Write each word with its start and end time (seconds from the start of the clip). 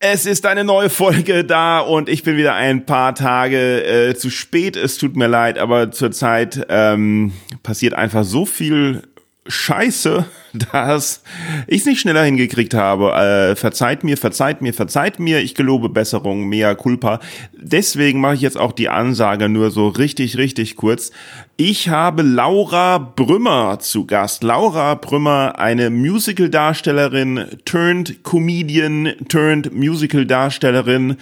Es 0.00 0.26
ist 0.26 0.46
eine 0.46 0.62
neue 0.62 0.90
Folge 0.90 1.44
da 1.44 1.80
und 1.80 2.08
ich 2.08 2.22
bin 2.22 2.36
wieder 2.36 2.54
ein 2.54 2.86
paar 2.86 3.16
Tage 3.16 3.82
äh, 3.84 4.14
zu 4.14 4.30
spät. 4.30 4.76
Es 4.76 4.96
tut 4.96 5.16
mir 5.16 5.26
leid, 5.26 5.58
aber 5.58 5.90
zurzeit 5.90 6.66
ähm, 6.68 7.32
passiert 7.64 7.94
einfach 7.94 8.22
so 8.22 8.46
viel 8.46 9.02
Scheiße, 9.48 10.26
dass 10.72 11.22
ich 11.66 11.80
es 11.80 11.86
nicht 11.86 12.00
schneller 12.00 12.22
hingekriegt 12.22 12.74
habe. 12.74 13.12
Äh, 13.12 13.56
verzeiht 13.56 14.04
mir, 14.04 14.16
verzeiht 14.16 14.62
mir, 14.62 14.74
verzeiht 14.74 15.18
mir. 15.18 15.40
Ich 15.40 15.54
gelobe 15.54 15.88
Besserung, 15.88 16.48
mehr 16.48 16.74
culpa. 16.74 17.20
Deswegen 17.52 18.20
mache 18.20 18.34
ich 18.34 18.40
jetzt 18.42 18.58
auch 18.58 18.72
die 18.72 18.88
Ansage 18.88 19.48
nur 19.48 19.70
so 19.70 19.88
richtig, 19.88 20.36
richtig 20.36 20.76
kurz. 20.76 21.10
Ich 21.56 21.88
habe 21.88 22.22
Laura 22.22 22.98
Brümmer 22.98 23.78
zu 23.80 24.06
Gast. 24.06 24.42
Laura 24.42 24.94
Brümmer, 24.94 25.58
eine 25.58 25.90
Musical-Darstellerin, 25.90 27.46
turned 27.64 28.22
Comedian, 28.22 29.14
turned 29.28 29.74
Musical-Darstellerin. 29.74 31.16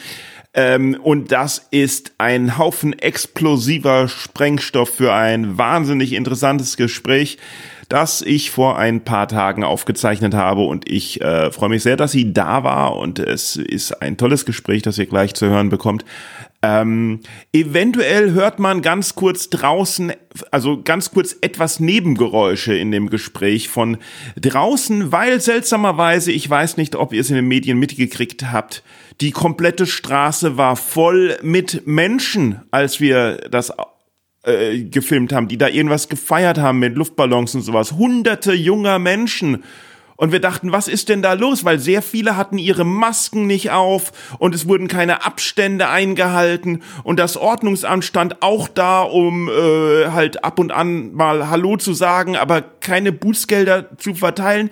Ähm, 0.52 0.98
und 1.02 1.32
das 1.32 1.66
ist 1.70 2.12
ein 2.18 2.56
Haufen 2.56 2.98
explosiver 2.98 4.08
Sprengstoff 4.08 4.88
für 4.88 5.12
ein 5.12 5.58
wahnsinnig 5.58 6.14
interessantes 6.14 6.78
Gespräch 6.78 7.36
das 7.88 8.22
ich 8.22 8.50
vor 8.50 8.78
ein 8.78 9.04
paar 9.04 9.28
Tagen 9.28 9.64
aufgezeichnet 9.64 10.34
habe 10.34 10.62
und 10.62 10.90
ich 10.90 11.20
äh, 11.20 11.50
freue 11.50 11.68
mich 11.68 11.82
sehr, 11.82 11.96
dass 11.96 12.12
sie 12.12 12.32
da 12.32 12.64
war 12.64 12.96
und 12.96 13.18
es 13.18 13.56
ist 13.56 14.02
ein 14.02 14.16
tolles 14.16 14.44
Gespräch, 14.44 14.82
das 14.82 14.98
ihr 14.98 15.06
gleich 15.06 15.34
zu 15.34 15.46
hören 15.46 15.68
bekommt. 15.68 16.04
Ähm, 16.62 17.20
eventuell 17.52 18.32
hört 18.32 18.58
man 18.58 18.82
ganz 18.82 19.14
kurz 19.14 19.50
draußen, 19.50 20.12
also 20.50 20.82
ganz 20.82 21.12
kurz 21.12 21.36
etwas 21.40 21.80
Nebengeräusche 21.80 22.74
in 22.74 22.90
dem 22.90 23.08
Gespräch 23.08 23.68
von 23.68 23.98
draußen, 24.40 25.12
weil 25.12 25.40
seltsamerweise, 25.40 26.32
ich 26.32 26.48
weiß 26.48 26.76
nicht, 26.78 26.96
ob 26.96 27.12
ihr 27.12 27.20
es 27.20 27.30
in 27.30 27.36
den 27.36 27.46
Medien 27.46 27.78
mitgekriegt 27.78 28.50
habt, 28.50 28.82
die 29.20 29.30
komplette 29.30 29.86
Straße 29.86 30.56
war 30.56 30.76
voll 30.76 31.36
mit 31.42 31.86
Menschen, 31.86 32.60
als 32.70 33.00
wir 33.00 33.36
das 33.50 33.72
äh, 34.46 34.84
gefilmt 34.84 35.32
haben, 35.32 35.48
die 35.48 35.58
da 35.58 35.68
irgendwas 35.68 36.08
gefeiert 36.08 36.58
haben 36.58 36.78
mit 36.78 36.96
Luftballons 36.96 37.54
und 37.54 37.62
sowas. 37.62 37.92
Hunderte 37.92 38.52
junger 38.52 38.98
Menschen. 38.98 39.64
Und 40.16 40.32
wir 40.32 40.40
dachten, 40.40 40.72
was 40.72 40.88
ist 40.88 41.10
denn 41.10 41.20
da 41.20 41.34
los? 41.34 41.64
Weil 41.64 41.78
sehr 41.78 42.00
viele 42.00 42.36
hatten 42.36 42.56
ihre 42.56 42.84
Masken 42.84 43.46
nicht 43.46 43.70
auf 43.70 44.12
und 44.38 44.54
es 44.54 44.66
wurden 44.66 44.88
keine 44.88 45.26
Abstände 45.26 45.88
eingehalten 45.88 46.82
und 47.02 47.18
das 47.18 47.36
Ordnungsamt 47.36 48.04
stand 48.04 48.42
auch 48.42 48.68
da, 48.68 49.02
um 49.02 49.48
äh, 49.48 50.08
halt 50.10 50.42
ab 50.42 50.58
und 50.58 50.72
an 50.72 51.12
mal 51.12 51.50
Hallo 51.50 51.76
zu 51.76 51.92
sagen, 51.92 52.36
aber 52.36 52.62
keine 52.62 53.12
Bußgelder 53.12 53.98
zu 53.98 54.14
verteilen. 54.14 54.70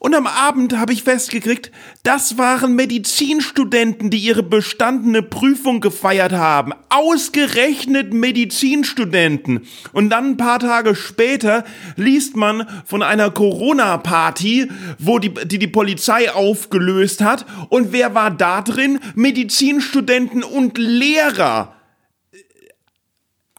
Und 0.00 0.14
am 0.14 0.28
Abend 0.28 0.76
habe 0.76 0.92
ich 0.92 1.02
festgekriegt, 1.02 1.72
das 2.04 2.38
waren 2.38 2.76
Medizinstudenten, 2.76 4.10
die 4.10 4.18
ihre 4.18 4.44
bestandene 4.44 5.22
Prüfung 5.22 5.80
gefeiert 5.80 6.32
haben. 6.32 6.72
Ausgerechnet 6.88 8.12
Medizinstudenten. 8.12 9.66
Und 9.92 10.10
dann 10.10 10.30
ein 10.30 10.36
paar 10.36 10.60
Tage 10.60 10.94
später 10.94 11.64
liest 11.96 12.36
man 12.36 12.68
von 12.84 13.02
einer 13.02 13.30
Corona-Party, 13.30 14.70
wo 14.98 15.18
die, 15.18 15.34
die 15.34 15.58
die 15.58 15.66
Polizei 15.66 16.30
aufgelöst 16.30 17.20
hat. 17.20 17.44
Und 17.68 17.92
wer 17.92 18.14
war 18.14 18.30
da 18.30 18.62
drin? 18.62 19.00
Medizinstudenten 19.16 20.44
und 20.44 20.78
Lehrer. 20.78 21.74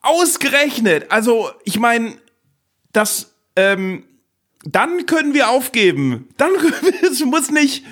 Ausgerechnet. 0.01 1.11
Also, 1.11 1.49
ich 1.65 1.79
meine, 1.79 2.13
das, 2.93 3.35
ähm, 3.57 4.05
dann 4.63 5.05
können 5.05 5.33
wir 5.33 5.49
aufgeben. 5.49 6.27
Dann 6.37 6.51
es 7.01 7.23
muss 7.23 7.51
nicht. 7.51 7.83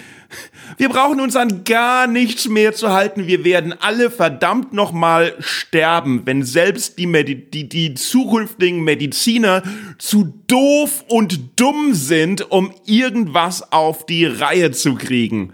Wir 0.77 0.89
brauchen 0.89 1.21
uns 1.21 1.37
an 1.37 1.63
gar 1.63 2.05
nichts 2.05 2.49
mehr 2.49 2.73
zu 2.73 2.91
halten. 2.91 3.27
Wir 3.27 3.45
werden 3.45 3.73
alle 3.79 4.11
verdammt 4.11 4.73
nochmal 4.73 5.33
sterben, 5.39 6.23
wenn 6.25 6.43
selbst 6.43 6.97
die, 6.97 7.07
Medi 7.07 7.35
die, 7.35 7.69
die 7.69 7.93
zukünftigen 7.93 8.83
Mediziner 8.83 9.63
zu 9.97 10.33
doof 10.47 11.05
und 11.07 11.59
dumm 11.59 11.93
sind, 11.93 12.51
um 12.51 12.73
irgendwas 12.85 13.71
auf 13.71 14.05
die 14.05 14.25
Reihe 14.25 14.71
zu 14.71 14.95
kriegen. 14.95 15.53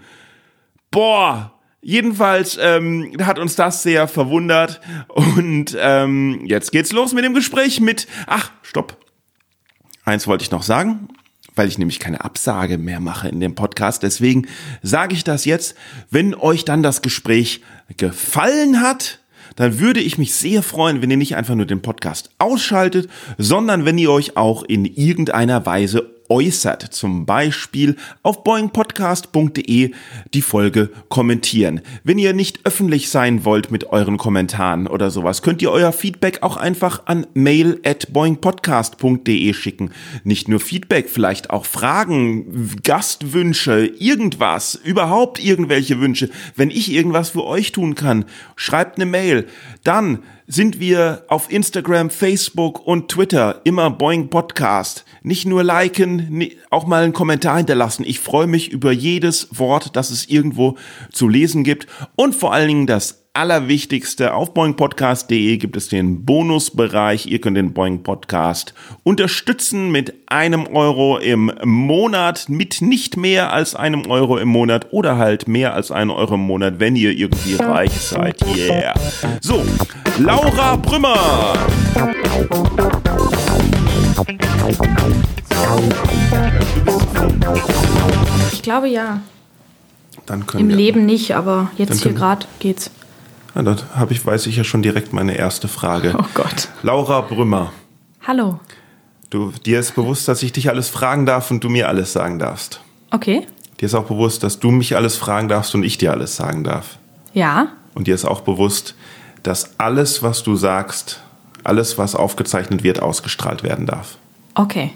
Boah, 0.90 1.50
Jedenfalls 1.86 2.58
ähm, 2.58 3.14
hat 3.20 3.38
uns 3.38 3.56
das 3.56 3.82
sehr 3.82 4.08
verwundert 4.08 4.80
und 5.08 5.76
ähm, 5.78 6.40
jetzt 6.46 6.72
geht's 6.72 6.92
los 6.92 7.12
mit 7.12 7.26
dem 7.26 7.34
Gespräch 7.34 7.78
mit. 7.78 8.06
Ach, 8.26 8.52
stopp. 8.62 9.03
Eins 10.04 10.26
wollte 10.26 10.44
ich 10.44 10.50
noch 10.50 10.62
sagen, 10.62 11.08
weil 11.54 11.68
ich 11.68 11.78
nämlich 11.78 11.98
keine 11.98 12.24
Absage 12.24 12.78
mehr 12.78 13.00
mache 13.00 13.28
in 13.28 13.40
dem 13.40 13.54
Podcast. 13.54 14.02
Deswegen 14.02 14.46
sage 14.82 15.14
ich 15.14 15.24
das 15.24 15.44
jetzt. 15.44 15.76
Wenn 16.10 16.34
euch 16.34 16.64
dann 16.64 16.82
das 16.82 17.02
Gespräch 17.02 17.62
gefallen 17.96 18.80
hat, 18.80 19.20
dann 19.56 19.78
würde 19.78 20.00
ich 20.00 20.18
mich 20.18 20.34
sehr 20.34 20.62
freuen, 20.62 21.00
wenn 21.00 21.10
ihr 21.10 21.16
nicht 21.16 21.36
einfach 21.36 21.54
nur 21.54 21.66
den 21.66 21.82
Podcast 21.82 22.30
ausschaltet, 22.38 23.08
sondern 23.38 23.84
wenn 23.84 23.98
ihr 23.98 24.10
euch 24.10 24.36
auch 24.36 24.62
in 24.62 24.84
irgendeiner 24.84 25.64
Weise 25.64 26.13
äußert. 26.28 26.82
Zum 26.82 27.26
Beispiel 27.26 27.96
auf 28.22 28.44
boingpodcast.de 28.44 29.92
die 30.32 30.42
Folge 30.42 30.90
kommentieren. 31.08 31.80
Wenn 32.02 32.18
ihr 32.18 32.32
nicht 32.32 32.60
öffentlich 32.64 33.10
sein 33.10 33.44
wollt 33.44 33.70
mit 33.70 33.86
euren 33.86 34.16
Kommentaren 34.16 34.86
oder 34.86 35.10
sowas, 35.10 35.42
könnt 35.42 35.62
ihr 35.62 35.70
euer 35.70 35.92
Feedback 35.92 36.42
auch 36.42 36.56
einfach 36.56 37.06
an 37.06 37.26
mail 37.34 37.80
at 37.84 38.12
boingpodcast.de 38.12 39.52
schicken. 39.54 39.90
Nicht 40.24 40.48
nur 40.48 40.60
Feedback, 40.60 41.08
vielleicht 41.08 41.50
auch 41.50 41.64
Fragen, 41.64 42.70
Gastwünsche, 42.82 43.86
irgendwas, 43.98 44.74
überhaupt 44.74 45.44
irgendwelche 45.44 46.00
Wünsche. 46.00 46.30
Wenn 46.56 46.70
ich 46.70 46.92
irgendwas 46.92 47.30
für 47.30 47.44
euch 47.44 47.72
tun 47.72 47.94
kann, 47.94 48.24
schreibt 48.56 48.96
eine 48.96 49.06
Mail. 49.06 49.46
Dann 49.82 50.20
sind 50.46 50.78
wir 50.78 51.24
auf 51.28 51.50
Instagram, 51.50 52.10
Facebook 52.10 52.86
und 52.86 53.08
Twitter 53.08 53.60
immer 53.64 53.90
Boing 53.90 54.28
Podcast. 54.28 55.04
Nicht 55.22 55.46
nur 55.46 55.62
liken, 55.64 56.50
auch 56.70 56.86
mal 56.86 57.02
einen 57.02 57.12
Kommentar 57.12 57.56
hinterlassen. 57.56 58.04
Ich 58.06 58.20
freue 58.20 58.46
mich 58.46 58.70
über 58.70 58.92
jedes 58.92 59.48
Wort, 59.58 59.96
das 59.96 60.10
es 60.10 60.26
irgendwo 60.26 60.76
zu 61.10 61.28
lesen 61.28 61.64
gibt. 61.64 61.86
Und 62.16 62.34
vor 62.34 62.52
allen 62.52 62.68
Dingen 62.68 62.86
das 62.86 63.23
Allerwichtigste, 63.36 64.32
auf 64.32 64.54
boingpodcast.de 64.54 65.56
gibt 65.56 65.76
es 65.76 65.88
den 65.88 66.24
Bonusbereich. 66.24 67.26
Ihr 67.26 67.40
könnt 67.40 67.56
den 67.56 67.72
Boing 67.72 68.04
Podcast 68.04 68.74
unterstützen 69.02 69.90
mit 69.90 70.14
einem 70.26 70.68
Euro 70.68 71.18
im 71.18 71.50
Monat, 71.64 72.48
mit 72.48 72.80
nicht 72.80 73.16
mehr 73.16 73.52
als 73.52 73.74
einem 73.74 74.06
Euro 74.06 74.38
im 74.38 74.46
Monat 74.46 74.92
oder 74.92 75.18
halt 75.18 75.48
mehr 75.48 75.74
als 75.74 75.90
einen 75.90 76.10
Euro 76.10 76.34
im 76.34 76.42
Monat, 76.42 76.78
wenn 76.78 76.94
ihr 76.94 77.10
irgendwie 77.10 77.56
reich 77.56 77.90
seid. 77.90 78.40
Yeah. 78.56 78.94
So, 79.40 79.64
Laura 80.20 80.76
Brümmer. 80.76 81.54
Ich 88.52 88.62
glaube 88.62 88.88
ja. 88.88 89.22
Dann 90.24 90.46
können 90.46 90.62
Im 90.62 90.68
wir, 90.68 90.76
Leben 90.76 91.04
nicht, 91.04 91.34
aber 91.34 91.72
jetzt 91.76 92.04
hier 92.04 92.12
gerade 92.12 92.46
geht's. 92.60 92.92
Ja, 93.54 93.62
dann 93.62 93.78
habe 93.94 94.12
ich, 94.12 94.24
weiß 94.24 94.46
ich 94.46 94.56
ja 94.56 94.64
schon 94.64 94.82
direkt 94.82 95.12
meine 95.12 95.36
erste 95.36 95.68
Frage. 95.68 96.14
Oh 96.18 96.24
Gott. 96.34 96.68
Laura 96.82 97.20
Brümmer, 97.20 97.72
Hallo. 98.26 98.58
du, 99.30 99.52
dir 99.64 99.80
ist 99.80 99.94
bewusst, 99.94 100.26
dass 100.28 100.42
ich 100.42 100.52
dich 100.52 100.68
alles 100.70 100.88
fragen 100.88 101.24
darf 101.26 101.50
und 101.50 101.62
du 101.62 101.68
mir 101.68 101.88
alles 101.88 102.12
sagen 102.12 102.38
darfst. 102.38 102.80
Okay. 103.10 103.46
Dir 103.80 103.86
ist 103.86 103.94
auch 103.94 104.06
bewusst, 104.06 104.42
dass 104.42 104.58
du 104.58 104.70
mich 104.70 104.96
alles 104.96 105.16
fragen 105.16 105.48
darfst 105.48 105.74
und 105.74 105.84
ich 105.84 105.98
dir 105.98 106.12
alles 106.12 106.36
sagen 106.36 106.64
darf. 106.64 106.98
Ja. 107.32 107.68
Und 107.94 108.06
dir 108.06 108.14
ist 108.14 108.24
auch 108.24 108.40
bewusst, 108.40 108.94
dass 109.42 109.78
alles, 109.78 110.22
was 110.22 110.42
du 110.42 110.56
sagst, 110.56 111.20
alles, 111.62 111.98
was 111.98 112.14
aufgezeichnet 112.14 112.82
wird, 112.82 113.00
ausgestrahlt 113.00 113.62
werden 113.62 113.86
darf. 113.86 114.18
Okay. 114.54 114.92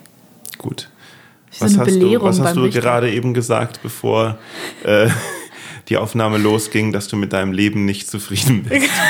Gut. 0.59 0.89
Ist 1.51 1.63
eine 1.63 1.79
hast 1.79 2.01
du, 2.01 2.23
was 2.23 2.41
hast 2.41 2.57
du 2.57 2.71
gerade 2.71 3.11
eben 3.11 3.35
gesagt, 3.35 3.81
bevor 3.83 4.39
äh, 4.85 5.09
die 5.89 5.97
Aufnahme 5.97 6.39
losging, 6.39 6.93
dass 6.93 7.09
du 7.09 7.17
mit 7.17 7.33
deinem 7.33 7.53
Leben 7.53 7.85
nicht 7.85 8.11
zufrieden 8.11 8.65
bist? 8.65 8.89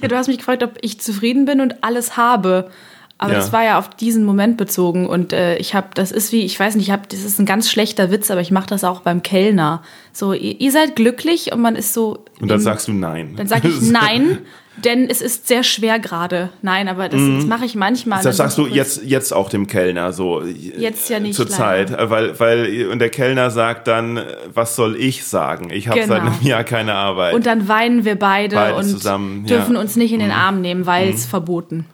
Ja, 0.00 0.08
du 0.08 0.16
hast 0.16 0.26
mich 0.26 0.38
gefragt, 0.38 0.62
ob 0.62 0.78
ich 0.80 1.00
zufrieden 1.00 1.44
bin 1.44 1.60
und 1.60 1.84
alles 1.84 2.16
habe. 2.16 2.70
Aber 3.18 3.32
Ja. 3.32 3.38
das 3.38 3.52
war 3.52 3.62
ja 3.62 3.78
auf 3.78 3.90
diesen 3.90 4.24
Moment 4.24 4.56
bezogen 4.56 5.06
und 5.06 5.32
äh, 5.32 5.56
ich 5.58 5.74
habe, 5.74 5.88
das 5.94 6.10
ist 6.12 6.32
wie, 6.32 6.40
ich 6.44 6.58
weiß 6.58 6.74
nicht, 6.76 6.86
ich 6.88 6.90
habe, 6.92 7.02
das 7.08 7.20
ist 7.22 7.38
ein 7.38 7.46
ganz 7.46 7.70
schlechter 7.70 8.10
Witz, 8.10 8.30
aber 8.30 8.40
ich 8.40 8.50
mache 8.50 8.66
das 8.66 8.84
auch 8.84 9.00
beim 9.02 9.22
Kellner. 9.22 9.82
So, 10.12 10.32
ihr, 10.32 10.60
ihr 10.60 10.72
seid 10.72 10.96
glücklich 10.96 11.52
und 11.52 11.60
man 11.60 11.76
ist 11.76 11.92
so. 11.92 12.24
Und 12.40 12.48
dann 12.50 12.58
im- 12.58 12.64
sagst 12.64 12.88
du 12.88 12.92
nein. 12.92 13.34
Dann 13.36 13.46
sage 13.46 13.68
ich 13.68 13.80
nein, 13.82 14.38
denn 14.76 15.08
es 15.08 15.20
ist 15.20 15.46
sehr 15.48 15.62
schwer 15.62 15.98
gerade. 15.98 16.50
Nein, 16.62 16.88
aber 16.88 17.08
das, 17.08 17.20
das 17.20 17.44
mache 17.46 17.64
ich 17.64 17.74
manchmal. 17.74 18.20
Mhm. 18.20 18.24
Das 18.24 18.36
sagst 18.38 18.56
du 18.58 18.66
jetzt, 18.66 19.02
jetzt 19.04 19.32
auch 19.32 19.48
dem 19.50 19.66
Kellner 19.66 20.12
so. 20.12 20.42
Jetzt 20.42 21.10
ja 21.10 21.20
nicht, 21.20 21.34
Zur 21.34 21.46
leider. 21.46 21.98
Zeit, 21.98 22.10
weil, 22.10 22.38
weil, 22.40 22.88
und 22.88 22.98
der 22.98 23.10
Kellner 23.10 23.50
sagt 23.50 23.86
dann, 23.88 24.20
was 24.52 24.76
soll 24.76 24.96
ich 24.96 25.24
sagen? 25.24 25.70
Ich 25.70 25.88
habe 25.88 26.00
Genau. 26.00 26.14
seit 26.14 26.22
einem 26.22 26.42
Jahr 26.42 26.64
keine 26.64 26.94
Arbeit. 26.94 27.34
Und 27.34 27.46
dann 27.46 27.68
weinen 27.68 28.04
wir 28.04 28.18
beide, 28.18 28.56
Beide 28.56 28.76
und 28.76 28.84
zusammen, 28.84 29.46
dürfen 29.46 29.74
ja. 29.74 29.78
Mhm. 29.78 29.84
uns 29.84 29.96
nicht 29.96 30.12
in 30.12 30.20
den 30.20 30.30
Arm 30.30 30.60
nehmen, 30.60 30.86
weil 30.86 31.10
es 31.10 31.26
verboten. 31.26 31.86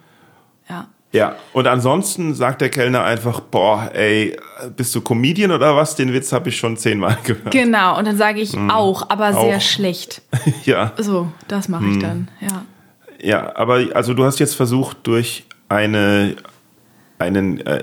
Ja. 1.10 1.36
und 1.54 1.66
ansonsten 1.66 2.34
sagt 2.34 2.60
der 2.60 2.68
Kellner 2.68 3.02
einfach, 3.02 3.40
boah, 3.40 3.90
ey, 3.94 4.36
bist 4.76 4.94
du 4.94 5.00
Comedian 5.00 5.50
oder 5.52 5.74
was? 5.74 5.96
Den 5.96 6.12
Witz 6.12 6.32
habe 6.32 6.50
ich 6.50 6.56
schon 6.58 6.76
zehnmal 6.76 7.16
gehört. 7.24 7.50
Genau, 7.50 7.96
und 7.98 8.06
dann 8.06 8.16
sage 8.18 8.40
ich 8.40 8.56
auch, 8.56 9.08
aber 9.08 9.32
sehr 9.32 9.42
Mhm. 9.44 9.54
Auch. 9.56 9.60
schlecht. 9.62 10.20
ja, 10.64 10.92
So, 10.98 11.28
das 11.48 11.68
mache 11.68 11.84
Mhm. 11.84 11.92
ich 11.92 11.98
dann, 12.02 12.28
ja. 12.40 12.64
ja, 13.20 13.56
aber 13.56 13.84
also 13.94 14.12
du 14.12 14.24
hast 14.24 14.38
jetzt 14.38 14.54
versucht, 14.54 14.98
durch 15.06 15.44
eine 15.70 16.36
einen 17.20 17.66
äh, 17.66 17.82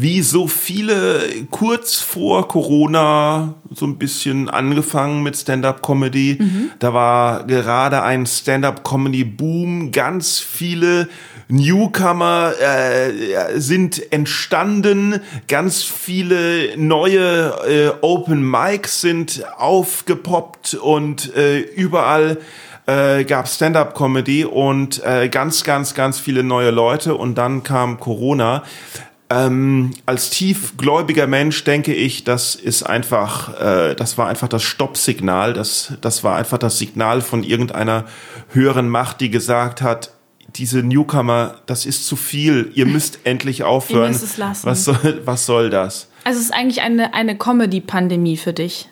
wie 0.00 0.22
so 0.22 0.46
viele 0.46 1.46
kurz 1.50 1.96
vor 1.96 2.48
Corona 2.48 3.54
so 3.70 3.86
ein 3.86 3.98
bisschen 3.98 4.48
angefangen 4.50 5.22
mit 5.22 5.36
Stand-up-Comedy. 5.36 6.38
Da 6.78 6.92
war 6.92 7.44
gerade 7.44 8.02
ein 8.02 8.26
Stand-up-Comedy-Boom. 8.26 9.92
Ganz 9.92 10.38
viele 10.38 11.08
Newcomer 11.48 12.52
äh, 12.60 13.58
sind 13.60 14.12
entstanden. 14.12 15.20
Ganz 15.48 15.82
viele 15.82 16.76
neue 16.76 17.54
äh, 17.68 17.92
Open 18.00 18.48
Mics 18.48 19.00
sind 19.00 19.44
aufgepoppt 19.56 20.74
und 20.74 21.34
äh, 21.36 21.60
überall 21.60 22.38
äh, 22.86 23.24
gab 23.24 23.48
Stand-up-Comedy 23.48 24.44
und 24.44 25.02
äh, 25.04 25.28
ganz, 25.28 25.64
ganz, 25.64 25.94
ganz 25.94 26.18
viele 26.18 26.42
neue 26.42 26.70
Leute 26.70 27.14
und 27.14 27.36
dann 27.36 27.62
kam 27.62 28.00
Corona. 28.00 28.62
Ähm, 29.28 29.90
als 30.06 30.30
tiefgläubiger 30.30 31.26
Mensch 31.26 31.64
denke 31.64 31.92
ich, 31.92 32.22
das 32.22 32.54
ist 32.54 32.84
einfach, 32.84 33.60
äh, 33.60 33.94
das 33.96 34.16
war 34.18 34.28
einfach 34.28 34.48
das 34.48 34.62
Stoppsignal, 34.62 35.52
das, 35.52 35.94
das 36.00 36.22
war 36.22 36.36
einfach 36.36 36.58
das 36.58 36.78
Signal 36.78 37.20
von 37.22 37.42
irgendeiner 37.42 38.04
höheren 38.50 38.88
Macht, 38.88 39.20
die 39.20 39.30
gesagt 39.30 39.82
hat, 39.82 40.12
diese 40.54 40.82
Newcomer, 40.84 41.56
das 41.66 41.86
ist 41.86 42.06
zu 42.06 42.14
viel, 42.14 42.70
ihr 42.74 42.86
müsst 42.86 43.18
endlich 43.24 43.64
aufhören. 43.64 44.12
müsst 44.12 44.22
es 44.22 44.36
lassen. 44.36 44.66
Was 44.66 44.84
soll, 44.84 45.22
was 45.24 45.44
soll 45.46 45.70
das? 45.70 46.08
also 46.24 46.38
es 46.38 46.46
ist 46.46 46.54
eigentlich 46.54 46.82
eine, 46.82 47.14
eine 47.14 47.36
Comedy-Pandemie 47.36 48.36
für 48.36 48.52
dich. 48.52 48.88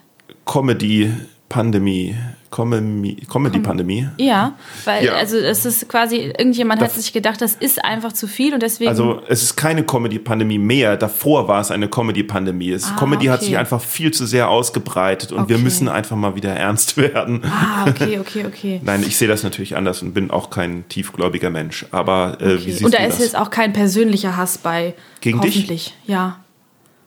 Comedy-Pandemie, 0.46 2.10
Comedy- 2.10 2.33
Comedy-Pandemie. 2.54 4.08
Ja, 4.18 4.52
weil 4.84 5.04
Ja. 5.06 5.14
also 5.14 5.36
es 5.36 5.64
ist 5.64 5.88
quasi, 5.88 6.16
irgendjemand 6.38 6.80
hat 6.80 6.92
sich 6.92 7.12
gedacht, 7.12 7.40
das 7.40 7.54
ist 7.54 7.84
einfach 7.84 8.12
zu 8.12 8.26
viel 8.26 8.54
und 8.54 8.62
deswegen. 8.62 8.88
Also 8.88 9.20
es 9.28 9.42
ist 9.42 9.56
keine 9.56 9.82
Comedy-Pandemie 9.84 10.58
mehr. 10.58 10.96
Davor 10.96 11.48
war 11.48 11.60
es 11.60 11.70
eine 11.70 11.88
Comedy-Pandemie. 11.88 12.70
Es- 12.70 12.84
Ah, 12.84 12.96
Comedy 12.98 13.26
hat 13.26 13.38
okay. 13.40 13.46
sich 13.46 13.58
einfach 13.58 13.80
viel 13.80 14.12
zu 14.12 14.26
sehr 14.26 14.48
ausgebreitet 14.48 15.32
und 15.32 15.48
wir 15.48 15.56
Okay. 15.56 15.64
müssen 15.64 15.88
einfach 15.88 16.16
mal 16.16 16.34
wieder 16.36 16.54
ernst 16.54 16.96
werden. 16.96 17.42
ah, 17.44 17.86
okay, 17.88 18.18
okay, 18.18 18.44
okay. 18.46 18.80
Nein, 18.84 19.02
ich 19.06 19.16
sehe 19.16 19.28
das 19.28 19.42
natürlich 19.42 19.76
anders 19.76 20.02
und 20.02 20.12
bin 20.14 20.30
auch 20.30 20.50
kein 20.50 20.88
tiefgläubiger 20.88 21.50
Mensch. 21.50 21.86
Aber 21.90 22.38
äh, 22.40 22.44
wie 22.44 22.54
okay. 22.54 22.62
siehst 22.70 22.84
Und 22.84 22.94
da 22.94 22.98
ist 22.98 23.14
das? 23.18 23.24
jetzt 23.24 23.36
auch 23.38 23.50
kein 23.50 23.72
persönlicher 23.72 24.36
Hass 24.36 24.58
bei. 24.58 24.94
Gegen 25.20 25.40
dich? 25.40 25.54
Hoffentlich, 25.56 25.94
ja. 26.06 26.40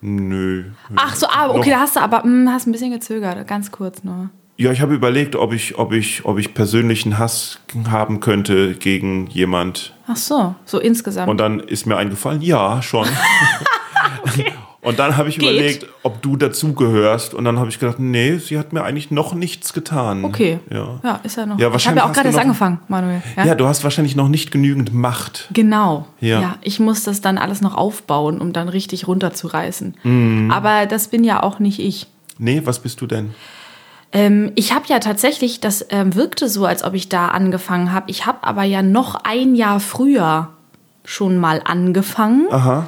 Nö. 0.01 0.65
Ach 0.95 1.15
so, 1.15 1.25
ah, 1.27 1.49
okay, 1.49 1.57
Noch- 1.57 1.65
da 1.77 1.79
hast 1.79 1.95
du 1.95 1.99
aber 2.01 2.23
hm, 2.23 2.49
hast 2.51 2.67
ein 2.67 2.71
bisschen 2.71 2.91
gezögert, 2.91 3.47
ganz 3.47 3.71
kurz 3.71 4.03
nur. 4.03 4.29
Ja, 4.59 4.71
ich 4.71 4.81
habe 4.81 4.95
überlegt, 4.95 5.36
ob 5.36 5.54
ich, 5.54 5.77
ob 5.77 5.94
ich, 5.94 6.25
ob 6.25 6.39
ich 6.39 6.56
persönlichen 6.56 7.19
Hass 7.19 7.59
haben 7.89 8.19
könnte 8.19 8.74
gegen 8.74 9.27
jemand. 9.27 9.94
Ach 10.07 10.15
so, 10.15 10.56
so 10.65 10.80
insgesamt. 10.80 11.30
Und 11.30 11.38
dann 11.38 11.59
ist 11.59 11.86
mir 11.86 11.95
eingefallen, 11.95 12.42
ja, 12.42 12.81
schon. 12.81 13.07
Und 14.81 15.00
dann 15.00 15.18
habe 15.18 15.27
ich 15.27 15.38
Geht. 15.38 15.50
überlegt, 15.50 15.86
ob 16.01 16.21
du 16.21 16.38
dazugehörst. 16.38 17.33
Und 17.33 17.44
dann 17.44 17.59
habe 17.59 17.69
ich 17.69 17.77
gedacht, 17.77 18.00
nee, 18.00 18.38
sie 18.38 18.57
hat 18.57 18.71
mir 18.71 18.83
eigentlich 18.83 19.12
noch 19.12 19.33
nichts 19.33 19.74
getan. 19.74 20.24
okay. 20.24 20.59
Ja. 20.71 21.00
ja, 21.04 21.19
ist 21.24 21.36
ja 21.36 21.45
noch. 21.45 21.56
Ja, 21.56 21.59
ich 21.59 21.63
habe 21.65 21.74
wahrscheinlich 21.74 22.04
ja 22.04 22.09
auch 22.09 22.13
gerade 22.13 22.30
erst 22.30 22.39
angefangen, 22.39 22.80
Manuel. 22.88 23.21
Ja? 23.36 23.48
Ja, 23.48 23.56
du 23.56 23.68
hast 23.68 23.83
wahrscheinlich 23.83 24.15
noch 24.15 24.30
nicht 24.30 24.50
genügend 24.50 24.94
Macht. 24.94 25.50
Genau. 25.51 26.07
Ja. 26.21 26.42
Ja. 26.42 26.56
ich 26.62 26.80
muss 26.80 27.04
das 27.04 27.19
dann 27.19 27.38
alles 27.38 27.59
noch 27.59 27.75
aufbauen, 27.75 28.39
um 28.39 28.54
dann 28.54 28.69
richtig 28.69 29.07
runterzureißen. 29.07 29.95
Mhm. 30.04 30.51
Aber 30.51 30.86
das 30.86 31.09
bin 31.09 31.25
ja 31.25 31.44
auch 31.44 31.59
nicht 31.59 31.80
ich. 31.80 32.07
Nee, 32.38 32.62
was 32.63 32.80
bist 32.80 33.01
du 33.01 33.07
denn? 33.07 33.33
Ähm, 34.13 34.51
ich 34.56 34.74
habe 34.74 34.86
ja 34.88 35.00
tatsächlich, 35.00 35.59
das 35.59 35.85
ähm, 35.90 36.16
wirkte 36.16 36.47
so, 36.49 36.66
als 36.66 36.83
ob 36.83 36.94
ich 36.94 37.09
da 37.09 37.28
angefangen 37.30 37.92
habe. 37.92 38.09
Ich 38.09 38.26
habe 38.26 38.40
aber 38.44 38.64
ja 38.64 38.81
noch 38.81 39.16
ein 39.23 39.56
Jahr 39.56 39.80
früher 39.80 40.49
schon 41.04 41.37
mal 41.37 41.61
angefangen, 41.64 42.47
Aha. 42.52 42.87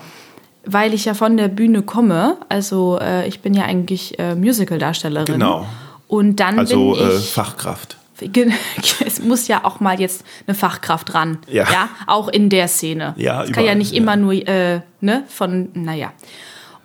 weil 0.65 0.93
ich 0.93 1.05
ja 1.05 1.13
von 1.13 1.38
der 1.38 1.47
Bühne 1.49 1.81
komme. 1.81 2.38
Also 2.49 2.97
äh, 3.01 3.27
ich 3.27 3.41
bin 3.41 3.53
ja 3.53 3.63
eigentlich 3.63 4.17
äh, 4.19 4.35
Musical-Darstellerin. 4.35 5.33
Genau. 5.33 5.65
Und 6.07 6.38
dann 6.39 6.59
Also 6.59 6.93
bin 6.93 7.07
äh, 7.09 7.15
ich. 7.17 7.31
Fachkraft. 7.31 7.97
Gen- 8.21 8.53
Es 9.05 9.21
muss 9.21 9.47
ja 9.47 9.63
auch 9.63 9.79
mal 9.79 9.99
jetzt 9.99 10.23
eine 10.47 10.55
Fachkraft 10.55 11.13
ran. 11.13 11.38
Ja. 11.47 11.65
auch 12.07 12.27
in 12.27 12.49
der 12.49 12.67
Szene. 12.67 13.13
Ja, 13.17 13.43
es 13.43 13.51
kann 13.51 13.63
ja 13.65 13.75
nicht 13.75 13.91
ja. 13.93 13.97
immer 13.97 14.15
nur, 14.15 14.33
äh, 14.33 14.81
ne, 15.01 15.23
von, 15.29 15.69
naja. 15.73 16.11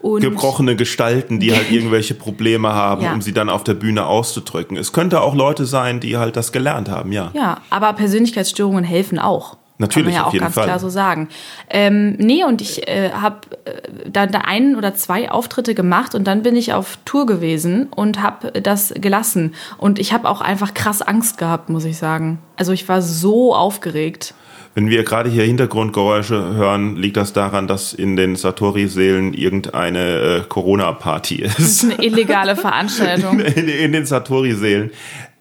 Und 0.05 0.21
Gebrochene 0.21 0.77
Gestalten, 0.77 1.41
die 1.41 1.55
halt 1.55 1.71
irgendwelche 1.71 2.13
Probleme 2.15 2.75
haben, 2.75 3.03
Ja. 3.03 3.15
um 3.15 3.23
sie 3.23 3.33
dann 3.33 3.49
auf 3.49 3.65
der 3.65 3.73
Bühne 3.73 4.05
auszudrücken. 4.05 4.77
Es 4.77 4.93
könnte 4.93 5.23
auch 5.23 5.35
Leute 5.35 5.65
sein, 5.65 5.99
die 5.99 6.19
halt 6.19 6.37
das 6.37 6.53
gelernt 6.53 6.91
haben, 6.91 7.11
ja. 7.11 7.31
Ja, 7.35 7.63
aber 7.71 7.95
Persönlichkeitsstörungen 7.95 8.85
helfen 8.85 9.19
auch. 9.19 9.57
Natürlich, 9.79 10.15
Kann 10.15 10.15
man 10.15 10.15
ja 10.15 10.23
auf 10.23 10.29
auch 10.29 10.33
jeden 10.35 10.45
ganz 10.45 10.55
Fall. 10.55 10.65
klar 10.65 10.79
so 10.79 10.89
sagen. 10.89 11.29
Ähm, 11.69 12.13
nee, 12.19 12.45
und 12.45 12.61
ich 12.61 12.87
äh, 12.87 13.11
habe 13.11 13.39
äh, 13.65 13.73
da, 14.09 14.27
da 14.27 14.39
einen 14.41 14.77
oder 14.77 14.95
zwei 14.95 15.31
Auftritte 15.31 15.75
gemacht 15.75 16.15
und 16.15 16.25
dann 16.25 16.43
bin 16.43 16.55
ich 16.55 16.73
auf 16.73 16.97
Tour 17.05 17.27
gewesen 17.27 17.89
und 17.95 18.23
habe 18.23 18.53
das 18.61 18.95
gelassen. 18.97 19.55
Und 19.77 19.99
ich 19.99 20.13
habe 20.13 20.29
auch 20.29 20.41
einfach 20.41 20.75
krass 20.75 21.03
Angst 21.03 21.39
gehabt, 21.39 21.71
muss 21.71 21.85
ich 21.85 21.97
sagen. 21.99 22.39
Also 22.57 22.71
ich 22.73 22.89
war 22.89 23.03
so 23.03 23.55
aufgeregt. 23.55 24.35
Wenn 24.77 24.89
wir 24.91 25.05
gerade 25.05 25.31
hier 25.31 25.45
Hintergrundgeräusche 25.45 26.55
hören, 26.55 26.97
liegt 26.97 27.17
das 27.17 27.33
daran, 27.33 27.69
dass 27.69 27.93
in 27.93 28.17
den 28.17 28.35
Satori-Seelen 28.35 29.33
irgendeine 29.33 30.19
äh, 30.19 30.41
Corona-Party 30.49 31.43
Das 31.43 31.59
ist. 31.59 31.83
ist 31.83 31.93
eine 31.93 32.03
illegale 32.05 32.57
Veranstaltung. 32.57 33.39
in, 33.41 33.69
in 33.69 33.93
den 33.93 34.05
Satori-Seelen. 34.07 34.91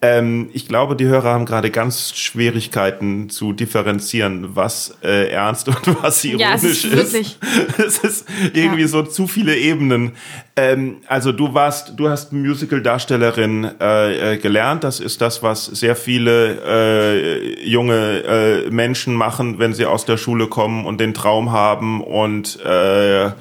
Ähm, 0.06 0.50
ich 0.52 0.68
glaube, 0.68 0.98
die 0.98 1.06
Hörer 1.06 1.30
haben 1.30 1.46
gerade 1.46 1.72
ganz 1.72 2.14
Schwierigkeiten 2.14 3.30
zu 3.30 3.54
differenzieren, 3.54 4.50
was 4.54 4.98
äh, 5.02 5.30
ernst 5.30 5.68
und 5.70 6.04
was 6.04 6.24
ironisch 6.26 6.42
Ja, 6.42 6.56
es 6.56 6.64
ist 6.66 6.92
wirklich- 6.96 7.38
Es 7.78 8.00
ist 8.00 8.28
irgendwie 8.54 8.82
Ja. 8.82 8.88
so 8.90 9.04
zu 9.04 9.28
viele 9.28 9.56
Ebenen. 9.58 10.12
Ähm, 10.58 10.98
also 11.08 11.32
du 11.32 11.54
warst, 11.54 11.94
du 11.96 12.10
hast 12.10 12.34
Musical-Darstellerin 12.34 13.72
äh, 13.80 14.34
äh, 14.34 14.38
gelernt. 14.38 14.84
Das 14.84 15.00
ist 15.00 15.22
das, 15.22 15.42
was 15.42 15.66
sehr 15.68 15.96
viele 15.96 16.60
äh, 16.66 17.66
junge 17.68 18.24
äh, 18.66 18.70
Menschen 18.70 19.14
machen, 19.16 19.58
wenn 19.60 19.74
sie 19.74 19.86
aus 19.86 20.06
der 20.06 20.18
Schule 20.18 20.48
kommen 20.48 20.86
und 20.86 21.00
den 21.00 21.14
Traum 21.14 21.52
haben 21.54 22.02
und 22.04 22.60
äh, 22.66 23.32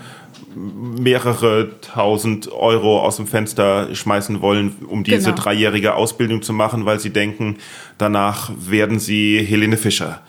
mehrere 0.54 1.80
tausend 1.80 2.50
Euro 2.52 3.00
aus 3.00 3.16
dem 3.16 3.26
Fenster 3.26 3.94
schmeißen 3.94 4.40
wollen, 4.40 4.76
um 4.88 5.04
diese 5.04 5.30
Genau. 5.30 5.42
dreijährige 5.42 5.94
Ausbildung 5.94 6.42
zu 6.42 6.52
machen, 6.52 6.85
weil 6.85 6.99
sie 7.00 7.11
denken, 7.11 7.56
danach 7.99 8.50
werden 8.59 8.99
sie 8.99 9.38
Helene 9.47 9.76
Fischer. 9.76 10.21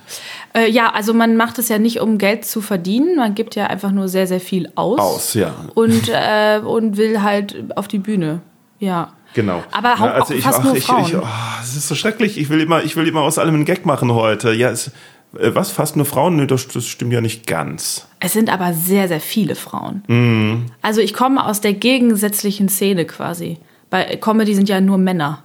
Äh, 0.55 0.69
ja, 0.69 0.91
also 0.91 1.13
man 1.13 1.35
macht 1.37 1.57
es 1.59 1.69
ja 1.69 1.79
nicht, 1.79 1.99
um 1.99 2.17
Geld 2.17 2.45
zu 2.45 2.61
verdienen. 2.61 3.15
Man 3.15 3.33
gibt 3.35 3.55
ja 3.55 3.67
einfach 3.67 3.91
nur 3.91 4.07
sehr, 4.07 4.27
sehr 4.27 4.39
viel 4.39 4.69
aus. 4.75 4.99
Aus, 4.99 5.33
ja. 5.33 5.53
Und, 5.73 6.09
äh, 6.09 6.59
und 6.63 6.97
will 6.97 7.21
halt 7.21 7.75
auf 7.75 7.87
die 7.87 7.99
Bühne. 7.99 8.41
Ja. 8.79 9.13
Genau. 9.33 9.63
Aber 9.71 9.97
hau- 9.97 10.09
auch 10.21 10.31
fast 10.31 10.63
nur 10.63 10.75
ich, 10.75 10.83
Frauen. 10.83 11.05
Ich, 11.07 11.15
oh, 11.15 11.23
es 11.63 11.75
ist 11.75 11.87
so 11.87 11.95
schrecklich. 11.95 12.37
Ich 12.37 12.49
will 12.51 12.61
immer, 12.61 12.83
ich 12.83 12.95
will 12.95 13.07
immer 13.07 13.21
aus 13.21 13.39
allem 13.39 13.55
einen 13.55 13.65
Gag 13.65 13.83
machen 13.83 14.13
heute. 14.13 14.53
Ja, 14.53 14.69
es, 14.69 14.91
was? 15.33 15.71
Fast 15.71 15.95
nur 15.95 16.05
Frauen? 16.05 16.35
Nö, 16.35 16.47
das, 16.47 16.67
das 16.67 16.85
stimmt 16.85 17.11
ja 17.11 17.21
nicht 17.21 17.47
ganz. 17.47 18.07
Es 18.19 18.33
sind 18.33 18.51
aber 18.51 18.73
sehr, 18.73 19.07
sehr 19.07 19.19
viele 19.19 19.55
Frauen. 19.55 20.03
Mhm. 20.07 20.65
Also 20.81 21.01
ich 21.01 21.13
komme 21.13 21.45
aus 21.45 21.59
der 21.59 21.73
gegensätzlichen 21.73 22.69
Szene 22.69 23.05
quasi. 23.05 23.57
Bei 23.89 24.15
Comedy 24.17 24.55
sind 24.55 24.69
ja 24.69 24.79
nur 24.79 24.97
Männer. 24.97 25.43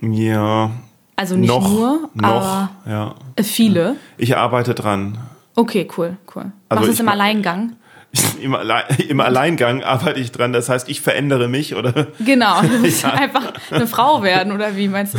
Ja. 0.00 0.70
Also 1.16 1.36
nicht 1.36 1.48
noch, 1.48 1.68
nur, 1.70 2.10
noch, 2.14 2.28
aber 2.28 2.70
ja. 2.86 3.14
äh, 3.36 3.42
viele. 3.42 3.96
Ich 4.16 4.36
arbeite 4.36 4.74
dran. 4.74 5.18
Okay, 5.54 5.86
cool, 5.96 6.16
cool. 6.34 6.52
Also 6.68 6.80
Machst 6.80 6.88
du 6.88 6.92
es 6.92 7.00
im 7.00 7.08
Alleingang? 7.08 7.76
Im, 8.40 8.54
Alle 8.54 8.84
Im 9.08 9.20
Alleingang 9.20 9.82
arbeite 9.82 10.18
ich 10.18 10.32
dran. 10.32 10.52
Das 10.52 10.68
heißt, 10.68 10.88
ich 10.88 11.00
verändere 11.00 11.48
mich, 11.48 11.74
oder? 11.74 12.08
Genau, 12.18 12.62
du 12.62 12.78
musst 12.80 13.04
einfach 13.04 13.52
eine 13.70 13.86
Frau 13.86 14.22
werden, 14.22 14.52
oder 14.52 14.76
wie 14.76 14.88
meinst 14.88 15.14
du 15.14 15.18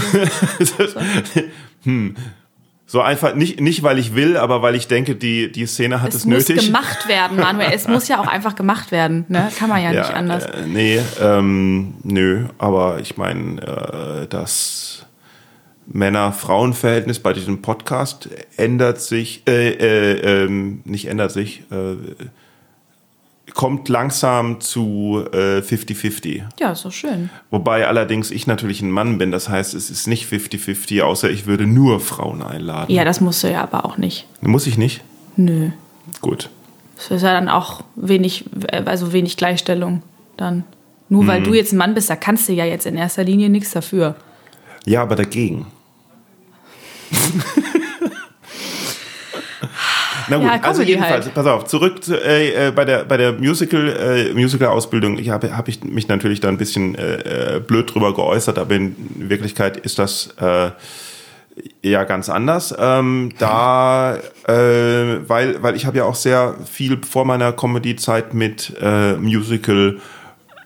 das? 0.59 0.95
So 2.91 2.99
einfach, 2.99 3.35
nicht, 3.35 3.61
nicht 3.61 3.83
weil 3.83 3.97
ich 3.99 4.15
will, 4.15 4.35
aber 4.35 4.61
weil 4.61 4.75
ich 4.75 4.85
denke, 4.89 5.15
die, 5.15 5.49
die 5.49 5.65
Szene 5.65 6.01
hat 6.01 6.09
es, 6.09 6.15
Es 6.15 6.25
muss 6.25 6.49
nötig. 6.49 6.65
gemacht 6.65 7.07
werden, 7.07 7.37
Manuel. 7.37 7.71
Es 7.73 7.87
muss 7.87 8.09
ja 8.09 8.19
auch 8.19 8.27
einfach 8.27 8.53
gemacht 8.53 8.91
werden. 8.91 9.23
Ne? 9.29 9.49
Kann 9.57 9.69
man 9.69 9.81
ja, 9.81 9.91
nicht 9.91 10.13
anders. 10.13 10.43
Äh, 10.43 10.65
nee, 10.67 10.99
ähm, 11.21 11.93
nö, 12.03 12.47
aber 12.57 12.99
ich 12.99 13.15
meine, 13.15 13.61
äh, 13.61 14.27
das 14.27 15.05
Männer-Frauen-Verhältnis 15.87 17.19
bei 17.19 17.31
diesem 17.31 17.61
Podcast 17.61 18.27
ändert 18.57 18.99
sich, 18.99 19.43
äh, 19.47 19.69
äh, 19.69 20.43
ähm, 20.43 20.81
nicht 20.83 21.07
ändert 21.07 21.31
sich, 21.31 21.63
äh, 21.71 21.95
kommt 23.53 23.89
langsam 23.89 24.61
zu 24.61 25.23
äh, 25.33 25.59
50-50. 25.59 26.43
Ja, 26.59 26.71
ist 26.71 26.85
doch 26.85 26.91
schön. 26.91 27.29
Wobei 27.49 27.87
allerdings 27.87 28.31
ich 28.31 28.47
natürlich 28.47 28.81
ein 28.81 28.91
Mann 28.91 29.17
bin, 29.17 29.31
das 29.31 29.49
heißt, 29.49 29.73
es 29.73 29.89
ist 29.89 30.07
nicht 30.07 30.31
50-50, 30.31 31.01
außer 31.01 31.29
ich 31.29 31.45
würde 31.45 31.65
nur 31.67 31.99
Frauen 31.99 32.41
einladen. 32.41 32.91
Ja, 32.93 33.03
das 33.05 33.21
musst 33.21 33.43
du 33.43 33.51
ja 33.51 33.61
aber 33.63 33.85
auch 33.85 33.97
nicht. 33.97 34.27
Muss 34.41 34.67
ich 34.67 34.77
nicht? 34.77 35.01
Nö. 35.35 35.69
Gut. 36.21 36.49
Das 36.97 37.11
ist 37.11 37.23
ja 37.23 37.33
dann 37.33 37.49
auch 37.49 37.81
wenig, 37.95 38.45
also 38.85 39.11
wenig 39.13 39.37
Gleichstellung 39.37 40.03
dann. 40.37 40.63
Nur 41.09 41.23
Mhm. 41.23 41.27
weil 41.27 41.43
du 41.43 41.53
jetzt 41.53 41.73
ein 41.73 41.77
Mann 41.77 41.93
bist, 41.93 42.09
da 42.09 42.15
kannst 42.15 42.47
du 42.47 42.53
ja 42.53 42.63
jetzt 42.65 42.85
in 42.85 42.95
erster 42.95 43.23
Linie 43.23 43.49
nichts 43.49 43.71
dafür. 43.71 44.15
Ja, 44.85 45.01
aber 45.01 45.15
dagegen. 45.15 45.65
Na 50.31 50.37
gut, 50.37 50.45
Ja, 50.47 50.59
also 50.61 50.81
jedenfalls, 50.81 51.25
halt. 51.25 51.35
pass 51.35 51.45
auf, 51.45 51.65
zurück 51.65 52.03
zu, 52.03 52.15
äh, 52.15 52.67
äh, 52.67 52.71
bei 52.71 52.85
der 52.85 53.03
bei 53.03 53.17
der 53.17 53.33
Musical 53.33 53.89
äh, 53.89 54.33
Musical 54.33 54.69
Ausbildung. 54.69 55.19
Ich 55.19 55.29
habe 55.29 55.55
habe 55.55 55.69
ich 55.69 55.83
mich 55.83 56.07
natürlich 56.07 56.39
da 56.39 56.47
ein 56.47 56.57
bisschen 56.57 56.95
äh, 56.95 57.57
äh, 57.57 57.59
blöd 57.59 57.93
drüber 57.93 58.13
geäußert, 58.13 58.57
aber 58.57 58.73
in 58.75 58.95
Wirklichkeit 59.17 59.75
ist 59.75 59.99
das 59.99 60.33
äh, 60.39 60.71
ja 61.83 62.05
ganz 62.05 62.29
anders. 62.29 62.73
Ähm, 62.79 63.33
da, 63.39 64.15
äh, 64.47 65.27
weil 65.27 65.61
weil 65.61 65.75
ich 65.75 65.85
habe 65.85 65.97
ja 65.97 66.05
auch 66.05 66.15
sehr 66.15 66.55
viel 66.65 67.01
vor 67.03 67.25
meiner 67.25 67.51
Comedy-Zeit 67.51 68.33
mit 68.33 68.73
äh, 68.81 69.15
Musical 69.15 69.97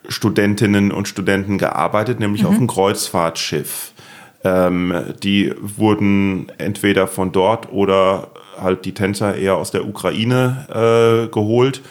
Studentinnen 0.08 0.92
und 0.92 1.08
Studenten 1.08 1.58
gearbeitet, 1.58 2.20
nämlich 2.20 2.46
auf 2.46 2.56
einem 2.56 2.68
Kreuzfahrtschiff. 2.68 3.94
Ähm, 4.44 4.94
die 5.24 5.56
wurden 5.60 6.52
entweder 6.60 7.08
von 7.08 7.32
dort 7.32 7.72
oder 7.72 8.28
halt 8.60 8.86
die 8.86 8.94
Tänzer 8.94 9.36
eher 9.36 9.56
aus 9.56 9.72
der 9.72 9.88
Ukraine 9.88 11.26
äh, 11.28 11.32
geholt, 11.32 11.82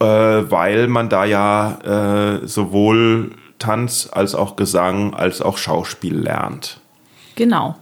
äh, 0.00 0.04
weil 0.04 0.88
man 0.88 1.08
da 1.08 1.24
ja 1.24 2.38
äh, 2.42 2.46
sowohl 2.46 3.32
Tanz 3.58 4.08
als 4.10 4.34
auch 4.34 4.56
Gesang 4.56 5.14
als 5.14 5.42
auch 5.42 5.58
Schauspiel 5.58 6.18
lernt 6.18 6.80
Genau. 7.36 7.76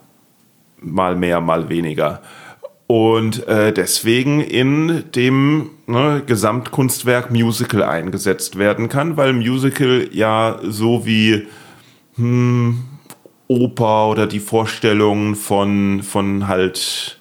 mal 0.81 1.17
mehr, 1.17 1.41
mal 1.41 1.69
weniger. 1.69 2.23
Und 2.87 3.47
äh, 3.49 3.73
deswegen 3.73 4.41
in 4.41 5.05
dem 5.15 5.71
ne, 5.87 6.23
Gesamtkunstwerk 6.25 7.31
Musical 7.31 7.83
eingesetzt 7.83 8.57
werden 8.59 8.89
kann, 8.89 9.17
weil 9.17 9.33
Musical 9.33 10.09
ja 10.13 10.59
so 10.63 11.05
wie 11.05 11.47
hm, 12.17 12.85
Oper 13.47 14.09
oder 14.09 14.27
die 14.27 14.41
Vorstellung 14.41 15.35
von, 15.35 16.03
von 16.03 16.49
halt 16.49 17.18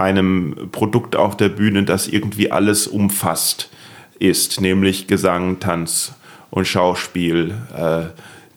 einem 0.00 0.70
Produkt 0.72 1.16
auf 1.16 1.36
der 1.36 1.48
Bühne, 1.48 1.84
das 1.84 2.08
irgendwie 2.08 2.50
alles 2.50 2.86
umfasst 2.86 3.70
ist, 4.18 4.60
nämlich 4.60 5.06
Gesang, 5.06 5.60
Tanz 5.60 6.14
und 6.50 6.66
Schauspiel, 6.66 7.54
äh, 7.76 8.06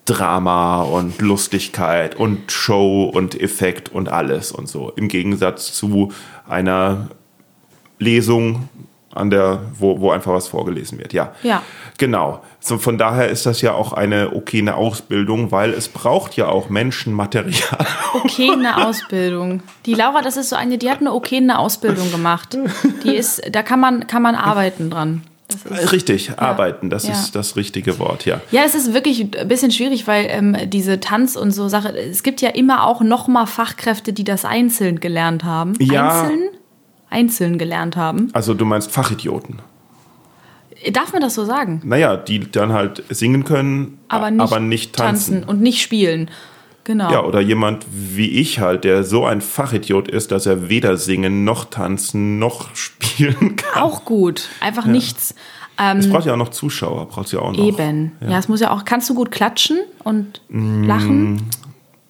Drama 0.05 0.81
und 0.81 1.21
Lustigkeit 1.21 2.15
und 2.15 2.51
Show 2.51 3.05
und 3.05 3.39
Effekt 3.39 3.89
und 3.89 4.09
alles 4.09 4.51
und 4.51 4.67
so. 4.67 4.91
Im 4.95 5.07
Gegensatz 5.07 5.73
zu 5.73 6.11
einer 6.47 7.09
Lesung, 7.99 8.67
an 9.15 9.29
der, 9.29 9.61
wo, 9.77 9.99
wo 9.99 10.11
einfach 10.11 10.33
was 10.33 10.47
vorgelesen 10.47 10.97
wird. 10.99 11.13
Ja. 11.13 11.33
Ja. 11.43 11.61
Genau. 11.97 12.41
So, 12.59 12.77
von 12.77 12.97
daher 12.97 13.29
ist 13.29 13.45
das 13.45 13.61
ja 13.61 13.73
auch 13.73 13.93
eine 13.93 14.33
okay 14.35 14.59
eine 14.59 14.75
Ausbildung, 14.75 15.51
weil 15.51 15.71
es 15.71 15.87
braucht 15.89 16.35
ja 16.35 16.47
auch 16.47 16.69
Menschenmaterial. 16.69 17.85
Okay, 18.15 18.51
eine 18.51 18.85
Ausbildung. 18.87 19.63
Die 19.87 19.95
Laura, 19.95 20.21
das 20.21 20.37
ist 20.37 20.49
so 20.49 20.55
eine, 20.55 20.77
die 20.77 20.89
hat 20.89 20.99
eine 20.99 21.13
okay 21.13 21.37
eine 21.37 21.57
Ausbildung 21.57 22.11
gemacht. 22.11 22.57
Die 23.03 23.15
ist, 23.15 23.41
da 23.51 23.63
kann 23.63 23.79
man, 23.79 24.05
kann 24.07 24.21
man 24.21 24.35
arbeiten 24.35 24.89
dran. 24.91 25.23
Ist, 25.49 25.91
Richtig, 25.91 26.39
arbeiten, 26.39 26.89
das 26.89 27.07
Ja. 27.07 27.13
ist 27.13 27.35
das 27.35 27.55
richtige 27.55 27.99
Wort, 27.99 28.25
ja. 28.25 28.39
ja, 28.51 28.61
es 28.65 28.75
ist 28.75 28.93
wirklich 28.93 29.27
ein 29.37 29.47
bisschen 29.47 29.71
schwierig, 29.71 30.07
weil 30.07 30.25
ähm, 30.29 30.55
diese 30.67 30.99
Tanz 30.99 31.35
und 31.35 31.51
so 31.51 31.67
Sache, 31.69 31.95
es 31.97 32.23
gibt 32.23 32.41
ja 32.41 32.49
immer 32.49 32.85
auch 32.87 33.01
noch 33.01 33.27
mal 33.27 33.45
Fachkräfte, 33.45 34.13
die 34.13 34.23
das 34.23 34.45
einzeln 34.45 34.99
gelernt 34.99 35.43
haben. 35.43 35.73
Ja. 35.79 36.21
Einzeln? 36.21 36.49
Einzeln 37.13 37.57
gelernt 37.57 37.95
haben. 37.95 38.29
Also 38.33 38.53
du 38.53 38.65
meinst 38.65 38.91
Fachidioten. 38.91 39.61
Darf 40.91 41.13
man 41.13 41.21
das 41.21 41.35
so 41.35 41.45
sagen? 41.45 41.81
Naja, 41.85 42.17
die 42.17 42.39
dann 42.51 42.73
halt 42.73 43.03
singen 43.09 43.45
können, 43.45 43.99
Aber 44.09 44.31
nicht, 44.31 44.41
aber 44.41 44.59
nicht 44.59 44.95
tanzen. 44.95 45.43
und 45.43 45.61
nicht 45.61 45.81
spielen. 45.81 46.29
Genau. 46.83 47.09
Ja, 47.09 47.23
oder 47.23 47.39
jemand 47.39 47.85
wie 47.89 48.27
ich 48.27 48.59
halt, 48.59 48.83
der 48.83 49.05
so 49.05 49.25
ein 49.25 49.39
Fachidiot 49.39 50.09
ist, 50.09 50.33
dass 50.33 50.45
er 50.45 50.67
weder 50.67 50.97
singen 50.97 51.45
noch 51.45 51.63
tanzen 51.65 52.39
noch 52.39 52.75
spielen 52.75 53.55
kann. 53.55 53.81
Auch 53.83 54.03
gut. 54.03 54.49
Einfach 54.59 54.85
nichts. 54.85 55.35
Es 55.97 56.09
braucht 56.09 56.25
ja 56.25 56.33
auch 56.33 56.37
noch 56.37 56.49
Zuschauer, 56.49 57.07
braucht 57.07 57.31
ja 57.31 57.39
auch 57.39 57.51
noch. 57.51 57.65
Eben. 57.65 58.11
Ja. 58.21 58.37
es 58.37 58.47
muss 58.47 58.59
ja 58.59 58.71
auch. 58.71 58.85
Kannst 58.85 59.09
du 59.09 59.15
gut 59.15 59.31
klatschen 59.31 59.79
und 60.03 60.41
lachen? 60.49 61.49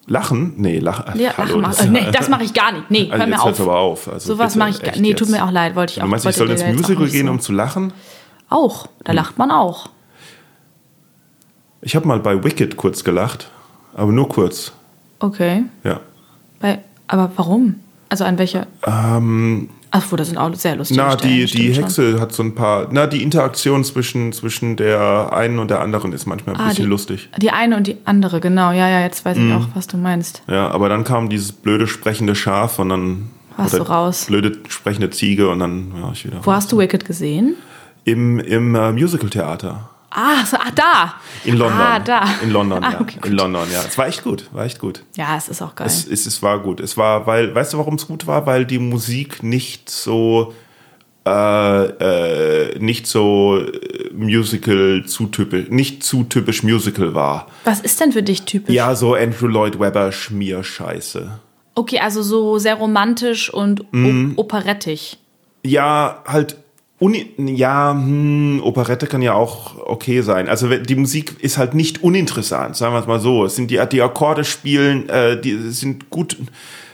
Lachen? 0.06 0.54
Nee, 0.58 0.80
lachen. 0.80 1.18
Ja, 1.20 1.32
hallo, 1.38 1.60
lachen 1.62 1.72
das- 1.78 1.86
äh, 1.86 1.90
nee, 1.90 2.12
das 2.12 2.28
mache 2.30 2.44
ich 2.44 2.54
gar 2.54 2.72
nicht. 2.74 2.92
Nee, 2.92 3.10
also 3.10 3.18
hör 3.24 3.28
mir 3.28 3.42
auf. 3.42 3.60
aber 3.62 3.78
auf. 3.78 4.08
Also 4.10 4.34
Sowas 4.34 4.56
mache 4.56 4.72
ich 4.72 4.80
gar 4.82 4.90
echt 4.90 5.00
Nee, 5.02 5.14
tut 5.14 5.30
mir 5.30 5.44
auch 5.46 5.52
leid, 5.52 5.76
wollte 5.76 5.92
ich 5.94 6.00
auch 6.00 6.04
Du 6.06 6.10
meinst, 6.10 6.26
ich 6.26 6.36
soll 6.36 6.50
ins 6.50 6.64
Musical 6.66 7.04
nicht 7.04 7.14
gehen, 7.14 7.28
so- 7.28 7.32
um 7.32 7.40
zu 7.40 7.54
lachen? 7.54 7.94
Auch, 8.50 8.88
da 9.06 9.14
lacht 9.14 9.38
man 9.38 9.50
auch. 9.52 9.90
Ich 11.82 11.96
habe 11.96 12.08
mal 12.08 12.20
bei 12.20 12.44
Wicked 12.44 12.78
kurz 12.78 13.04
gelacht, 13.04 13.50
aber 13.94 14.12
nur 14.12 14.28
kurz. 14.30 14.74
Okay. 15.20 15.64
Ja. 15.84 16.00
Bei, 16.60 16.80
aber 17.08 17.32
warum? 17.36 17.76
Also 18.10 18.26
an 18.26 18.38
welcher? 18.38 18.68
Ähm, 18.86 19.70
Ach, 19.96 20.04
wo, 20.10 20.16
das 20.16 20.28
sind 20.30 20.38
auch 20.40 20.52
sehr 20.56 20.76
lustige 20.76 21.00
na, 21.00 21.12
Stellen, 21.12 21.32
die, 21.34 21.40
die 21.46 21.48
stimmt 21.48 21.76
schon. 21.76 21.84
Hexe 22.06 22.20
hat 22.20 22.32
so 22.32 22.42
ein 22.42 22.56
paar. 22.56 22.88
Na, 22.90 23.06
die 23.06 23.22
Interaktion 23.22 23.84
zwischen, 23.84 24.34
zwischen 24.34 24.76
der 24.76 25.32
einen 25.32 25.60
und 25.60 25.70
der 25.70 25.82
anderen 25.82 26.14
ist 26.14 26.26
manchmal 26.26 26.56
ein 26.56 26.62
Ah, 26.62 26.70
bisschen 26.70 26.86
die, 26.86 26.90
lustig. 26.90 27.30
Die 27.40 27.52
eine 27.52 27.78
und 27.78 27.86
die 27.86 27.98
andere, 28.04 28.40
genau. 28.40 28.72
Ja, 28.72 28.90
ja, 28.90 29.02
jetzt 29.02 29.24
weiß 29.24 29.38
ich 29.38 29.44
Mhm. 29.44 29.52
auch, 29.52 29.68
was 29.76 29.86
du 29.86 29.98
meinst. 29.98 30.42
Ja, 30.48 30.70
aber 30.72 30.90
dann 30.90 31.04
kam 31.04 31.30
dieses 31.30 31.52
blöde 31.52 31.86
sprechende 31.88 32.34
Schaf 32.34 32.80
und 32.80 32.90
dann. 32.90 33.30
Warst 33.56 33.76
du 33.76 33.84
raus? 33.84 34.26
Blöde 34.26 34.54
sprechende 34.68 35.12
Ziege 35.12 35.48
und 35.50 35.60
dann 35.60 35.94
war 36.02 36.12
ich 36.14 36.26
wieder. 36.26 36.40
Wo 36.42 36.52
hast 36.52 36.72
du 36.72 36.80
Wicked 36.80 37.06
gesehen? 37.06 37.56
Im, 38.04 38.40
im 38.40 38.74
äh, 38.74 38.92
Musical-Theater. 38.92 39.90
Ah, 40.16 40.46
so, 40.46 40.58
ah, 40.58 40.72
da. 40.74 41.16
In 41.44 41.58
London. 41.58 41.80
Ah, 41.80 42.00
da. 42.00 42.24
In 42.44 42.52
London, 42.52 42.84
Ah, 42.84 42.92
ja. 42.94 43.02
okay, 43.02 43.20
in 43.26 43.34
London, 43.34 43.68
ja. 43.74 43.82
Es 43.88 43.98
war 43.98 44.08
echt 44.08 44.24
gut, 44.24 44.48
war 44.54 44.66
echt 44.66 44.80
gut. 44.80 45.04
Ja, 45.16 45.36
es 45.38 45.48
ist 45.50 45.62
auch 45.62 45.76
geil. 45.76 45.88
Es, 45.88 46.06
es, 46.08 46.26
es 46.26 46.42
war 46.42 46.60
gut. 46.60 46.80
Es 46.80 46.96
war, 46.98 47.26
weil, 47.28 47.54
weißt 47.54 47.74
du, 47.74 47.78
warum 47.80 47.96
es 47.96 48.08
gut 48.08 48.28
war? 48.28 48.46
Weil 48.46 48.66
die 48.66 48.80
Musik 48.80 49.42
nicht 49.44 49.90
so, 49.90 50.54
äh, 51.26 51.86
äh, 51.86 52.80
nicht 52.80 53.08
so 53.08 53.58
äh, 53.60 54.10
Musical 54.14 55.04
zu 55.08 55.28
typisch, 55.28 55.70
nicht 55.70 56.04
zu 56.04 56.24
typisch 56.26 56.64
Musical 56.64 57.14
war. 57.16 57.48
Was 57.64 57.80
ist 57.80 58.00
denn 58.00 58.12
für 58.12 58.24
dich 58.24 58.44
typisch? 58.44 58.76
Ja, 58.76 58.96
so 58.96 59.16
Andrew 59.16 59.48
Lloyd 59.48 59.80
Webber 59.80 60.12
Schmierscheiße. 60.12 61.40
Okay, 61.76 62.00
also 62.00 62.22
so 62.22 62.60
sehr 62.60 62.76
romantisch 62.76 63.52
und 63.52 63.82
o- 63.94 64.34
operettig. 64.36 65.18
Ja, 65.66 66.22
halt. 66.28 66.58
Uni 67.00 67.32
ja, 67.38 67.92
hm, 67.92 68.62
Operette 68.64 69.08
kann 69.08 69.22
ja 69.22 69.34
auch 69.34 69.78
okay 69.88 70.22
sein. 70.22 70.48
Also 70.48 70.70
die 70.70 70.96
Musik 70.96 71.36
ist 71.40 71.58
halt 71.58 71.74
nicht 71.74 72.04
uninteressant, 72.04 72.76
sagen 72.76 72.94
wir 72.94 73.00
es 73.00 73.08
mal 73.08 73.20
so. 73.20 73.46
Es 73.46 73.56
sind 73.56 73.72
die, 73.72 73.82
die 73.92 74.02
Akkorde 74.02 74.44
spielen, 74.46 75.10
äh, 75.10 75.40
die 75.40 75.58
sind 75.72 76.10
gut. 76.10 76.38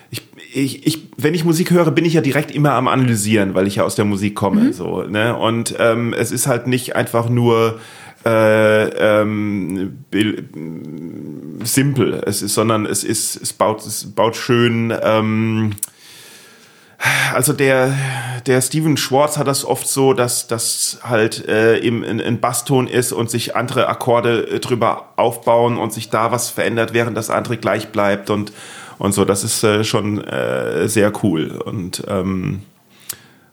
Ich, 0.09 0.23
ich, 0.53 0.87
ich, 0.87 1.07
wenn 1.17 1.33
ich 1.33 1.43
Musik 1.43 1.71
höre, 1.71 1.91
bin 1.91 2.05
ich 2.05 2.13
ja 2.13 2.21
direkt 2.21 2.55
immer 2.55 2.71
am 2.73 2.87
analysieren, 2.87 3.53
weil 3.53 3.67
ich 3.67 3.75
ja 3.75 3.83
aus 3.83 3.95
der 3.95 4.05
Musik 4.05 4.35
komme. 4.35 4.73
So, 4.73 5.03
ne? 5.03 5.35
Und 5.35 5.75
ähm, 5.77 6.13
es 6.13 6.31
ist 6.31 6.47
halt 6.47 6.65
nicht 6.65 6.95
einfach 6.95 7.29
nur 7.29 7.79
äh, 8.25 9.21
ähm, 9.21 9.99
simpel. 11.63 12.21
Es 12.25 12.41
ist, 12.41 12.53
sondern 12.53 12.85
es 12.85 13.03
ist, 13.03 13.41
es 13.41 13.53
baut, 13.53 13.85
es 13.85 14.05
baut 14.05 14.35
schön. 14.35 14.93
Ähm, 15.03 15.71
also 17.33 17.53
der, 17.53 17.95
der 18.45 18.61
Steven 18.61 18.97
Schwartz 18.97 19.37
hat 19.37 19.47
das 19.47 19.63
oft 19.63 19.87
so, 19.87 20.13
dass 20.13 20.47
das 20.47 20.99
halt 21.03 21.47
äh, 21.47 21.77
im, 21.77 22.03
in, 22.03 22.19
in 22.19 22.39
Basston 22.39 22.87
ist 22.87 23.11
und 23.11 23.29
sich 23.29 23.55
andere 23.55 23.87
Akkorde 23.87 24.47
äh, 24.47 24.59
drüber 24.59 25.13
aufbauen 25.15 25.77
und 25.77 25.93
sich 25.93 26.09
da 26.09 26.31
was 26.31 26.49
verändert, 26.49 26.93
während 26.93 27.15
das 27.15 27.29
andere 27.29 27.57
gleich 27.57 27.89
bleibt 27.89 28.29
und, 28.29 28.51
und 28.97 29.13
so. 29.13 29.23
Das 29.23 29.43
ist 29.43 29.63
äh, 29.63 29.83
schon 29.83 30.23
äh, 30.23 30.87
sehr 30.89 31.11
cool 31.23 31.61
und 31.63 32.03
ähm, 32.07 32.63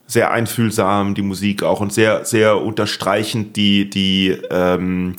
sehr 0.07 0.31
einfühlsam, 0.31 1.15
die 1.15 1.21
Musik 1.21 1.63
auch 1.63 1.79
und 1.79 1.93
sehr, 1.93 2.25
sehr 2.25 2.61
unterstreichend 2.61 3.55
die, 3.55 3.89
die, 3.89 4.37
ähm, 4.49 5.15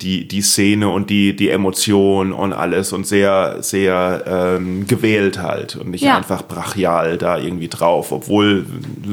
die, 0.00 0.28
die 0.28 0.42
Szene 0.42 0.88
und 0.88 1.10
die, 1.10 1.34
die 1.34 1.50
Emotion 1.50 2.32
und 2.32 2.52
alles 2.52 2.92
und 2.92 3.06
sehr, 3.06 3.56
sehr 3.62 4.24
ähm, 4.26 4.86
gewählt 4.86 5.42
halt 5.42 5.76
und 5.76 5.90
nicht 5.90 6.02
Ja. 6.02 6.16
einfach 6.16 6.42
brachial 6.46 7.18
da 7.18 7.36
irgendwie 7.38 7.68
drauf. 7.68 8.12
Obwohl 8.12 8.64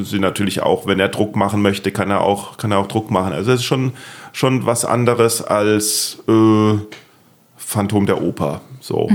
sie 0.03 0.19
natürlich 0.19 0.61
auch, 0.61 0.85
wenn 0.85 0.99
er 0.99 1.09
Druck 1.09 1.35
machen 1.35 1.61
möchte, 1.61 1.91
kann 1.91 2.11
er 2.11 2.21
auch, 2.21 2.57
kann 2.57 2.71
er 2.71 2.77
auch 2.77 2.87
Druck 2.87 3.09
machen. 3.09 3.33
Also 3.33 3.51
es 3.51 3.61
ist 3.61 3.65
schon, 3.65 3.93
schon 4.31 4.65
was 4.67 4.85
anderes 4.85 5.41
als 5.43 6.19
äh, 6.27 6.73
Phantom 7.57 8.05
der 8.05 8.21
Oper. 8.21 8.61
So. 8.79 9.09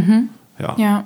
Ja. 0.58 0.74
Ja. 0.76 1.04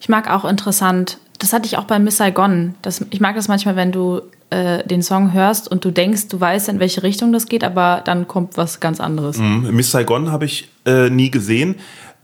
Ich 0.00 0.08
mag 0.10 0.30
auch 0.30 0.44
interessant, 0.44 1.18
das 1.38 1.52
hatte 1.54 1.66
ich 1.66 1.78
auch 1.78 1.84
bei 1.84 1.98
Miss 1.98 2.18
Saigon. 2.18 2.74
Das, 2.82 3.04
ich 3.10 3.20
mag 3.20 3.34
das 3.34 3.48
manchmal, 3.48 3.76
wenn 3.76 3.92
du 3.92 4.20
äh, 4.50 4.86
den 4.86 5.02
Song 5.02 5.32
hörst 5.32 5.70
und 5.70 5.84
du 5.84 5.90
denkst, 5.90 6.28
du 6.28 6.40
weißt, 6.40 6.68
in 6.68 6.80
welche 6.80 7.02
Richtung 7.02 7.32
das 7.32 7.46
geht, 7.46 7.64
aber 7.64 8.02
dann 8.04 8.28
kommt 8.28 8.56
was 8.56 8.80
ganz 8.80 9.00
anderes. 9.00 9.38
Mhm. 9.38 9.68
Miss 9.72 9.90
Saigon 9.90 10.30
habe 10.30 10.44
ich 10.44 10.68
äh, 10.84 11.10
nie 11.10 11.30
gesehen. 11.30 11.76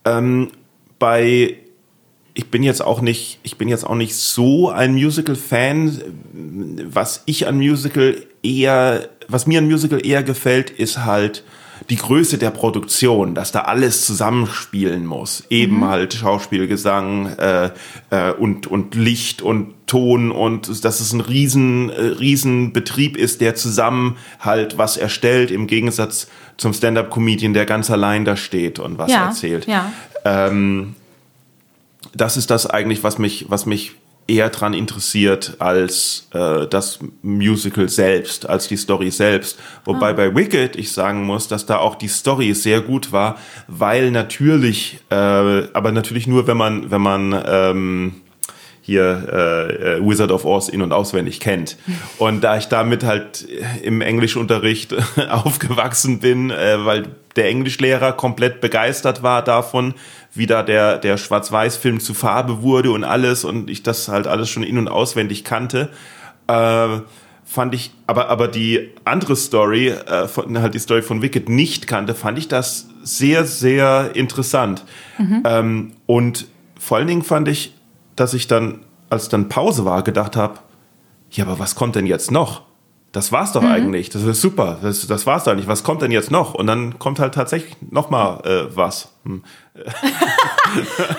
Ähm, 0.04 0.50
bei 0.98 1.56
ich 2.34 2.50
bin 2.50 2.62
jetzt 2.62 2.82
auch 2.82 3.00
nicht, 3.00 3.38
ich 3.42 3.58
bin 3.58 3.68
jetzt 3.68 3.84
auch 3.84 3.94
nicht 3.94 4.14
so 4.14 4.70
ein 4.70 4.94
Musical-Fan. 4.94 6.00
Was 6.86 7.22
ich 7.26 7.46
an 7.46 7.56
Musical 7.56 8.16
eher, 8.42 9.08
was 9.28 9.46
mir 9.46 9.58
an 9.58 9.66
Musical 9.66 10.04
eher 10.04 10.22
gefällt, 10.22 10.70
ist 10.70 11.04
halt 11.04 11.44
die 11.90 11.96
Größe 11.96 12.38
der 12.38 12.50
Produktion, 12.50 13.34
dass 13.34 13.52
da 13.52 13.62
alles 13.62 14.04
zusammenspielen 14.06 15.06
muss. 15.06 15.44
Eben 15.50 15.84
halt 15.84 16.14
Schauspiel, 16.14 16.66
Gesang 16.66 17.26
äh, 17.38 17.70
äh, 18.10 18.32
und, 18.32 18.66
und 18.66 18.94
Licht 18.94 19.42
und 19.42 19.74
Ton 19.86 20.30
und 20.30 20.84
dass 20.84 21.00
es 21.00 21.12
ein 21.12 21.20
riesen, 21.20 21.90
äh, 21.90 22.00
riesen 22.00 22.72
Betrieb 22.72 23.16
ist, 23.16 23.40
der 23.40 23.54
zusammen 23.54 24.16
halt 24.40 24.78
was 24.78 24.96
erstellt, 24.96 25.50
im 25.50 25.66
Gegensatz 25.66 26.28
zum 26.56 26.72
Stand-Up-Comedian, 26.72 27.52
der 27.52 27.66
ganz 27.66 27.90
allein 27.90 28.24
da 28.24 28.36
steht 28.36 28.78
und 28.78 28.98
was 28.98 29.10
Ja, 29.10 29.26
erzählt 29.26 29.66
ja. 29.66 29.92
ähm, 30.24 30.94
das 32.14 32.36
ist 32.36 32.50
das 32.50 32.66
eigentlich, 32.66 33.02
was 33.04 33.18
mich, 33.18 33.46
was 33.48 33.66
mich 33.66 33.92
eher 34.26 34.50
dran 34.50 34.74
interessiert 34.74 35.56
als 35.58 36.28
äh, 36.32 36.66
das 36.66 37.00
Musical 37.22 37.88
selbst, 37.88 38.48
als 38.48 38.68
die 38.68 38.76
Story 38.76 39.10
selbst. 39.10 39.58
Wobei 39.84 40.10
Ah. 40.10 40.12
bei 40.14 40.34
Wicked 40.34 40.76
ich 40.76 40.92
sagen 40.92 41.24
muss, 41.24 41.48
dass 41.48 41.66
da 41.66 41.78
auch 41.78 41.96
die 41.96 42.08
Story 42.08 42.54
sehr 42.54 42.80
gut 42.80 43.12
war, 43.12 43.36
weil 43.68 44.10
natürlich, 44.10 44.98
äh, 45.10 45.14
aber 45.14 45.92
natürlich 45.92 46.26
nur, 46.26 46.46
wenn 46.46 46.56
man, 46.56 46.90
wenn 46.90 47.02
man 47.02 47.42
ähm, 47.46 48.14
hier 48.84 49.28
äh, 49.33 49.96
äh, 49.96 50.00
Wizard 50.04 50.33
of 50.33 50.44
Oz 50.44 50.68
in- 50.68 50.83
und 50.83 50.92
auswendig 50.92 51.38
kennt. 51.38 51.76
Und 52.18 52.42
da 52.42 52.57
ich 52.59 52.66
damit 52.66 53.04
halt 53.04 53.46
im 53.83 54.00
Englischunterricht 54.00 54.94
aufgewachsen 55.30 56.18
bin, 56.18 56.50
äh, 56.50 56.85
weil 56.85 57.04
der 57.37 57.48
Englischlehrer 57.48 58.12
komplett 58.12 58.61
begeistert 58.61 59.22
war 59.22 59.42
davon, 59.42 59.94
wie 60.35 60.46
da 60.46 60.64
der, 60.64 60.98
der 60.98 61.16
Schwarz-Weiß-Film 61.16 62.00
zu 62.00 62.12
Farbe 62.12 62.62
wurde 62.62 62.90
und 62.90 63.04
alles 63.04 63.44
und 63.44 63.70
ich 63.70 63.85
das 63.85 64.09
halt 64.09 64.26
alles 64.26 64.50
schon 64.50 64.64
in- 64.64 64.78
und 64.78 64.88
auswendig 64.88 65.44
kannte, 65.44 65.88
äh, 66.48 66.98
fand 67.44 67.74
ich, 67.74 67.92
aber, 68.09 68.28
aber 68.30 68.48
die 68.48 68.90
andere 69.04 69.37
Story, 69.37 69.88
äh, 69.90 70.26
von, 70.26 70.61
halt 70.61 70.74
die 70.74 70.80
Story 70.80 71.02
von 71.02 71.22
Wicked 71.22 71.48
nicht 71.48 71.87
kannte, 71.87 72.14
fand 72.14 72.37
ich 72.37 72.48
das 72.48 72.88
sehr, 73.04 73.44
sehr 73.44 74.11
interessant. 74.14 74.85
Ähm, 75.44 75.92
und 76.07 76.46
vor 76.78 76.96
allen 76.96 77.07
Dingen 77.07 77.22
fand 77.22 77.46
ich, 77.46 77.74
dass 78.16 78.35
ich 78.35 78.46
dann, 78.46 78.85
als 79.11 79.29
dann 79.29 79.48
Pause 79.48 79.85
war, 79.85 80.03
gedacht 80.03 80.37
habe, 80.37 80.59
ja, 81.31 81.44
aber 81.44 81.59
was 81.59 81.75
kommt 81.75 81.96
denn 81.96 82.07
jetzt 82.07 82.31
noch? 82.31 82.62
Das 83.12 83.31
war's 83.31 83.53
doch 83.53 83.62
eigentlich. 83.62 84.09
Das 84.09 84.22
ist 84.22 84.40
super. 84.40 84.79
Das, 84.81 85.07
das 85.07 85.27
war's 85.27 85.44
doch 85.44 85.55
nicht. 85.55 85.68
Was 85.68 85.83
kommt 85.83 86.01
denn 86.01 86.12
jetzt 86.12 86.31
noch? 86.31 86.55
Und 86.55 86.66
dann 86.66 86.98
kommt 86.98 87.18
halt 87.18 87.35
tatsächlich 87.35 87.77
noch 87.90 88.09
mal 88.09 88.40
äh, 88.44 88.75
was. 88.75 89.12
Hm. 89.25 89.44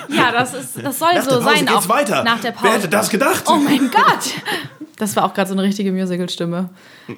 Ja, 0.09 0.31
das, 0.31 0.55
ist, 0.55 0.83
das 0.83 0.97
soll 0.97 1.13
Nach 1.13 1.23
so 1.23 1.39
sein. 1.41 1.59
geht's 1.59 1.71
auch 1.71 1.89
weiter. 1.89 2.23
Nach 2.23 2.39
der 2.39 2.51
Pause. 2.51 2.63
Wer 2.65 2.73
hätte 2.73 2.89
das 2.89 3.09
gedacht? 3.11 3.43
Oh 3.47 3.57
mein 3.57 3.91
Gott! 3.91 4.33
Das 4.97 5.15
war 5.15 5.25
auch 5.25 5.33
gerade 5.33 5.47
so 5.49 5.55
eine 5.55 5.63
richtige 5.63 5.91
Musical-Stimme. 5.91 6.69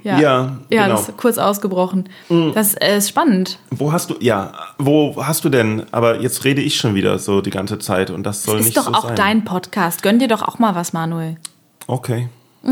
Ja, 0.03 0.17
Ja, 0.19 0.57
ja 0.69 0.83
genau. 0.85 0.95
das 0.95 1.09
ist 1.09 1.17
kurz 1.17 1.37
ausgebrochen. 1.37 2.07
Das 2.53 2.73
äh, 2.75 2.97
ist 2.97 3.09
spannend. 3.09 3.59
Wo 3.69 3.91
hast 3.91 4.09
du, 4.09 4.15
ja, 4.19 4.53
wo 4.77 5.15
hast 5.25 5.43
du 5.43 5.49
denn, 5.49 5.83
aber 5.91 6.21
jetzt 6.21 6.43
rede 6.45 6.61
ich 6.61 6.77
schon 6.77 6.95
wieder 6.95 7.19
so 7.19 7.41
die 7.41 7.49
ganze 7.49 7.77
Zeit 7.77 8.09
und 8.11 8.23
das 8.23 8.43
soll 8.43 8.59
Ist 8.59 8.65
nicht 8.65 8.77
doch 8.77 8.85
so 8.85 8.93
auch 8.93 9.07
sein. 9.07 9.15
dein 9.15 9.43
Podcast. 9.45 10.03
Gönn 10.03 10.19
dir 10.19 10.27
doch 10.29 10.41
auch 10.41 10.57
mal 10.59 10.73
was, 10.75 10.93
Manuel. 10.93 11.37
Okay. 11.87 12.29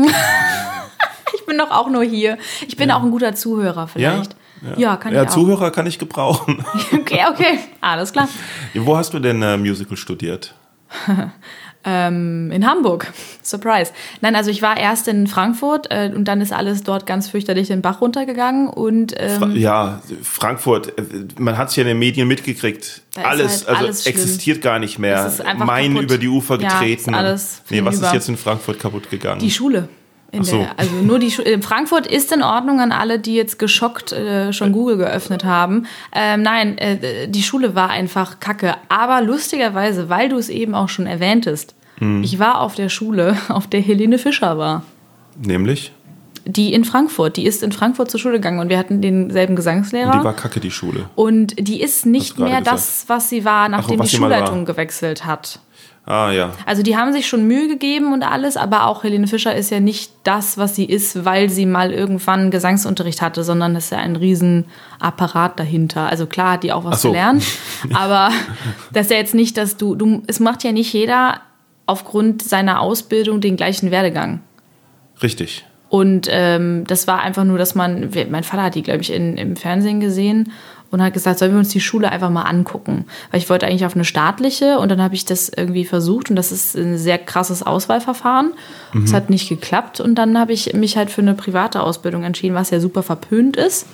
Ich 1.36 1.46
bin 1.46 1.58
doch 1.58 1.70
auch 1.70 1.90
nur 1.90 2.02
hier. 2.04 2.38
Ich 2.66 2.76
bin 2.76 2.90
auch 2.90 3.02
ein 3.02 3.10
guter 3.10 3.34
Zuhörer 3.34 3.82
Ja? 3.96 4.12
vielleicht. 4.12 4.36
Ja, 4.78 4.96
kann 4.96 5.12
ich 5.12 5.16
ja, 5.16 5.24
auch. 5.24 5.28
Zuhörer 5.30 5.70
kann 5.70 5.86
ich 5.86 5.98
gebrauchen. 5.98 6.64
Okay, 6.94 7.20
okay. 7.30 7.58
Alles 7.82 8.12
klar. 8.12 8.28
wo 8.74 8.96
hast 8.96 9.12
du 9.12 9.18
denn 9.18 9.42
äh, 9.42 9.58
Musical 9.58 9.96
studiert? 9.98 10.54
Ähm, 11.84 12.50
in 12.50 12.66
Hamburg. 12.66 13.12
Surprise. 13.42 13.92
Nein, 14.20 14.36
also 14.36 14.50
ich 14.50 14.62
war 14.62 14.76
erst 14.76 15.06
in 15.08 15.26
Frankfurt 15.26 15.86
äh, 15.90 16.10
und 16.14 16.24
dann 16.24 16.40
ist 16.40 16.52
alles 16.52 16.82
dort 16.82 17.04
ganz 17.06 17.28
fürchterlich 17.28 17.68
den 17.68 17.82
Bach 17.82 18.00
runtergegangen 18.00 18.68
und 18.68 19.12
ähm, 19.16 19.38
Fra 19.38 19.48
ja, 19.48 20.02
Frankfurt, 20.22 20.98
äh, 20.98 21.02
man 21.38 21.58
hat 21.58 21.68
es 21.68 21.76
ja 21.76 21.82
in 21.82 21.88
den 21.88 21.98
Medien 21.98 22.26
mitgekriegt. 22.26 23.02
Alles, 23.16 23.66
halt 23.66 23.68
also 23.68 23.84
alles 23.86 24.02
schlimm. 24.02 24.14
existiert 24.14 24.62
gar 24.62 24.78
nicht 24.78 24.98
mehr. 24.98 25.26
Es 25.26 25.34
ist 25.34 25.40
einfach 25.42 25.66
Main 25.66 25.92
kaputt. 25.92 26.04
über 26.10 26.18
die 26.18 26.28
Ufer 26.28 26.60
Ja, 26.60 26.68
getreten. 26.80 27.10
ist 27.10 27.16
alles 27.16 27.62
nee, 27.70 27.84
was 27.84 28.00
ist 28.00 28.12
jetzt 28.12 28.28
in 28.28 28.36
Frankfurt 28.36 28.80
kaputt 28.80 29.10
gegangen? 29.10 29.40
die 29.40 29.50
Schule. 29.50 29.88
Ach 30.40 30.44
so. 30.44 30.58
der, 30.58 30.78
also 30.78 30.94
nur 30.96 31.18
die 31.18 31.30
Schule. 31.30 31.60
Frankfurt 31.62 32.06
ist 32.06 32.32
in 32.32 32.42
Ordnung 32.42 32.80
an 32.80 32.92
alle, 32.92 33.18
die 33.18 33.34
jetzt 33.34 33.58
geschockt 33.58 34.12
äh, 34.12 34.52
schon 34.52 34.72
Google 34.72 34.96
geöffnet 34.96 35.44
haben. 35.44 35.86
Ähm, 36.12 36.42
nein, 36.42 36.78
äh, 36.78 37.28
die 37.28 37.42
Schule 37.42 37.74
war 37.74 37.90
einfach 37.90 38.40
kacke. 38.40 38.74
Aber 38.88 39.20
lustigerweise, 39.22 40.08
weil 40.08 40.28
du 40.28 40.36
es 40.36 40.48
eben 40.48 40.74
auch 40.74 40.88
schon 40.88 41.06
erwähntest, 41.06 41.74
Hm. 41.98 42.24
ich 42.24 42.40
war 42.40 42.60
auf 42.60 42.74
der 42.74 42.88
Schule, 42.88 43.36
auf 43.48 43.68
der 43.68 43.80
Helene 43.80 44.18
Fischer 44.18 44.58
war. 44.58 44.82
Nämlich? 45.40 45.92
Die 46.46 46.74
in 46.74 46.84
Frankfurt, 46.84 47.36
die 47.38 47.46
ist 47.46 47.62
in 47.62 47.72
Frankfurt 47.72 48.10
zur 48.10 48.20
Schule 48.20 48.34
gegangen 48.34 48.58
und 48.58 48.68
wir 48.68 48.76
hatten 48.78 49.00
denselben 49.00 49.56
Gesangslehrer. 49.56 50.10
Die 50.18 50.24
war 50.24 50.34
kacke, 50.34 50.60
die 50.60 50.70
Schule. 50.70 51.08
und 51.14 51.54
die 51.56 51.80
ist 51.80 52.04
nicht 52.04 52.38
mehr 52.38 52.58
gesagt. 52.58 52.66
das, 52.76 53.04
was 53.06 53.30
sie 53.30 53.44
war, 53.46 53.68
nachdem 53.70 53.98
was 54.00 54.10
die 54.10 54.20
war. 54.20 54.28
Schulleitung 54.28 54.64
gewechselt 54.66 55.24
hat. 55.24 55.60
Ah, 56.06 56.30
ja. 56.30 56.52
Also 56.66 56.82
die 56.82 56.96
haben 56.98 57.14
sich 57.14 57.26
schon 57.26 57.46
Mühe 57.46 57.66
gegeben 57.66 58.12
und 58.12 58.22
alles, 58.22 58.58
aber 58.58 58.86
auch 58.86 59.04
Helene 59.04 59.26
Fischer 59.26 59.54
ist 59.54 59.70
ja 59.70 59.80
nicht 59.80 60.12
das, 60.22 60.58
was 60.58 60.74
sie 60.76 60.84
ist, 60.84 61.24
weil 61.24 61.48
sie 61.48 61.64
mal 61.64 61.92
irgendwann 61.92 62.50
Gesangsunterricht 62.50 63.22
hatte, 63.22 63.42
sondern 63.42 63.74
es 63.74 63.84
ist 63.84 63.90
ja 63.90 63.98
ein 63.98 64.16
riesen 64.16 64.66
Apparat 65.00 65.58
dahinter. 65.58 66.10
Also 66.10 66.26
klar 66.26 66.52
hat 66.52 66.62
die 66.62 66.72
auch 66.72 66.84
was 66.84 67.00
so. 67.00 67.08
gelernt, 67.08 67.42
aber 67.94 68.30
das 68.92 69.06
ist 69.06 69.12
ja 69.12 69.16
jetzt 69.16 69.34
nicht, 69.34 69.56
dass 69.56 69.78
du, 69.78 69.94
du, 69.94 70.22
es 70.26 70.40
macht 70.40 70.62
ja 70.62 70.72
nicht 70.72 70.92
jeder 70.92 71.40
aufgrund 71.86 72.42
seiner 72.42 72.80
Ausbildung 72.80 73.40
den 73.40 73.56
gleichen 73.56 73.90
Werdegang. 73.90 74.40
Richtig. 75.22 75.64
Und 75.88 76.28
ähm, 76.30 76.84
das 76.86 77.06
war 77.06 77.20
einfach 77.20 77.44
nur, 77.44 77.56
dass 77.56 77.74
man, 77.74 78.10
mein 78.28 78.42
Vater 78.42 78.64
hat 78.64 78.74
die, 78.74 78.82
glaube 78.82 79.02
ich, 79.02 79.12
in, 79.12 79.36
im 79.36 79.56
Fernsehen 79.56 80.00
gesehen 80.00 80.50
und 80.94 81.02
hat 81.02 81.12
gesagt, 81.12 81.38
sollen 81.38 81.52
wir 81.52 81.58
uns 81.58 81.68
die 81.68 81.80
Schule 81.80 82.10
einfach 82.10 82.30
mal 82.30 82.42
angucken. 82.42 83.04
Weil 83.30 83.40
ich 83.40 83.50
wollte 83.50 83.66
eigentlich 83.66 83.84
auf 83.84 83.94
eine 83.94 84.04
staatliche 84.04 84.78
und 84.78 84.88
dann 84.90 85.02
habe 85.02 85.14
ich 85.14 85.24
das 85.24 85.48
irgendwie 85.48 85.84
versucht 85.84 86.30
und 86.30 86.36
das 86.36 86.52
ist 86.52 86.74
ein 86.76 86.96
sehr 86.96 87.18
krasses 87.18 87.62
Auswahlverfahren. 87.62 88.52
Es 88.94 89.10
Mhm. 89.10 89.16
hat 89.16 89.30
nicht 89.30 89.48
geklappt 89.48 90.00
und 90.00 90.14
dann 90.14 90.38
habe 90.38 90.52
ich 90.52 90.72
mich 90.72 90.96
halt 90.96 91.10
für 91.10 91.20
eine 91.20 91.34
private 91.34 91.82
Ausbildung 91.82 92.22
entschieden, 92.22 92.54
was 92.54 92.70
ja 92.70 92.80
super 92.80 93.02
verpönt 93.02 93.56
ist. 93.56 93.86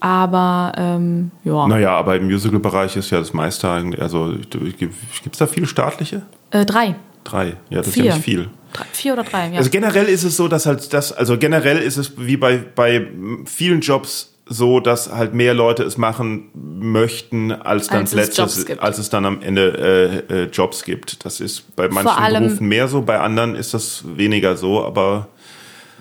Aber 0.00 0.72
ähm, 0.78 1.30
ja, 1.44 1.66
Naja, 1.68 1.90
aber 1.96 2.16
im 2.16 2.24
Musical-Bereich 2.24 2.96
ist 2.96 3.10
ja 3.10 3.18
das 3.18 3.34
meiste 3.34 3.68
eigentlich, 3.70 4.00
also 4.00 4.32
gibt 4.78 4.94
es 5.32 5.38
da 5.38 5.46
viele 5.46 5.66
staatliche? 5.66 6.22
äh, 6.52 6.64
drei. 6.64 6.94
Drei. 7.24 7.56
Ja, 7.68 7.78
das 7.78 7.88
ist 7.88 7.94
Vier. 7.94 8.04
ja 8.06 8.14
nicht 8.14 8.24
viel. 8.24 8.48
Drei, 8.72 8.84
vier 8.92 9.12
oder 9.12 9.24
drei, 9.24 9.48
ja. 9.50 9.58
Also 9.58 9.68
generell 9.68 10.06
ist 10.06 10.24
es 10.24 10.36
so, 10.36 10.48
dass 10.48 10.64
halt 10.64 10.92
das, 10.94 11.12
also 11.12 11.36
generell 11.36 11.76
ist 11.78 11.98
es 11.98 12.12
wie 12.16 12.36
bei, 12.38 12.56
bei 12.74 13.06
vielen 13.44 13.80
Jobs 13.82 14.32
so, 14.52 14.80
dass 14.80 15.12
halt 15.12 15.32
mehr 15.32 15.54
Leute 15.54 15.84
es 15.84 15.96
machen 15.96 16.50
möchten, 16.54 17.52
als 17.52 17.86
dann 17.86 18.00
Als 18.00 18.10
es 18.10 18.16
letztes, 18.16 18.78
als 18.80 18.98
es 18.98 19.08
dann 19.08 19.24
am 19.24 19.40
Ende 19.42 20.26
äh, 20.28 20.42
äh, 20.42 20.44
Jobs 20.46 20.82
gibt. 20.82 21.24
Das 21.24 21.40
ist 21.40 21.76
bei 21.76 21.88
manchen 21.88 22.34
Berufen 22.34 22.66
mehr 22.66 22.88
so, 22.88 23.02
bei 23.02 23.20
anderen 23.20 23.54
ist 23.54 23.74
das 23.74 24.02
weniger 24.16 24.56
so, 24.56 24.84
aber 24.84 25.28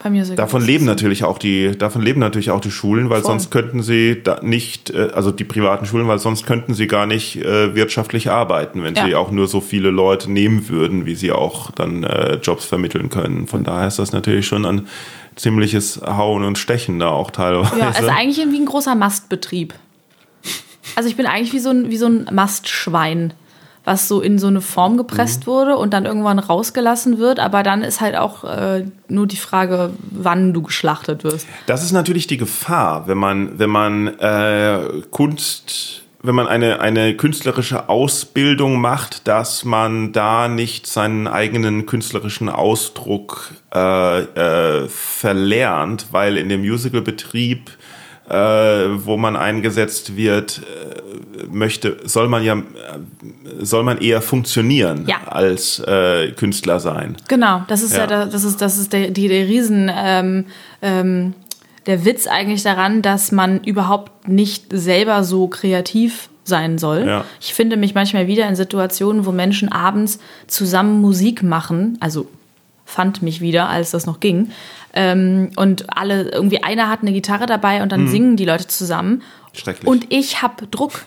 Bei 0.01 0.09
mir 0.09 0.23
davon 0.35 0.61
leben 0.63 0.85
natürlich 0.85 1.23
auch 1.23 1.37
die, 1.37 1.77
davon 1.77 2.01
leben 2.01 2.19
natürlich 2.19 2.51
auch 2.51 2.61
die 2.61 2.71
Schulen, 2.71 3.09
weil 3.09 3.21
Voll. 3.21 3.31
sonst 3.31 3.51
könnten 3.51 3.83
sie 3.83 4.21
da 4.23 4.39
nicht, 4.41 4.89
äh, 4.91 5.09
also 5.13 5.31
die 5.31 5.43
privaten 5.43 5.85
Schulen, 5.85 6.07
weil 6.07 6.19
sonst 6.19 6.45
könnten 6.45 6.73
sie 6.73 6.87
gar 6.87 7.05
nicht 7.05 7.35
äh, 7.37 7.75
wirtschaftlich 7.75 8.29
arbeiten, 8.29 8.83
wenn 8.83 8.95
Ja. 8.95 9.05
sie 9.05 9.15
auch 9.15 9.31
nur 9.31 9.47
so 9.47 9.61
viele 9.61 9.89
Leute 9.89 10.31
nehmen 10.31 10.69
würden, 10.69 11.05
wie 11.05 11.15
sie 11.15 11.31
auch 11.31 11.71
dann 11.71 12.03
äh, 12.03 12.35
Jobs 12.35 12.65
vermitteln 12.65 13.09
können. 13.09 13.47
Von 13.47 13.63
daher 13.63 13.87
ist 13.87 13.99
das 13.99 14.11
natürlich 14.13 14.47
schon 14.47 14.65
ein 14.65 14.87
ziemliches 15.35 16.01
Hauen 16.05 16.43
und 16.43 16.57
Stechen 16.57 16.99
da 16.99 17.09
auch 17.09 17.31
teilweise. 17.31 17.77
Ja, 17.79 17.89
also 17.91 18.09
eigentlich 18.09 18.37
wie 18.37 18.59
ein 18.59 18.65
großer 18.65 18.95
Mastbetrieb. 18.95 19.73
Also 20.95 21.07
ich 21.09 21.15
bin 21.15 21.25
eigentlich 21.25 21.53
wie 21.53 21.59
so 21.59 21.69
ein, 21.69 21.89
wie 21.91 21.97
so 21.97 22.07
ein 22.07 22.27
Mastschwein, 22.31 23.33
was 23.89 24.07
so 24.07 24.21
in 24.21 24.37
so 24.37 24.45
eine 24.47 24.61
Form 24.61 24.97
gepresst 24.97 25.41
Mhm. 25.41 25.51
wurde 25.51 25.75
und 25.77 25.93
dann 25.95 26.05
irgendwann 26.05 26.37
rausgelassen 26.37 27.17
wird. 27.17 27.39
Aber 27.39 27.63
dann 27.63 27.81
ist 27.81 28.01
halt 28.01 28.15
auch 28.15 28.43
äh, 28.43 28.85
nur 29.07 29.25
die 29.25 29.35
Frage, 29.35 29.89
wann 30.11 30.53
du 30.53 30.61
geschlachtet 30.61 31.23
wirst. 31.23 31.47
Das 31.65 31.83
ist 31.83 31.91
natürlich 31.91 32.27
die 32.27 32.37
Gefahr, 32.37 33.07
wenn 33.07 33.17
man, 33.17 33.57
wenn 33.57 33.71
man 33.71 34.07
äh, 34.19 34.79
Kunst, 35.09 36.03
wenn 36.21 36.35
man 36.35 36.47
eine, 36.47 36.81
eine 36.81 37.15
künstlerische 37.15 37.89
Ausbildung 37.89 38.79
macht, 38.79 39.27
dass 39.27 39.65
man 39.65 40.11
da 40.11 40.47
nicht 40.47 40.85
seinen 40.85 41.27
eigenen 41.27 41.87
künstlerischen 41.87 42.47
Ausdruck 42.49 43.51
äh, 43.73 44.19
äh, 44.19 44.87
verlernt, 44.87 46.07
weil 46.11 46.37
in 46.37 46.49
dem 46.49 46.61
Musicalbetrieb 46.61 47.71
äh, 48.29 48.33
wo 49.05 49.17
man 49.17 49.35
eingesetzt 49.35 50.15
wird, 50.15 50.61
äh, 50.63 51.45
möchte, 51.51 51.97
soll 52.03 52.27
man 52.27 52.43
ja, 52.43 52.55
äh, 52.57 52.61
soll 53.61 53.83
man 53.83 53.97
eher 53.97 54.21
funktionieren 54.21 55.05
Ja. 55.07 55.17
als 55.27 55.79
äh, 55.79 56.31
Künstler 56.33 56.79
sein. 56.79 57.17
Genau, 57.27 57.63
das 57.67 57.81
ist 57.81 57.93
ja, 57.93 57.99
Ja. 58.01 58.07
da- 58.07 58.25
das 58.25 58.43
ist, 58.43 58.61
das 58.61 58.77
ist 58.77 58.93
der, 58.93 59.09
die, 59.11 59.27
der 59.27 59.47
Riesen, 59.47 59.89
ähm, 59.93 60.45
ähm, 60.81 61.33
der 61.87 62.05
Witz 62.05 62.27
eigentlich 62.27 62.61
daran, 62.61 63.01
dass 63.01 63.31
man 63.31 63.63
überhaupt 63.63 64.27
nicht 64.27 64.65
selber 64.71 65.23
so 65.23 65.47
kreativ 65.47 66.29
sein 66.43 66.77
soll. 66.77 67.05
Ja. 67.07 67.25
Ich 67.41 67.53
finde 67.53 67.77
mich 67.77 67.95
manchmal 67.95 68.27
wieder 68.27 68.47
in 68.47 68.55
Situationen, 68.55 69.25
wo 69.25 69.31
Menschen 69.31 69.71
abends 69.71 70.19
zusammen 70.47 70.99
Musik 71.01 71.41
machen, 71.43 71.97
also 71.99 72.27
fand 72.89 73.21
mich 73.21 73.39
wieder, 73.39 73.69
als 73.69 73.91
das 73.91 74.05
noch 74.05 74.19
ging. 74.19 74.51
Ähm, 74.93 75.51
und 75.55 75.95
alle, 75.95 76.29
irgendwie 76.31 76.63
einer 76.63 76.89
hat 76.89 77.01
eine 77.01 77.13
Gitarre 77.13 77.45
dabei 77.45 77.83
und 77.83 77.91
dann 77.91 78.07
singen 78.07 78.35
die 78.35 78.45
Leute 78.45 78.67
zusammen. 78.67 79.21
Schrecklich. 79.53 79.87
Und 79.87 80.11
ich 80.11 80.41
habe 80.41 80.67
Druck. 80.67 81.05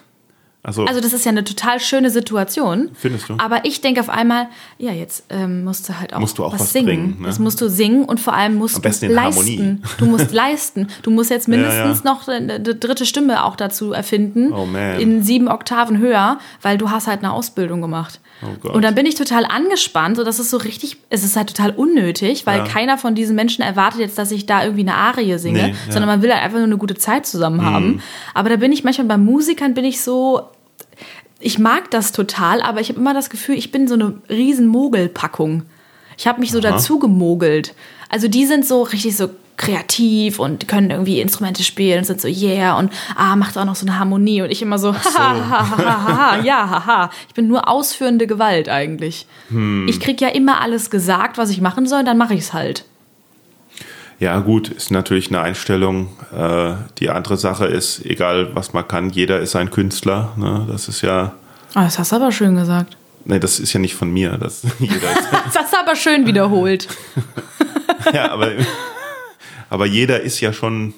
Also, 0.64 0.84
Also 0.84 1.00
das 1.00 1.12
ist 1.12 1.24
ja 1.24 1.30
eine 1.30 1.42
total 1.42 1.80
schöne 1.80 2.08
Situation. 2.10 2.90
Findest 2.94 3.28
du? 3.28 3.34
Aber 3.38 3.64
ich 3.64 3.80
denke 3.80 4.00
auf 4.00 4.08
einmal, 4.08 4.46
ja, 4.78 4.92
jetzt 4.92 5.24
ähm, 5.30 5.64
musst 5.64 5.88
du 5.88 5.98
halt 5.98 6.14
auch, 6.14 6.20
Musst 6.20 6.38
du 6.38 6.44
auch 6.44 6.52
was, 6.52 6.60
was 6.60 6.72
singen. 6.72 6.86
bringen, 6.86 7.16
ne? 7.20 7.26
Jetzt 7.26 7.40
musst 7.40 7.60
du 7.60 7.68
singen 7.68 8.04
und 8.04 8.20
vor 8.20 8.34
allem 8.34 8.54
musst 8.54 8.76
Am 8.76 8.82
besten 8.82 9.08
du 9.08 9.14
leisten. 9.14 9.40
Harmonie. 9.58 9.78
Du 9.98 10.06
musst 10.06 10.30
leisten. 10.32 10.86
Du 11.02 11.10
musst 11.10 11.30
jetzt 11.30 11.48
mindestens 11.48 12.02
Ja, 12.04 12.10
noch 12.12 12.28
eine, 12.28 12.60
dritte 12.60 13.06
Stimme 13.06 13.44
auch 13.44 13.56
dazu 13.56 13.92
erfinden. 13.92 14.52
Oh, 14.52 14.64
man. 14.64 15.00
In 15.00 15.22
sieben 15.24 15.48
Oktaven 15.48 15.98
höher, 15.98 16.38
weil 16.62 16.78
du 16.78 16.90
hast 16.90 17.08
halt 17.08 17.18
eine 17.24 17.32
Ausbildung 17.32 17.80
gemacht. 17.80 18.20
Oh 18.44 18.46
Gott. 18.60 18.74
Und 18.74 18.82
dann 18.82 18.94
bin 18.94 19.06
ich 19.06 19.16
total 19.16 19.44
angespannt. 19.44 20.16
So, 20.16 20.22
das 20.24 20.38
ist 20.38 20.50
so 20.50 20.56
richtig, 20.58 20.96
es 21.10 21.24
ist 21.24 21.36
halt 21.36 21.48
total 21.54 21.70
unnötig, 21.72 22.46
weil 22.46 22.58
Ja. 22.58 22.64
keiner 22.66 22.98
von 22.98 23.14
diesen 23.16 23.34
Menschen 23.34 23.62
erwartet 23.62 24.00
jetzt, 24.00 24.16
dass 24.18 24.30
ich 24.30 24.46
da 24.46 24.62
irgendwie 24.62 24.82
eine 24.82 24.94
Arie 24.94 25.38
singe, 25.38 25.58
Nee, 25.62 25.68
ja. 25.68 25.74
Mhm. 25.74 25.90
sondern 25.90 26.06
man 26.06 26.22
will 26.22 26.32
halt 26.32 26.42
einfach 26.42 26.58
nur 26.58 26.66
eine 26.66 26.76
gute 26.78 26.94
Zeit 26.94 27.26
zusammen 27.26 27.64
haben. 27.64 28.00
Aber 28.34 28.48
da 28.48 28.56
bin 28.56 28.70
ich 28.72 28.84
manchmal 28.84 29.06
bei 29.08 29.16
Musikern 29.16 29.74
bin 29.74 29.84
ich 29.84 30.00
so, 30.00 30.42
ich 31.42 31.58
mag 31.58 31.90
das 31.90 32.12
total, 32.12 32.62
aber 32.62 32.80
ich 32.80 32.88
habe 32.88 32.98
immer 32.98 33.14
das 33.14 33.30
Gefühl, 33.30 33.56
ich 33.56 33.72
bin 33.72 33.88
so 33.88 33.94
eine 33.94 34.14
riesen 34.28 34.66
Mogelpackung. 34.66 35.64
Ich 36.16 36.26
habe 36.26 36.40
mich 36.40 36.52
so 36.52 36.60
dazu 36.60 36.98
gemogelt. 36.98 37.74
Also 38.08 38.28
die 38.28 38.46
sind 38.46 38.66
so 38.66 38.82
richtig 38.82 39.16
so 39.16 39.30
kreativ 39.56 40.38
und 40.38 40.66
können 40.66 40.90
irgendwie 40.90 41.20
Instrumente 41.20 41.62
spielen 41.62 41.98
und 41.98 42.04
sind 42.04 42.20
so 42.20 42.28
yeah 42.28 42.78
und 42.78 42.90
ah 43.16 43.36
macht 43.36 43.56
auch 43.58 43.64
noch 43.64 43.74
so 43.74 43.86
eine 43.86 43.98
Harmonie 43.98 44.42
und 44.42 44.50
ich 44.50 44.62
immer 44.62 44.78
so 44.78 44.94
haha 44.94 46.40
ja 46.42 46.68
haha 46.68 47.10
ich 47.28 47.34
bin 47.34 47.48
nur 47.48 47.68
ausführende 47.68 48.26
Gewalt 48.26 48.68
eigentlich. 48.68 49.26
Ich 49.88 50.00
krieg 50.00 50.20
ja 50.20 50.28
immer 50.28 50.60
alles 50.60 50.90
gesagt, 50.90 51.38
was 51.38 51.50
ich 51.50 51.60
machen 51.60 51.86
soll, 51.86 52.02
dann 52.02 52.18
mache 52.18 52.34
ich 52.34 52.40
es 52.40 52.52
halt. 52.52 52.84
Ja, 54.18 54.38
gut, 54.40 54.68
ist 54.68 54.90
natürlich 54.90 55.28
eine 55.28 55.40
Einstellung. 55.40 56.08
Äh, 56.36 56.74
die 56.98 57.10
andere 57.10 57.36
Sache 57.36 57.66
ist, 57.66 58.04
egal 58.06 58.54
was 58.54 58.72
man 58.72 58.86
kann, 58.86 59.10
jeder 59.10 59.40
ist 59.40 59.56
ein 59.56 59.70
Künstler. 59.70 60.32
Ne? 60.36 60.66
Das 60.70 60.88
ist 60.88 61.00
ja, 61.02 61.32
Ah, 61.74 61.84
das 61.84 61.98
hast 61.98 62.12
du 62.12 62.16
aber 62.16 62.30
schön 62.32 62.54
gesagt. 62.56 62.96
nee, 63.24 63.38
das 63.38 63.58
ist 63.58 63.72
ja 63.72 63.80
nicht 63.80 63.94
von 63.94 64.12
mir. 64.12 64.32
Das, 64.38 64.62
Das 65.44 65.56
hast 65.56 65.72
du 65.72 65.78
aber 65.78 65.96
schön 65.96 66.26
wiederholt. 66.26 66.86
ja, 68.12 68.30
aber, 68.30 68.50
aber 69.70 69.86
jeder 69.86 70.20
ist 70.20 70.40
ja 70.40 70.52
schon, 70.52 70.94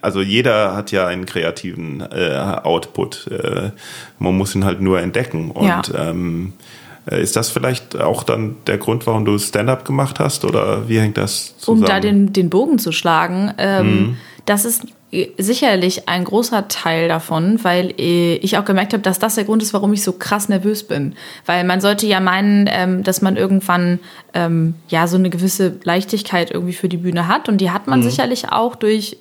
also 0.00 0.22
jeder 0.22 0.74
hat 0.76 0.90
ja 0.92 1.06
einen 1.06 1.26
kreativen 1.26 2.00
äh, 2.00 2.38
Output. 2.62 3.26
Äh, 3.26 3.70
man 4.18 4.36
muss 4.36 4.54
ihn 4.54 4.64
halt 4.64 4.80
nur 4.80 5.00
entdecken. 5.00 5.50
Und 5.50 5.66
Ja. 5.66 5.82
ähm, 5.96 6.52
äh, 6.54 6.83
ist 7.06 7.36
das 7.36 7.50
vielleicht 7.50 8.00
auch 8.00 8.22
dann 8.22 8.56
der 8.66 8.78
Grund, 8.78 9.06
warum 9.06 9.24
du 9.24 9.38
Stand-up 9.38 9.84
gemacht 9.84 10.18
hast? 10.20 10.44
Oder 10.44 10.88
wie 10.88 10.98
hängt 10.98 11.16
das 11.16 11.56
zusammen? 11.58 11.82
um 11.82 11.88
da 11.88 12.00
den, 12.00 12.32
den 12.32 12.50
Bogen 12.50 12.78
zu 12.78 12.92
schlagen, 12.92 13.52
ähm, 13.58 14.16
das 14.46 14.64
ist 14.64 14.84
äh, 15.10 15.28
sicherlich 15.38 16.08
ein 16.08 16.24
großer 16.24 16.68
Teil 16.68 17.08
davon, 17.08 17.60
weil 17.62 17.94
äh, 17.98 18.36
ich 18.36 18.58
auch 18.58 18.64
gemerkt 18.64 18.92
habe, 18.92 19.02
dass 19.02 19.18
das 19.18 19.36
der 19.36 19.44
Grund 19.44 19.62
ist, 19.62 19.72
warum 19.72 19.92
ich 19.92 20.02
so 20.02 20.12
krass 20.12 20.48
nervös 20.48 20.84
bin. 20.84 21.14
Weil 21.46 21.64
man 21.64 21.80
sollte 21.80 22.06
ja 22.06 22.20
meinen, 22.20 22.68
ähm, 22.70 23.02
dass 23.02 23.22
man 23.22 23.36
irgendwann 23.36 24.00
ähm, 24.34 24.74
ja 24.88 25.06
so 25.06 25.16
eine 25.16 25.30
gewisse 25.30 25.76
Leichtigkeit 25.84 26.50
irgendwie 26.50 26.74
für 26.74 26.88
die 26.88 26.96
Bühne 26.96 27.28
hat 27.28 27.48
und 27.48 27.60
die 27.60 27.70
hat 27.70 27.86
man 27.86 28.02
sicherlich 28.02 28.50
auch 28.50 28.74
durch 28.76 29.18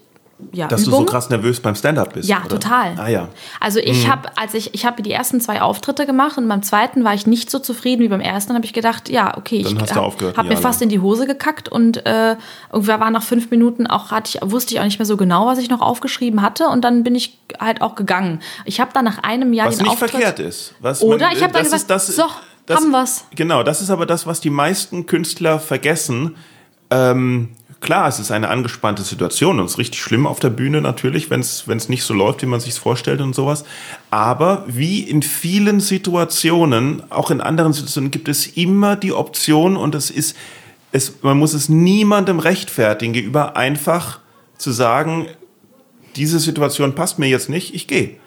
ja, 0.51 0.67
Dass 0.67 0.81
Übung. 0.87 1.01
du 1.01 1.05
so 1.05 1.11
krass 1.11 1.29
nervös 1.29 1.59
beim 1.59 1.75
Stand-up 1.75 2.13
bist? 2.13 2.27
Ja, 2.29 2.39
oder? 2.39 2.49
total. 2.59 2.95
Ah 2.97 3.07
ja. 3.07 3.29
Also 3.59 3.79
ich 3.79 4.09
habe, 4.09 4.29
als 4.37 4.53
ich, 4.53 4.73
ich 4.73 4.85
habe 4.85 5.01
die 5.01 5.11
ersten 5.11 5.39
zwei 5.41 5.61
Auftritte 5.61 6.05
gemacht 6.05 6.37
und 6.37 6.47
beim 6.47 6.61
zweiten 6.63 7.03
war 7.03 7.13
ich 7.13 7.27
nicht 7.27 7.49
so 7.49 7.59
zufrieden 7.59 8.01
wie 8.01 8.07
beim 8.07 8.19
ersten. 8.21 8.53
Habe 8.53 8.65
ich 8.65 8.73
gedacht, 8.73 9.09
ja, 9.09 9.37
okay, 9.37 9.63
Dann 9.63 9.77
ich 9.83 9.91
habe 9.95 10.47
mir 10.47 10.53
ja, 10.55 10.59
fast 10.59 10.81
in 10.81 10.89
die 10.89 10.99
Hose 10.99 11.25
gekackt 11.27 11.69
und 11.69 12.05
äh, 12.05 12.35
irgendwann 12.71 12.99
war 12.99 13.11
nach 13.11 13.23
fünf 13.23 13.49
Minuten 13.51 13.87
auch, 13.87 14.11
hatte 14.11 14.37
ich, 14.41 14.51
wusste 14.51 14.73
ich 14.73 14.79
auch 14.79 14.85
nicht 14.85 14.99
mehr 14.99 15.05
so 15.05 15.17
genau, 15.17 15.45
was 15.47 15.57
ich 15.59 15.69
noch 15.69 15.81
aufgeschrieben 15.81 16.41
hatte 16.41 16.67
und 16.67 16.81
dann 16.83 17.03
bin 17.03 17.15
ich 17.15 17.37
halt 17.59 17.81
auch 17.81 17.95
gegangen. 17.95 18.39
Ich 18.65 18.79
habe 18.79 18.91
dann 18.93 19.05
nach 19.05 19.19
einem 19.23 19.53
Jahr 19.53 19.67
Was 19.67 19.77
den 19.77 19.83
nicht 19.83 19.91
Auftritt, 19.93 20.11
verkehrt 20.11 20.39
ist. 20.39 20.73
Was 20.79 21.01
Oder 21.01 21.27
man- 21.27 21.35
ich 21.37 21.43
habe 21.43 21.53
dann 21.53 21.63
das 21.63 21.71
gesagt, 21.71 21.81
ist 21.81 21.89
das- 21.89 22.15
so, 22.15 22.23
das- 22.65 22.77
haben 22.77 22.91
wir's. 22.91 23.25
Genau, 23.35 23.63
das 23.63 23.81
ist 23.81 23.89
aber 23.89 24.05
das, 24.05 24.25
was 24.27 24.39
die 24.41 24.49
meisten 24.49 25.05
Künstler 25.05 25.59
vergessen. 25.59 26.35
Ähm, 26.89 27.49
klar, 27.83 28.07
es 28.07 28.17
ist 28.17 28.31
eine 28.31 28.49
angespannte 28.49 29.03
Situation 29.03 29.59
und 29.59 29.65
es 29.65 29.73
ist 29.73 29.77
richtig 29.77 30.01
schlimm 30.01 30.25
auf 30.25 30.39
der 30.39 30.49
Bühne 30.49 30.81
natürlich, 30.81 31.29
wenn 31.29 31.41
es 31.41 31.89
nicht 31.89 32.03
so 32.03 32.15
läuft, 32.15 32.41
wie 32.41 32.47
man 32.47 32.59
sich 32.59 32.73
vorstellt 32.73 33.21
und 33.21 33.35
sowas. 33.35 33.65
Aber 34.09 34.63
wie 34.67 35.01
in 35.01 35.21
vielen 35.21 35.79
Situationen, 35.79 37.03
auch 37.11 37.29
in 37.29 37.41
anderen 37.41 37.73
Situationen, 37.73 38.09
gibt 38.09 38.27
es 38.27 38.47
immer 38.47 38.95
die 38.95 39.13
Option 39.13 39.77
und 39.77 39.93
es 39.93 40.09
ist, 40.09 40.35
es, 40.91 41.21
man 41.21 41.37
muss 41.37 41.53
es 41.53 41.69
niemandem 41.69 42.39
rechtfertigen 42.39 43.13
gegenüber, 43.13 43.55
einfach 43.55 44.19
zu 44.57 44.71
sagen, 44.71 45.27
diese 46.15 46.39
Situation 46.39 46.95
passt 46.95 47.19
mir 47.19 47.27
jetzt 47.27 47.49
nicht, 47.49 47.75
ich 47.75 47.87
gehe. 47.87 48.17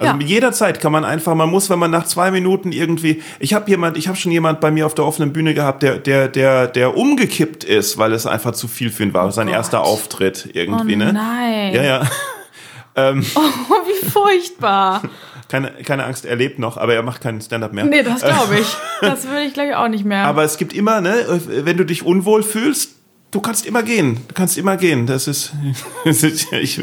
Also 0.00 0.14
Ja. 0.16 0.18
jederzeit 0.26 0.80
kann 0.80 0.92
man 0.92 1.04
einfach, 1.04 1.34
man 1.34 1.50
muss, 1.50 1.68
wenn 1.68 1.78
man 1.78 1.90
nach 1.90 2.04
zwei 2.06 2.30
Minuten 2.30 2.72
irgendwie, 2.72 3.22
ich 3.38 3.52
habe 3.52 3.68
jemand, 3.70 3.98
ich 3.98 4.08
habe 4.08 4.16
schon 4.16 4.32
jemand 4.32 4.60
bei 4.60 4.70
mir 4.70 4.86
auf 4.86 4.94
der 4.94 5.04
offenen 5.04 5.32
Bühne 5.32 5.52
gehabt, 5.52 5.82
der, 5.82 5.98
der, 5.98 6.28
der, 6.28 6.66
der 6.68 6.96
umgekippt 6.96 7.64
ist, 7.64 7.98
weil 7.98 8.12
es 8.14 8.24
einfach 8.26 8.52
zu 8.52 8.66
viel 8.66 8.90
für 8.90 9.02
ihn 9.02 9.12
war, 9.14 9.30
sein 9.30 9.46
Gott. 9.48 9.56
erster 9.56 9.82
Auftritt 9.82 10.48
irgendwie, 10.54 10.94
Oh 10.94 10.98
ne? 10.98 11.12
nein. 11.12 11.74
Ja, 11.74 11.82
ja. 11.82 12.10
Oh, 12.96 13.12
wie 13.14 14.06
furchtbar. 14.10 15.02
Keine, 15.48 15.70
keine 15.84 16.04
Angst, 16.04 16.26
er 16.26 16.36
lebt 16.36 16.58
noch, 16.58 16.76
aber 16.76 16.94
er 16.94 17.02
macht 17.02 17.22
keinen 17.22 17.40
Stand-up 17.40 17.72
mehr. 17.72 17.84
Nee, 17.84 18.02
das 18.02 18.20
glaube 18.20 18.56
ich. 18.60 18.76
Das 19.00 19.26
würde 19.26 19.42
ich, 19.42 19.54
glaube 19.54 19.70
ich, 19.70 19.74
auch 19.76 19.88
nicht 19.88 20.04
mehr. 20.04 20.26
Aber 20.26 20.44
es 20.44 20.58
gibt 20.58 20.72
immer, 20.74 21.00
ne, 21.00 21.14
wenn 21.64 21.76
du 21.76 21.84
dich 21.84 22.04
unwohl 22.04 22.42
fühlst, 22.42 22.96
du 23.30 23.40
kannst 23.40 23.66
immer 23.66 23.82
gehen. 23.82 24.20
Du 24.28 24.34
kannst 24.34 24.58
immer 24.58 24.76
gehen. 24.76 25.06
Das 25.06 25.26
ist, 25.28 25.52
das 26.04 26.22
ist, 26.22 26.52
ich, 26.52 26.80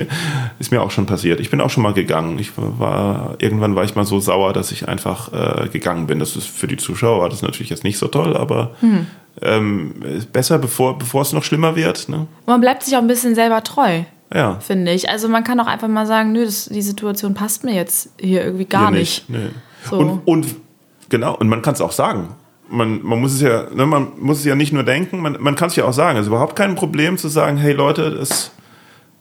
ist 0.59 0.71
mir 0.71 0.81
auch 0.81 0.91
schon 0.91 1.05
passiert. 1.05 1.39
Ich 1.39 1.49
bin 1.49 1.61
auch 1.61 1.69
schon 1.69 1.83
mal 1.83 1.93
gegangen. 1.93 2.39
Ich 2.39 2.51
war, 2.55 3.35
irgendwann 3.39 3.75
war 3.75 3.83
ich 3.83 3.95
mal 3.95 4.05
so 4.05 4.19
sauer, 4.19 4.53
dass 4.53 4.71
ich 4.71 4.87
einfach 4.87 5.31
äh, 5.65 5.67
gegangen 5.69 6.07
bin. 6.07 6.19
Das 6.19 6.35
ist 6.35 6.47
für 6.47 6.67
die 6.67 6.77
Zuschauer, 6.77 7.29
das 7.29 7.39
ist 7.39 7.43
natürlich 7.43 7.69
jetzt 7.69 7.83
nicht 7.83 7.97
so 7.97 8.07
toll, 8.07 8.35
aber 8.37 8.75
Hm. 8.79 9.07
ähm, 9.41 9.93
besser, 10.31 10.57
bevor, 10.59 10.97
bevor 10.97 11.21
es 11.21 11.33
noch 11.33 11.43
schlimmer 11.43 11.75
wird. 11.75 12.09
Ne? 12.09 12.27
Man 12.45 12.61
bleibt 12.61 12.83
sich 12.83 12.95
auch 12.95 13.01
ein 13.01 13.07
bisschen 13.07 13.35
selber 13.35 13.63
treu, 13.63 14.03
Ja. 14.33 14.59
finde 14.59 14.91
ich. 14.93 15.09
Also 15.09 15.27
man 15.29 15.43
kann 15.43 15.59
auch 15.59 15.67
einfach 15.67 15.87
mal 15.87 16.05
sagen, 16.07 16.31
nö, 16.31 16.45
das, 16.45 16.65
die 16.65 16.81
Situation 16.81 17.33
passt 17.33 17.63
mir 17.63 17.73
jetzt 17.75 18.09
hier 18.19 18.43
irgendwie 18.43 18.65
gar 18.65 18.89
Hier 18.89 18.99
nicht. 18.99 19.29
Nee. 19.29 19.49
So. 19.89 19.97
Und, 19.97 20.21
und 20.25 20.55
genau, 21.09 21.35
und 21.35 21.47
man 21.49 21.61
kann 21.61 21.73
es 21.75 21.81
auch 21.81 21.91
sagen. 21.91 22.29
Man, 22.69 23.01
man 23.03 23.19
muss 23.21 23.33
es 23.33 23.41
ja, 23.41 23.65
ne, 23.73 23.85
man 23.85 24.07
muss 24.19 24.39
es 24.39 24.45
ja 24.45 24.55
nicht 24.55 24.73
nur 24.73 24.83
denken, 24.83 25.19
man, 25.21 25.37
man 25.39 25.55
kann 25.55 25.67
es 25.69 25.75
ja 25.75 25.85
auch 25.85 25.93
sagen. 25.93 26.17
Es 26.17 26.23
ist 26.23 26.27
überhaupt 26.27 26.55
kein 26.55 26.75
Problem 26.75 27.17
zu 27.17 27.27
sagen, 27.29 27.57
hey 27.57 27.73
Leute, 27.73 28.11
das 28.11 28.51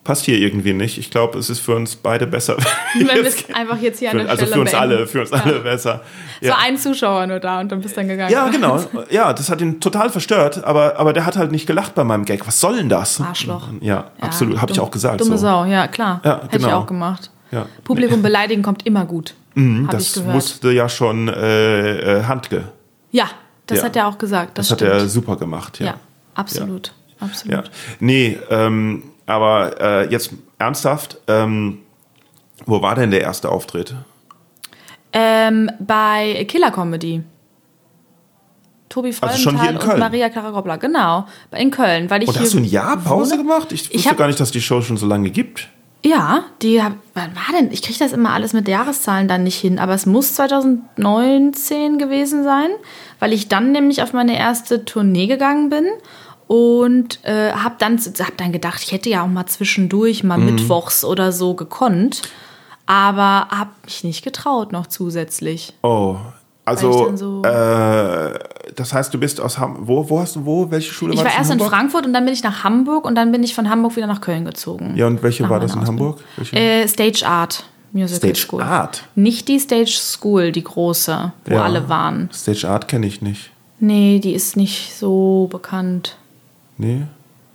passt 0.03 0.25
hier 0.25 0.39
irgendwie 0.39 0.73
nicht. 0.73 0.99
Ich 0.99 1.11
glaube, 1.11 1.37
es 1.39 1.51
ist 1.51 1.59
für 1.61 1.75
uns 1.75 1.97
beide 1.97 2.27
besser. 2.29 2.57
Wenn 2.95 3.07
wir 3.09 3.27
es 3.27 3.45
einfach 3.53 3.81
jetzt 3.81 3.99
hier 3.99 4.11
an 4.11 4.19
für, 4.19 4.23
der 4.23 4.31
also 4.31 4.47
Stelle 4.47 4.55
für 4.55 4.61
uns 4.61 4.71
beenden. 4.71 4.93
alle, 4.93 5.07
für 5.09 5.21
uns 5.21 5.33
alle 5.33 5.59
besser. 5.61 6.03
Es 6.41 6.47
Ja. 6.49 6.55
war 6.55 6.63
ein 6.63 6.79
Zuschauer 6.79 7.27
nur 7.27 7.41
da 7.41 7.59
und 7.61 7.73
dann 7.73 7.81
bist 7.81 7.97
du 7.97 8.01
dann 8.01 8.09
gegangen. 8.09 8.31
ja, 8.33 8.49
genau. 8.49 8.81
Ja, 9.11 9.33
das 9.33 9.51
hat 9.51 9.61
ihn 9.61 9.81
total 9.81 10.11
verstört, 10.11 10.63
aber, 10.65 10.99
aber 10.99 11.13
der 11.13 11.27
hat 11.27 11.37
halt 11.37 11.51
nicht 11.51 11.67
gelacht 11.67 11.95
bei 11.97 12.05
meinem 12.05 12.25
Gag. 12.25 12.47
Was 12.47 12.61
soll 12.61 12.77
denn 12.77 12.89
das? 12.89 13.21
Arschloch. 13.21 13.69
Ja, 13.81 13.95
Ja, 13.95 14.05
absolut. 14.21 14.61
Habe 14.61 14.71
ich 14.73 14.79
auch 14.81 14.91
gesagt. 14.93 15.21
Dumme 15.21 15.39
so. 15.39 15.47
Sau, 15.47 15.65
ja, 15.65 15.89
klar. 15.89 16.21
Ja, 16.25 16.37
Hätte 16.43 16.57
ich 16.57 16.63
genau. 16.65 16.79
auch 16.79 16.87
gemacht. 16.87 17.31
Ja. 17.51 17.67
Publikum 17.85 18.23
beleidigen 18.23 18.63
kommt 18.63 18.87
immer 18.87 19.05
gut. 19.07 19.35
Mhm, 19.55 19.85
ich 19.87 19.91
das 19.91 20.25
wusste 20.25 20.71
ja 20.71 20.89
schon 20.89 21.29
äh, 21.29 22.19
äh, 22.21 22.25
Handke. 22.25 22.65
Ja, 23.11 23.27
das 23.67 23.79
Ja. 23.79 23.85
hat 23.85 23.97
er 23.97 24.07
auch 24.09 24.19
gesagt. 24.19 24.59
Das, 24.59 24.69
Das, 24.69 24.73
hat 24.81 24.83
er 24.83 25.09
super 25.09 25.37
gemacht. 25.37 25.81
ja, 25.81 25.95
absolut. 26.35 26.89
Ja. 26.89 27.27
Absolut. 27.27 27.71
Nee, 27.99 28.39
ähm, 28.51 29.05
aber 29.25 29.81
äh, 29.81 30.11
jetzt 30.11 30.33
ernsthaft, 30.59 31.19
ähm, 31.29 31.79
wo 32.67 32.83
war 32.83 32.95
denn 32.95 33.11
der 33.11 33.23
erste 33.23 33.49
Auftritt? 33.51 33.95
Ähm, 35.15 35.71
bei 35.79 36.45
Killer 36.47 36.71
Comedy. 36.71 37.23
Tobi 38.91 39.15
Also 39.21 39.51
Freudenthal 39.51 39.71
in 39.71 39.77
und? 39.91 39.99
Maria 39.99 40.29
Clara 40.29 40.51
Gobbler, 40.51 40.79
genau. 40.79 41.27
In 41.53 41.71
Köln, 41.71 42.09
weil 42.11 42.23
ich 42.23 42.29
Und 42.29 42.35
hier 42.37 42.45
hast 42.45 42.55
du 42.55 42.59
ein 42.59 42.65
Jahr 42.65 42.97
Pause 42.99 43.33
wohne. 43.33 43.43
gemacht? 43.43 43.73
Ich 43.73 43.87
Ich 43.91 43.95
wusste 43.97 44.11
hab- 44.11 44.17
gar 44.19 44.27
nicht, 44.27 44.39
dass 44.39 44.51
die 44.51 44.61
Show 44.61 44.81
schon 44.83 44.97
so 44.97 45.07
lange 45.07 45.31
gibt. 45.31 45.69
Ja, 46.07 46.45
die 46.63 46.81
hab, 46.83 46.93
wann 47.15 47.35
war 47.35 47.59
denn? 47.59 47.73
Ich 47.73 47.83
kriege 47.83 47.99
das 47.99 48.13
immer 48.13 48.31
alles 48.33 48.53
mit 48.53 48.69
Jahreszahlen 48.69 49.27
dann 49.27 49.43
nicht 49.43 49.59
hin, 49.61 49.79
aber 49.81 49.93
es 49.95 50.07
muss 50.07 50.35
2019 50.35 51.99
gewesen 51.99 52.45
sein, 52.45 52.71
weil 53.19 53.33
ich 53.33 53.49
dann 53.49 53.73
nämlich 53.73 54.03
auf 54.03 54.13
meine 54.13 54.39
erste 54.39 54.85
Tournee 54.85 55.27
gegangen 55.27 55.69
bin 55.69 55.85
und 56.47 57.19
äh, 57.25 57.53
habe 57.53 57.75
dann, 57.79 57.99
hab 57.99 58.37
dann 58.37 58.53
gedacht, 58.53 58.83
ich 58.85 58.93
hätte 58.93 59.11
ja 59.11 59.23
auch 59.25 59.29
mal 59.29 59.47
zwischendurch 59.47 60.23
mal 60.23 60.39
Mhm. 60.39 60.45
mittwochs 60.47 61.05
oder 61.05 61.33
so 61.33 61.55
gekonnt, 61.55 62.23
aber 62.87 63.49
habe 63.51 63.71
mich 63.85 64.05
nicht 64.05 64.23
getraut 64.25 64.71
noch 64.71 64.87
zusätzlich. 64.87 65.75
Oh, 65.83 66.17
also, 66.65 67.17
so- 67.17 67.43
äh, 67.43 68.39
das 68.75 68.93
heißt, 68.93 69.13
du 69.15 69.19
bist 69.19 69.41
aus 69.41 69.59
Hamburg. 69.59 69.87
Wo, 69.87 70.11
wo 70.11 70.21
hast 70.21 70.37
du, 70.37 70.45
wo? 70.45 70.71
Welche 70.71 70.93
Schule 70.93 71.13
Ich 71.13 71.19
war 71.19 71.25
das 71.27 71.35
erst 71.37 71.51
in 71.51 71.59
Hamburg? 71.61 71.71
Frankfurt 71.71 72.07
und 72.07 72.13
dann 72.13 72.25
bin 72.25 72.35
ich 72.35 72.43
nach 72.43 72.65
Hamburg 72.65 73.05
und 73.07 73.15
dann 73.15 73.31
bin 73.33 73.43
ich 73.43 73.55
von 73.55 73.71
Hamburg 73.71 73.97
wieder 73.97 74.07
nach 74.07 74.21
Köln 74.21 74.45
gezogen. 74.45 74.95
Ja, 74.97 75.07
und 75.07 75.23
welche 75.23 75.49
war 75.49 75.61
das 75.61 75.75
in 75.75 75.81
Ausbildung. 75.81 76.17
Hamburg? 76.37 76.53
Äh, 76.53 76.87
Stage 76.89 77.25
Art 77.27 77.65
Musical 77.93 78.19
Stage 78.19 78.35
School. 78.41 78.63
Art? 78.63 79.05
Nicht 79.15 79.49
die 79.49 79.59
Stage 79.59 79.87
School, 79.93 80.53
die 80.53 80.65
große, 80.65 81.33
wo 81.47 81.55
Ja. 81.55 81.63
alle 81.63 81.89
waren. 81.89 82.29
Stage 82.33 82.69
Art 82.69 82.89
kenne 82.89 83.07
ich 83.07 83.23
nicht. 83.23 83.51
Nee, 83.79 84.19
die 84.19 84.33
ist 84.33 84.57
nicht 84.57 84.95
so 84.97 85.49
bekannt. 85.51 86.17
Nee? 86.79 87.03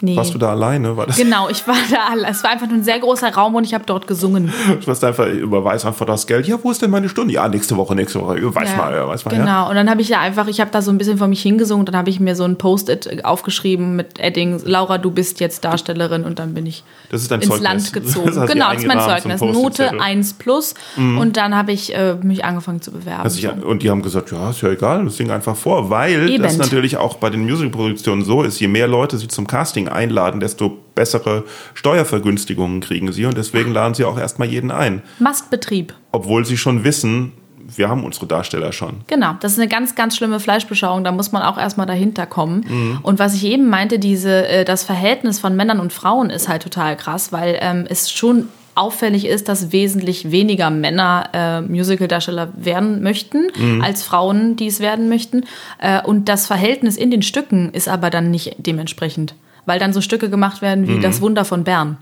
Nee. 0.02 0.16
Warst 0.16 0.34
du 0.34 0.38
da 0.38 0.50
alleine? 0.52 0.98
War 0.98 1.06
das, 1.08 1.18
Genau, 1.18 1.48
ich 1.50 1.66
war 1.68 1.76
da. 1.92 2.08
alle- 2.12 2.28
Es 2.28 2.44
war 2.44 2.52
einfach 2.52 2.68
nur 2.68 2.78
ein 2.78 2.84
sehr 2.84 3.00
großer 3.00 3.34
Raum 3.34 3.56
und 3.56 3.64
ich 3.66 3.74
habe 3.74 3.84
dort 3.86 4.08
gesungen. 4.08 4.52
Du 4.84 4.88
hast 4.92 5.04
einfach, 5.04 5.28
überweis 5.28 5.86
einfach 5.86 6.06
das 6.06 6.26
Geld. 6.28 6.48
Ja, 6.48 6.58
wo 6.62 6.72
ist 6.72 6.82
denn 6.82 6.90
meine 6.92 7.08
Stunde? 7.10 7.34
Ja, 7.34 7.48
nächste 7.48 7.78
Woche, 7.78 7.96
nächste 7.96 8.20
Woche. 8.22 8.38
Weiß 8.56 8.76
mal, 8.76 8.94
ja, 8.94 9.08
weiß 9.08 9.26
mal. 9.26 9.32
genau. 9.32 9.46
Ja. 9.46 9.68
Und 9.70 9.76
dann 9.76 9.90
habe 9.90 10.02
ich 10.02 10.10
ja 10.10 10.20
einfach, 10.20 10.48
ich 10.48 10.60
habe 10.60 10.72
da 10.72 10.82
so 10.82 10.92
ein 10.92 10.98
bisschen 10.98 11.18
vor 11.18 11.28
mich 11.28 11.42
hingesungen. 11.42 11.86
Dann 11.86 11.96
habe 11.96 12.10
ich 12.10 12.20
mir 12.20 12.36
so 12.36 12.44
ein 12.44 12.58
Post-it 12.58 13.24
aufgeschrieben 13.26 13.96
mit 13.96 14.20
Edding, 14.20 14.62
Laura, 14.66 14.98
du 14.98 15.12
bist 15.12 15.40
jetzt 15.40 15.64
Darstellerin. 15.64 16.24
Und 16.24 16.40
dann 16.40 16.54
bin 16.54 16.66
ich 16.66 16.84
ins 17.12 17.28
Zeugnis. 17.28 17.60
Land 17.60 17.94
gezogen. 17.94 18.32
Das 18.36 18.50
genau, 18.50 18.72
das 18.72 18.82
ist 18.82 18.88
mein 18.88 19.00
Zeugnis. 19.00 19.42
Note 19.42 19.54
Post-it-Zettel. 19.54 20.02
1 20.02 20.34
plus. 20.34 20.74
Und 20.98 21.38
dann 21.38 21.56
habe 21.56 21.72
ich 21.72 21.94
äh, 21.96 22.16
mich 22.22 22.44
angefangen 22.44 22.82
zu 22.82 22.92
bewerben. 22.92 23.24
Also 23.24 23.38
ich, 23.40 23.48
und 23.64 23.84
die 23.84 23.90
haben 23.90 24.02
gesagt, 24.02 24.32
ja, 24.32 24.50
ist 24.50 24.62
ja 24.62 24.70
egal, 24.70 25.06
das 25.06 25.18
sing 25.18 25.30
einfach 25.32 25.56
vor, 25.56 25.90
weil 25.90 26.30
Eben. 26.30 26.42
das 26.44 26.58
natürlich 26.58 26.98
auch 26.98 27.16
bei 27.18 27.30
den 27.30 27.42
Musicalproduktionen 27.42 28.26
so 28.26 28.42
ist, 28.44 28.60
je 28.60 28.68
mehr 28.68 28.88
Leute 28.88 29.18
sie 29.18 29.28
zum 29.28 29.46
Casting 29.48 29.88
einladen, 29.91 30.39
desto 30.39 30.77
bessere 30.95 31.43
Steuervergünstigungen 31.73 32.82
kriegen 32.82 33.12
sie 33.12 33.25
und 33.25 33.38
deswegen 33.38 33.73
laden 33.73 33.93
sie 33.93 34.06
auch 34.06 34.17
erstmal 34.17 34.47
jeden 34.47 34.71
ein, 34.71 35.01
Mastbetrieb. 35.19 35.93
obwohl 36.12 36.45
sie 36.45 36.58
schon 36.58 36.84
wissen, 36.84 37.34
wir 37.73 37.88
haben 37.88 38.04
unsere 38.04 38.25
Darsteller 38.25 38.73
schon. 38.73 39.01
Genau, 39.08 39.36
das 39.39 39.54
ist 39.54 39.60
eine 39.60 39.69
ganz, 39.69 39.95
ganz 39.95 40.17
schlimme 40.17 40.41
Fleischbeschauung. 40.41 41.06
Da 41.06 41.12
muss 41.13 41.32
man 41.32 41.41
auch 41.41 41.58
erstmal 41.58 41.86
dahinter 41.88 42.25
kommen. 42.25 42.65
Mhm. 42.67 42.99
Und 43.01 43.17
was 43.19 43.34
ich 43.34 43.45
eben 43.45 43.69
meinte, 43.69 43.97
diese, 43.97 44.45
äh, 44.47 44.65
das 44.65 44.84
Verhältnis 44.84 45.39
von 45.39 45.56
Männern 45.56 45.80
und 45.80 45.93
Frauen 45.93 46.30
ist 46.32 46.49
halt 46.49 46.63
total 46.63 46.97
krass, 46.97 47.32
weil 47.32 47.58
ähm, 47.62 47.86
es 47.88 48.12
schon 48.12 48.49
auffällig 48.75 49.25
ist, 49.25 49.47
dass 49.47 49.71
wesentlich 49.71 50.32
weniger 50.32 50.69
Männer 50.69 51.30
äh, 51.34 51.62
Musicaldarsteller 51.62 52.49
werden 52.58 53.04
möchten, 53.04 53.47
Mhm. 53.58 53.82
als 53.82 54.04
Frauen, 54.04 54.56
die 54.58 54.67
es 54.67 54.82
werden 54.82 55.08
möchten. 55.08 55.45
Äh, 55.80 56.01
und 56.04 56.27
das 56.27 56.47
Verhältnis 56.47 56.97
in 56.97 57.10
den 57.12 57.21
Stücken 57.21 57.69
ist 57.71 57.88
aber 57.88 58.10
dann 58.10 58.32
nicht 58.32 58.56
dementsprechend. 58.58 59.36
Weil 59.65 59.80
dann 59.80 59.93
so 59.93 60.02
Stücke 60.02 60.30
gemacht 60.30 60.62
werden 60.62 60.86
Mhm. 60.86 60.97
wie 60.97 61.00
Das 61.02 61.21
Wunder 61.21 61.45
von 61.45 61.63
Bern. 61.63 61.97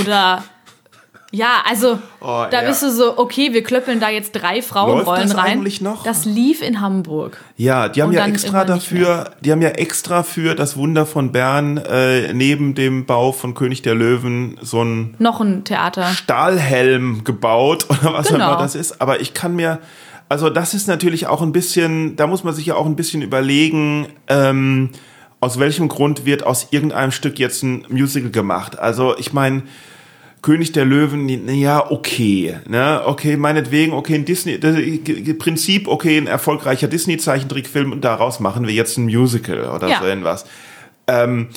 Oder 0.00 0.44
ja, 1.34 1.62
also 1.68 1.98
Oh, 2.20 2.44
da 2.50 2.60
ja. 2.62 2.68
bist 2.68 2.82
du 2.82 2.90
so, 2.90 3.16
okay, 3.18 3.52
wir 3.54 3.62
klöppeln 3.62 4.00
da 4.00 4.10
jetzt 4.10 4.32
drei 4.32 4.60
Frauenrollen 4.60 5.06
Läuft 5.22 5.30
das 5.32 5.36
rein. 5.36 5.52
eigentlich 5.58 5.80
noch? 5.80 6.02
Das 6.04 6.24
lief 6.26 6.60
in 6.62 6.80
Hamburg. 6.82 7.38
Ja, 7.56 7.88
die 7.88 8.02
haben 8.02 8.10
Und 8.10 8.14
ja 8.16 8.26
extra 8.26 8.64
dafür, 8.66 9.30
die 9.40 9.50
haben 9.50 9.62
ja 9.62 9.70
extra 9.70 10.22
für 10.24 10.54
das 10.54 10.76
Wunder 10.76 11.06
von 11.06 11.32
Bern 11.32 11.78
äh, 11.78 12.32
neben 12.34 12.74
dem 12.74 13.06
Bau 13.06 13.32
von 13.32 13.54
König 13.54 13.80
der 13.82 13.94
Löwen 13.94 14.58
so 14.60 14.82
ein 14.84 15.14
Noch 15.18 15.40
ein 15.40 15.64
Theater. 15.64 16.04
Stahlhelm 16.08 17.24
gebaut 17.24 17.86
oder 17.88 18.12
was 18.12 18.28
Genau. 18.28 18.44
auch 18.44 18.52
immer 18.52 18.62
das 18.62 18.74
ist. 18.74 19.00
Aber 19.00 19.20
ich 19.22 19.32
kann 19.32 19.56
mir, 19.56 19.78
also 20.28 20.50
das 20.50 20.74
ist 20.74 20.86
natürlich 20.86 21.26
auch 21.28 21.40
ein 21.40 21.52
bisschen, 21.52 22.14
da 22.16 22.26
muss 22.26 22.44
man 22.44 22.54
sich 22.54 22.66
ja 22.66 22.74
auch 22.74 22.86
ein 22.86 22.94
bisschen 22.96 23.22
überlegen, 23.22 24.06
ähm, 24.28 24.90
aus 25.42 25.58
welchem 25.58 25.88
Grund 25.88 26.24
wird 26.24 26.46
aus 26.46 26.68
irgendeinem 26.70 27.10
Stück 27.10 27.40
jetzt 27.40 27.64
ein 27.64 27.84
Musical 27.88 28.30
gemacht. 28.30 28.78
Also 28.78 29.18
ich 29.18 29.32
meine, 29.32 29.64
König 30.40 30.70
der 30.70 30.84
Löwen, 30.84 31.28
ja, 31.48 31.90
okay, 31.90 32.58
ne, 32.68 33.02
okay, 33.04 33.36
meinetwegen, 33.36 33.92
okay, 33.92 34.14
ein 34.14 34.24
Disney, 34.24 34.52
äh, 34.52 35.34
Prinzip, 35.34 35.88
okay, 35.88 36.16
ein 36.16 36.28
erfolgreicher 36.28 36.86
Disney-Zeichentrickfilm 36.86 37.90
und 37.90 38.04
daraus 38.04 38.38
machen 38.38 38.68
wir 38.68 38.74
jetzt 38.74 38.96
ein 38.98 39.04
Musical 39.06 39.64
oder 39.70 39.88
Ja. 39.88 39.98
so 40.00 40.06
irgendwas. 40.06 40.44
Ähm, 41.08 41.48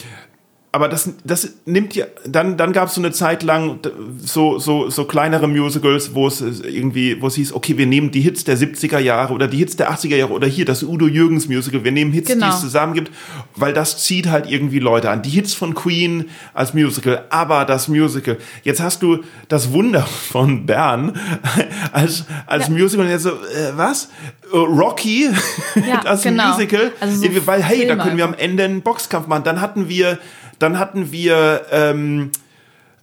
aber 0.75 0.89
das, 0.89 1.09
das 1.23 1.53
nimmt 1.65 1.95
ja, 1.95 2.05
dann, 2.27 2.57
dann 2.57 2.73
gab 2.73 2.89
es 2.89 2.95
so 2.95 3.01
eine 3.01 3.11
Zeit 3.13 3.43
lang 3.43 3.79
so, 4.19 4.59
so, 4.59 4.89
so 4.89 5.05
kleinere 5.05 5.47
Musicals, 5.47 6.13
wo 6.13 6.27
es 6.27 6.41
irgendwie, 6.41 7.21
wo 7.21 7.27
es 7.27 7.35
hieß, 7.35 7.53
okay, 7.53 7.77
wir 7.77 7.85
nehmen 7.85 8.11
die 8.11 8.19
Hits 8.19 8.43
der 8.43 8.57
70er 8.57 8.99
Jahre 8.99 9.33
oder 9.33 9.47
die 9.47 9.57
Hits 9.57 9.77
der 9.77 9.89
80er 9.89 10.17
Jahre 10.17 10.33
oder 10.33 10.47
hier 10.47 10.65
das 10.65 10.83
Udo 10.83 11.07
Jürgens 11.07 11.47
Musical, 11.47 11.85
wir 11.85 11.93
nehmen 11.93 12.11
Hits, 12.11 12.27
Genau. 12.29 12.47
die 12.47 12.53
es 12.55 12.59
zusammen 12.59 12.93
gibt, 12.93 13.09
weil 13.55 13.71
das 13.73 14.03
zieht 14.03 14.27
halt 14.27 14.51
irgendwie 14.51 14.79
Leute 14.79 15.09
an. 15.09 15.21
Die 15.21 15.29
Hits 15.29 15.53
von 15.53 15.73
Queen 15.75 16.25
als 16.53 16.73
Musical, 16.73 17.23
aber 17.29 17.63
das 17.63 17.87
Musical. 17.87 18.37
Jetzt 18.63 18.81
hast 18.81 19.01
du 19.01 19.23
das 19.47 19.71
Wunder 19.71 20.01
von 20.31 20.65
Bern 20.65 21.17
als, 21.93 22.25
als 22.47 22.67
Ja. 22.67 22.73
Musical 22.73 23.05
und 23.05 23.11
jetzt 23.11 23.23
so, 23.23 23.29
äh, 23.29 23.71
was? 23.77 24.09
Äh, 24.51 24.57
Rocky 24.57 25.29
Ja, 25.87 26.01
als 26.01 26.23
genau. 26.23 26.49
Musical? 26.49 26.91
Also 26.99 27.21
so 27.21 27.47
weil, 27.47 27.63
hey, 27.63 27.81
da 27.81 27.87
Filme 27.87 28.03
können 28.03 28.17
wir 28.17 28.25
am. 28.25 28.33
Ende 28.33 28.63
einen 28.63 28.81
Boxkampf 28.81 29.27
machen. 29.27 29.43
Dann 29.45 29.61
hatten 29.61 29.87
wir, 29.87 30.19
dann 30.59 30.79
hatten 30.79 31.11
wir 31.11 31.65
ähm, 31.71 32.31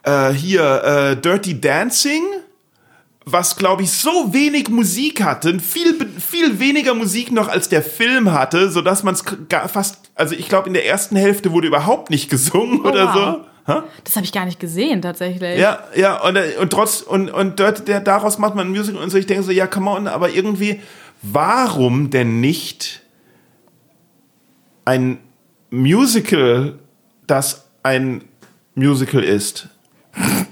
äh, 0.05 0.31
hier 0.31 0.83
äh, 0.85 1.17
Dirty 1.17 1.61
Dancing, 1.61 2.23
was 3.25 3.57
glaube 3.57 3.83
ich 3.83 3.93
so 3.93 4.33
wenig 4.33 4.69
Musik 4.69 5.23
hatte, 5.23 5.61
viel 5.61 5.95
viel 6.19 6.59
weniger 6.59 6.95
Musik 6.95 7.31
noch 7.31 7.49
als 7.49 7.69
der 7.69 7.83
Film 7.83 8.33
hatte, 8.33 8.71
so 8.71 8.81
dass 8.81 9.03
man 9.05 9.15
es 9.15 9.23
fast, 9.69 10.11
also 10.15 10.35
ich 10.35 10.49
glaube 10.49 10.67
in 10.69 10.75
der 10.75 10.87
ersten 10.87 11.15
Hälfte 11.17 11.53
wurde 11.53 11.69
überhaupt 11.69 12.11
nicht 12.11 12.29
gesungen 12.31 12.81
oder 12.81 13.05
Oh, 13.05 13.15
wow. 13.15 13.37
so. 13.37 13.47
Hä? 13.65 13.83
Das 14.03 14.17
habe 14.17 14.25
ich 14.25 14.33
gar 14.33 14.45
nicht 14.45 14.59
gesehen, 14.59 15.03
tatsächlich. 15.03 15.57
Ja, 15.57 15.85
ja, 15.95 16.21
und, 16.21 16.35
äh, 16.35 16.55
und 16.61 16.71
trotz, 16.71 17.01
und, 17.01 17.31
und 17.31 17.61
dort, 17.61 17.87
der, 17.87 18.01
daraus 18.01 18.39
macht 18.39 18.57
man 18.57 18.67
ein 18.67 18.73
Musical 18.73 19.01
und 19.01 19.11
so, 19.11 19.19
ich 19.19 19.27
denke 19.27 19.45
so, 19.45 19.53
ja, 19.53 19.69
come 19.69 19.89
on, 19.89 20.09
aber 20.09 20.31
irgendwie, 20.31 20.81
warum 21.23 22.11
denn 22.11 22.41
nicht 22.41 23.03
ein 24.85 25.19
Musical, 25.71 26.81
das 27.27 27.67
ein 27.83 28.25
Musical 28.75 29.23
ist? 29.23 29.69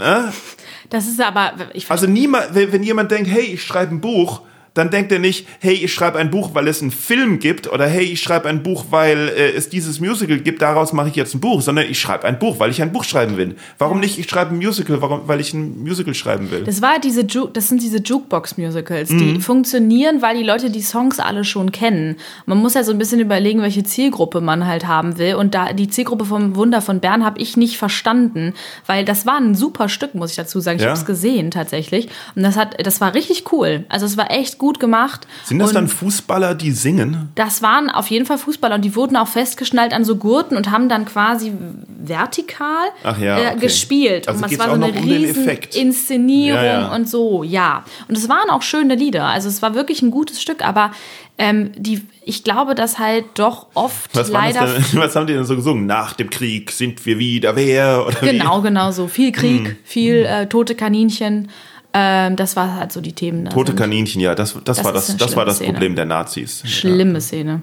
Das 0.91 1.07
ist 1.07 1.21
aber, 1.21 1.53
ich 1.73 1.89
Also 1.89 2.09
niemand, 2.09 2.53
wenn, 2.53 2.73
wenn 2.73 2.83
jemand 2.83 3.13
denkt, 3.13 3.31
hey, 3.31 3.43
ich 3.43 3.63
schreibe 3.63 3.95
ein 3.95 4.01
Buch, 4.01 4.43
dann 4.75 4.91
denkt 4.91 5.11
er 5.13 5.19
nicht, 5.19 5.47
hey, 5.61 5.75
ich 5.75 5.93
schreibe 5.93 6.19
ein 6.19 6.31
Buch, 6.31 6.51
weil 6.55 6.69
es 6.69 6.81
einen 6.81 6.91
Film 6.91 7.39
gibt 7.41 7.67
oder 7.73 7.87
hey, 7.87 8.05
ich 8.05 8.21
schreibe 8.23 8.49
ein 8.49 8.63
Buch, 8.63 8.87
weil 8.91 9.29
äh, 9.29 9.51
es 9.57 9.69
dieses 9.69 10.01
Musical 10.01 10.39
gibt, 10.39 10.63
daraus 10.63 10.93
mache 10.93 11.09
ich 11.09 11.17
jetzt 11.17 11.35
ein 11.35 11.41
Buch, 11.41 11.61
sondern 11.61 11.87
ich 11.91 11.99
schreibe 11.99 12.25
ein 12.25 12.39
Buch, 12.39 12.59
weil 12.61 12.71
ich 12.71 12.81
ein 12.81 12.93
Buch 12.93 13.05
schreiben 13.05 13.37
will. 13.37 13.57
Warum 13.79 14.01
nicht, 14.01 14.19
ich 14.19 14.29
schreibe 14.29 14.55
ein 14.55 14.59
Musical, 14.59 15.03
warum, 15.03 15.23
weil 15.27 15.41
ich 15.41 15.53
ein 15.55 15.83
Musical 15.83 16.15
schreiben 16.15 16.51
will? 16.51 16.63
Das 16.65 16.81
war 16.83 16.99
diese 17.01 17.23
Ju 17.23 17.47
das 17.53 17.69
sind 17.69 17.83
diese 17.83 17.99
Jukebox-Musicals, 17.99 19.11
Mhm. 19.11 19.19
die 19.19 19.41
funktionieren, 19.41 20.23
weil 20.23 20.37
die 20.39 20.45
Leute 20.45 20.71
die 20.71 20.83
Songs 20.83 21.19
alle 21.19 21.45
schon 21.45 21.73
kennen. 21.73 22.17
Man 22.47 22.59
muss 22.59 22.75
ja 22.75 22.85
so 22.85 22.93
ein 22.93 22.99
bisschen 22.99 23.21
überlegen, 23.21 23.63
welche 23.63 23.83
Zielgruppe 23.83 24.41
man 24.41 24.67
halt 24.67 24.87
haben 24.87 25.19
will. 25.19 25.35
Und 25.35 25.55
da 25.55 25.73
die 25.73 25.89
Zielgruppe 25.89 26.25
vom 26.25 26.55
Wunder 26.57 26.81
von 26.81 27.01
Bern 27.01 27.25
habe 27.25 27.41
ich 27.41 27.57
nicht 27.57 27.77
verstanden, 27.77 28.55
weil 28.87 29.05
das 29.05 29.27
war 29.27 29.37
ein 29.39 29.55
super 29.55 29.89
Stück, 29.89 30.15
muss 30.15 30.31
ich 30.31 30.37
dazu 30.37 30.61
sagen. 30.61 30.77
Ich 30.79 30.83
Ja? 30.85 30.91
habe 30.91 30.99
es 30.99 31.07
gesehen 31.07 31.51
tatsächlich. 31.51 32.09
Und 32.35 32.43
das 32.43 32.57
hat, 32.57 32.77
das 32.85 33.01
war 33.01 33.15
richtig 33.15 33.53
cool. 33.53 33.85
Also 33.89 34.07
es 34.07 34.17
war 34.17 34.31
echt 34.31 34.59
gut 34.71 34.79
gemacht. 34.79 35.27
Sind 35.45 35.59
das 35.59 35.71
und 35.71 35.75
dann 35.75 35.89
Fußballer, 35.89 36.55
die 36.55 36.71
singen? 36.71 37.29
das 37.35 37.61
waren 37.61 37.91
auf 37.91 38.07
jeden 38.07 38.25
Fall 38.25 38.39
Fußballer 38.39 38.77
und 38.77 38.85
die 38.85 38.95
wurden 38.95 39.17
auch 39.17 39.27
festgeschnallt 39.27 39.93
an 39.93 40.05
so 40.05 40.15
Gurten 40.15 40.57
und 40.57 40.71
haben 40.71 40.89
dann 40.89 41.07
quasi 41.07 41.53
vertikal 41.99 42.87
ja, 43.21 43.39
äh, 43.39 43.47
okay. 43.49 43.61
gespielt. 43.61 44.29
Also 44.29 44.45
und 44.45 44.53
es 44.53 44.59
war 44.59 44.67
so 44.67 44.73
eine 44.75 44.93
um 44.93 45.05
riesen. 45.05 45.49
Inszenierung 45.75 46.63
Ja, 46.63 46.81
ja. 46.83 46.95
und 46.95 47.09
so, 47.09 47.43
ja. 47.43 47.85
Und 48.09 48.17
es 48.17 48.29
waren 48.29 48.49
auch 48.51 48.63
schöne 48.63 48.95
Lieder. 48.95 49.25
Also 49.25 49.49
es 49.49 49.61
war 49.61 49.75
wirklich 49.75 50.03
ein 50.03 50.13
gutes 50.13 50.41
Stück, 50.41 50.65
aber 50.65 50.93
ähm, 51.37 51.73
die, 51.75 52.03
ich 52.25 52.45
glaube, 52.45 52.75
dass 52.77 52.99
halt 52.99 53.25
doch 53.35 53.67
oft 53.75 54.15
Was, 54.15 54.29
leider. 54.29 54.67
denn, 54.67 54.85
was 54.95 55.17
haben 55.17 55.27
die 55.27 55.33
denn 55.33 55.45
so 55.45 55.57
gesungen? 55.57 55.87
Nach 55.87 56.13
dem 56.13 56.31
Krieg 56.31 56.71
sind 56.71 57.05
wir 57.07 57.19
wieder 57.19 57.57
wer? 57.57 58.07
Oder 58.07 58.21
Genau, 58.21 58.61
genau 58.61 58.93
so. 58.93 59.09
Viel 59.09 59.33
Krieg, 59.33 59.67
Hm. 59.67 59.77
viel 59.83 60.27
äh, 60.27 60.47
tote 60.47 60.75
Kaninchen. 60.77 61.49
Ähm, 61.93 62.37
das 62.37 62.55
war 62.57 62.75
halt 62.77 62.93
so 62.93 63.01
die 63.01 63.13
Themen. 63.13 63.45
da? 63.45 63.51
Tote 63.51 63.73
sind. 63.73 63.79
Kaninchen, 63.79 64.21
ja, 64.21 64.35
das, 64.35 64.55
das, 64.55 64.77
Das 64.77 64.85
war 64.85 64.93
das, 64.93 65.17
das 65.17 65.37
war 65.37 65.45
das 65.45 65.57
schlimme 65.59 65.73
Problem 65.73 65.97
der 65.97 66.05
Nazis. 66.05 66.63
Schlimme 66.65 67.21
Szene. 67.21 67.63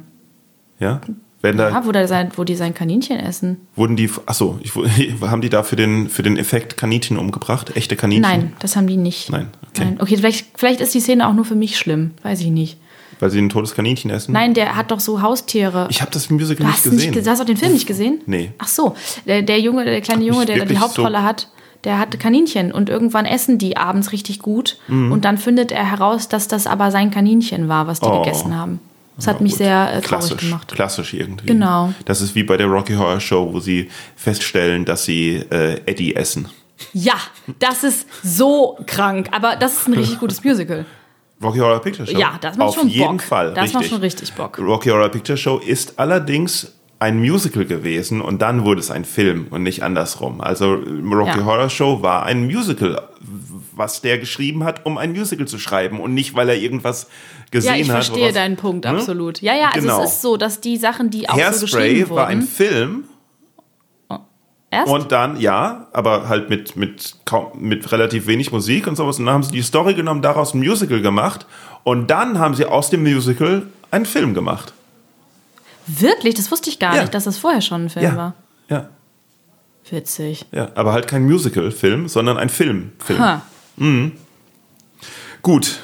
Ja? 0.79 1.01
Wenn 1.41 1.55
da, 1.57 1.69
Ja, 1.69 1.85
wo, 1.85 1.91
der 1.91 2.07
sein, 2.07 2.31
wo 2.35 2.43
die 2.43 2.55
sein 2.55 2.73
Kaninchen 2.73 3.19
essen. 3.19 3.67
wurden 3.75 3.95
die, 3.95 4.09
achso, 4.25 4.59
ich, 4.61 4.71
haben 5.21 5.41
die 5.41 5.49
da 5.49 5.63
für 5.63 5.75
den, 5.75 6.09
für 6.09 6.23
den 6.23 6.35
Effekt 6.37 6.77
Kaninchen 6.77 7.17
umgebracht? 7.17 7.75
Echte 7.77 7.95
Kaninchen? 7.95 8.21
Nein, 8.23 8.53
das 8.59 8.75
haben 8.75 8.87
die 8.87 8.97
nicht. 8.97 9.29
Nein, 9.31 9.47
okay. 9.69 9.85
Nein. 9.85 9.97
Okay, 10.01 10.17
vielleicht, 10.17 10.47
vielleicht 10.57 10.81
ist 10.81 10.93
die 10.93 10.99
Szene 10.99 11.27
auch 11.27 11.33
nur 11.33 11.45
für 11.45 11.55
mich 11.55 11.77
schlimm. 11.77 12.11
Weiß 12.23 12.41
ich 12.41 12.47
nicht. 12.47 12.77
Weil 13.19 13.29
sie 13.31 13.39
ein 13.39 13.49
totes 13.49 13.73
Kaninchen 13.73 14.11
essen? 14.11 14.31
Nein, 14.31 14.53
der 14.53 14.75
hat 14.75 14.91
doch 14.91 14.99
so 14.99 15.21
Haustiere. 15.23 15.87
Ich 15.89 16.01
habe 16.01 16.11
das 16.11 16.29
Musical 16.29 16.65
du, 16.65 16.71
nicht 16.71 16.83
gesehen. 16.83 17.11
nicht, 17.13 17.25
du 17.25 17.29
hast 17.31 17.39
auch 17.41 17.45
den 17.45 17.57
Film 17.57 17.73
nicht 17.73 17.87
gesehen? 17.87 18.21
Nee. 18.27 18.51
Ach 18.59 18.67
so, 18.67 18.95
der, 19.25 19.41
der 19.41 19.59
Junge, 19.59 19.85
der 19.85 20.01
kleine 20.01 20.23
Junge, 20.23 20.45
der 20.45 20.57
da 20.59 20.65
die 20.65 20.77
Hauptrolle 20.77 21.17
so- 21.19 21.23
hat, 21.23 21.49
der 21.87 21.97
hat 21.97 22.19
Kaninchen 22.19 22.71
und 22.71 22.89
irgendwann 22.89 23.25
essen 23.25 23.57
die 23.57 23.77
abends 23.77 24.11
richtig 24.11 24.39
gut 24.39 24.77
Mhm. 24.87 25.11
und 25.11 25.23
dann 25.25 25.37
findet 25.37 25.71
er 25.71 25.89
heraus, 25.89 26.27
dass 26.27 26.47
das 26.47 26.67
aber 26.67 26.91
sein 26.91 27.09
Kaninchen 27.09 27.67
war, 27.69 27.87
was 27.87 28.01
die 28.01 28.05
Oh. 28.07 28.21
gegessen 28.21 28.55
haben. 28.55 28.79
Das 29.15 29.25
hat 29.25 29.41
mich 29.41 29.55
sehr 29.55 29.87
äh, 29.87 30.01
traurig 30.01 30.05
klassisch, 30.27 30.37
gemacht. 30.41 30.67
klassisch 30.75 31.13
irgendwie. 31.15 31.47
Genau. 31.47 31.91
Das 32.05 32.21
ist 32.21 32.35
wie 32.35 32.43
bei 32.43 32.55
der 32.57 32.67
Rocky 32.67 32.93
Horror 32.93 33.19
Show, 33.19 33.49
wo 33.51 33.59
sie 33.59 33.89
feststellen, 34.15 34.85
dass 34.85 35.05
sie 35.05 35.37
äh, 35.49 35.81
Eddie 35.87 36.15
essen. 36.15 36.49
Ja, 36.93 37.15
das 37.57 37.83
ist 37.83 38.05
so 38.23 38.77
krank, 38.85 39.29
aber 39.31 39.55
das 39.55 39.77
ist 39.77 39.87
ein 39.87 39.93
richtig 39.95 40.19
gutes 40.19 40.43
Musical. 40.43 40.85
Rocky 41.41 41.57
Horror 41.59 41.79
Picture 41.79 42.05
Show? 42.07 42.17
Ja, 42.17 42.37
das 42.41 42.57
macht 42.57 42.69
Auf 42.69 42.75
schon 42.75 42.89
jeden 42.89 43.17
Bock. 43.17 43.21
Fall. 43.23 43.53
Das 43.55 43.71
macht 43.73 43.83
richtig. 43.83 43.89
schon 43.89 44.01
richtig 44.01 44.33
Bock. 44.33 44.59
Rocky 44.59 44.89
Horror 44.89 45.09
Picture 45.09 45.37
Show 45.37 45.57
ist 45.57 45.97
allerdings 45.97 46.73
ein 46.99 47.19
Musical 47.19 47.65
gewesen 47.65 48.21
und 48.21 48.41
dann 48.41 48.65
wurde 48.65 48.79
es 48.79 48.89
ein 48.89 49.05
Film 49.05 49.47
und 49.51 49.61
nicht 49.63 49.83
andersrum. 49.83 50.41
Also 50.41 50.73
Rocky 50.73 51.39
Ja. 51.39 51.45
Horror 51.45 51.69
Show 51.69 52.01
war 52.01 52.23
ein 52.23 52.45
Musical, 52.47 53.01
was 53.75 54.01
der 54.01 54.17
geschrieben 54.17 54.63
hat, 54.63 54.85
um 54.85 54.97
ein 54.97 55.11
Musical 55.11 55.47
zu 55.47 55.59
schreiben 55.59 55.99
und 55.99 56.13
nicht, 56.15 56.35
weil 56.35 56.49
er 56.49 56.55
irgendwas 56.57 57.07
gesehen 57.51 57.75
Ja, 57.75 57.79
ich 57.81 57.89
hat. 57.91 58.03
verstehe 58.05 58.33
deinen 58.33 58.55
Punkt, 58.57 58.85
Ne? 58.85 58.91
absolut. 58.91 59.41
Ja, 59.41 59.53
ja, 59.55 59.67
also 59.67 59.81
Genau. 59.87 60.03
es 60.03 60.13
ist 60.13 60.21
so, 60.23 60.37
dass 60.37 60.59
die 60.59 60.77
Sachen, 60.77 61.11
die 61.11 61.29
auch 61.29 61.35
so 61.35 61.39
Hairspray 61.41 61.89
geschrieben 61.93 62.09
war 62.15 62.27
ein 62.27 62.39
wurden, 62.39 62.47
Film 62.47 63.03
erst 64.69 64.91
Und 64.91 65.11
dann, 65.11 65.39
ja, 65.39 65.87
aber 65.93 66.27
halt 66.27 66.49
mit, 66.49 66.75
mit, 66.75 67.15
kaum, 67.25 67.51
mit 67.59 67.89
relativ 67.91 68.27
wenig 68.27 68.51
Musik 68.51 68.85
und 68.87 68.95
sowas. 68.97 69.17
Und 69.19 69.25
dann 69.25 69.35
haben 69.35 69.43
sie 69.43 69.51
die 69.53 69.61
Story 69.61 69.93
genommen, 69.93 70.21
daraus 70.21 70.53
ein 70.53 70.59
Musical 70.59 71.01
gemacht. 71.01 71.45
Und 71.83 72.07
dann 72.09 72.37
haben 72.39 72.53
sie 72.53 72.65
aus 72.65 72.89
dem 72.89 73.03
Musical 73.03 73.67
einen 73.91 74.05
Film 74.05 74.33
gemacht. 74.33 74.73
Wirklich, 75.87 76.35
das 76.35 76.51
wusste 76.51 76.69
ich 76.69 76.79
gar 76.79 76.95
Ja. 76.95 77.01
nicht, 77.01 77.13
dass 77.13 77.23
das 77.23 77.37
vorher 77.37 77.61
schon 77.61 77.85
ein 77.85 77.89
Film 77.89 78.05
Ja. 78.05 78.15
war. 78.17 78.33
Ja, 78.69 78.89
Witzig. 79.89 80.45
ja. 80.51 80.69
Aber 80.75 80.91
halt 80.93 81.07
kein 81.07 81.23
Musical-Film, 81.23 82.07
sondern 82.09 82.37
ein 82.37 82.49
Film. 82.49 82.91
Film. 82.99 83.19
Ha. 83.19 83.41
Gut. 85.41 85.79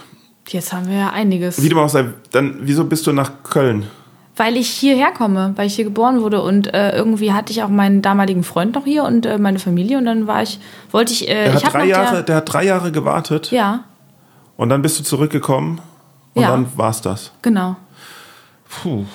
Jetzt 0.47 0.73
haben 0.73 0.87
wir 0.89 0.97
ja 0.97 1.09
einiges. 1.11 1.61
Wie 1.63 1.69
dem 1.69 1.77
auch 1.77 1.89
sei, 1.89 2.05
dann, 2.31 2.57
wieso 2.61 2.83
bist 2.85 3.07
du 3.07 3.13
nach 3.13 3.43
Köln? 3.43 3.87
Weil 4.35 4.57
ich 4.57 4.67
hierher 4.69 5.11
komme, 5.11 5.53
weil 5.55 5.67
ich 5.67 5.75
hier 5.75 5.85
geboren 5.85 6.21
wurde 6.21 6.41
und 6.41 6.73
äh, 6.73 6.95
irgendwie 6.95 7.31
hatte 7.33 7.51
ich 7.51 7.63
auch 7.63 7.69
meinen 7.69 8.01
damaligen 8.01 8.43
Freund 8.43 8.73
noch 8.75 8.83
hier 8.83 9.03
und 9.03 9.25
äh, 9.25 9.37
meine 9.37 9.59
Familie 9.59 9.97
und 9.99 10.05
dann 10.05 10.25
war 10.27 10.41
ich, 10.43 10.59
wollte 10.91 11.13
ich, 11.13 11.27
äh, 11.29 11.45
Der 11.45 11.55
ich 11.55 11.65
hat 11.65 11.73
drei 11.73 11.85
Jahre, 11.85 12.11
der, 12.15 12.23
der 12.23 12.35
hat 12.37 12.51
drei 12.53 12.65
Jahre 12.65 12.91
gewartet 12.91 13.51
ja, 13.51 13.83
und 14.57 14.69
dann 14.69 14.81
bist 14.81 14.99
du 14.99 15.03
zurückgekommen 15.03 15.79
und 16.33 16.41
Ja. 16.41 16.49
dann 16.49 16.65
war's 16.75 17.01
das. 17.01 17.31
genau. 17.43 17.75
Puh. 18.69 19.05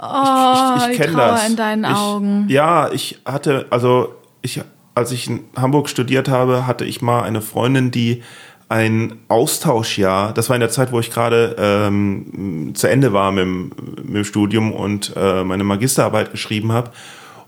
Oh, 0.00 0.74
ich 0.76 0.84
die 0.92 0.96
kenne 0.96 1.12
Trauer 1.14 1.32
das. 1.32 1.48
in 1.48 1.56
deinen 1.56 1.84
ich, 1.84 1.90
Augen. 1.90 2.44
Ja, 2.48 2.90
ich 2.90 3.20
hatte, 3.24 3.66
also 3.70 4.14
ich, 4.42 4.60
als 4.94 5.12
ich 5.12 5.28
in 5.28 5.44
Hamburg 5.56 5.88
studiert 5.88 6.28
habe, 6.28 6.66
hatte 6.66 6.84
ich 6.84 7.02
mal 7.02 7.22
eine 7.22 7.40
Freundin, 7.40 7.90
die 7.90 8.22
ein 8.68 9.18
Austauschjahr, 9.28 10.32
das 10.34 10.48
war 10.50 10.56
in 10.56 10.60
der 10.60 10.70
Zeit, 10.70 10.92
wo 10.92 11.00
ich 11.00 11.10
gerade 11.10 11.56
ähm, 11.58 12.72
zu 12.74 12.86
Ende 12.86 13.12
war 13.12 13.32
mit 13.32 13.42
dem, 13.42 13.72
mit 14.02 14.14
dem 14.14 14.24
Studium 14.24 14.72
und 14.72 15.14
äh, 15.16 15.42
meine 15.42 15.64
Magisterarbeit 15.64 16.30
geschrieben 16.30 16.72
habe. 16.72 16.90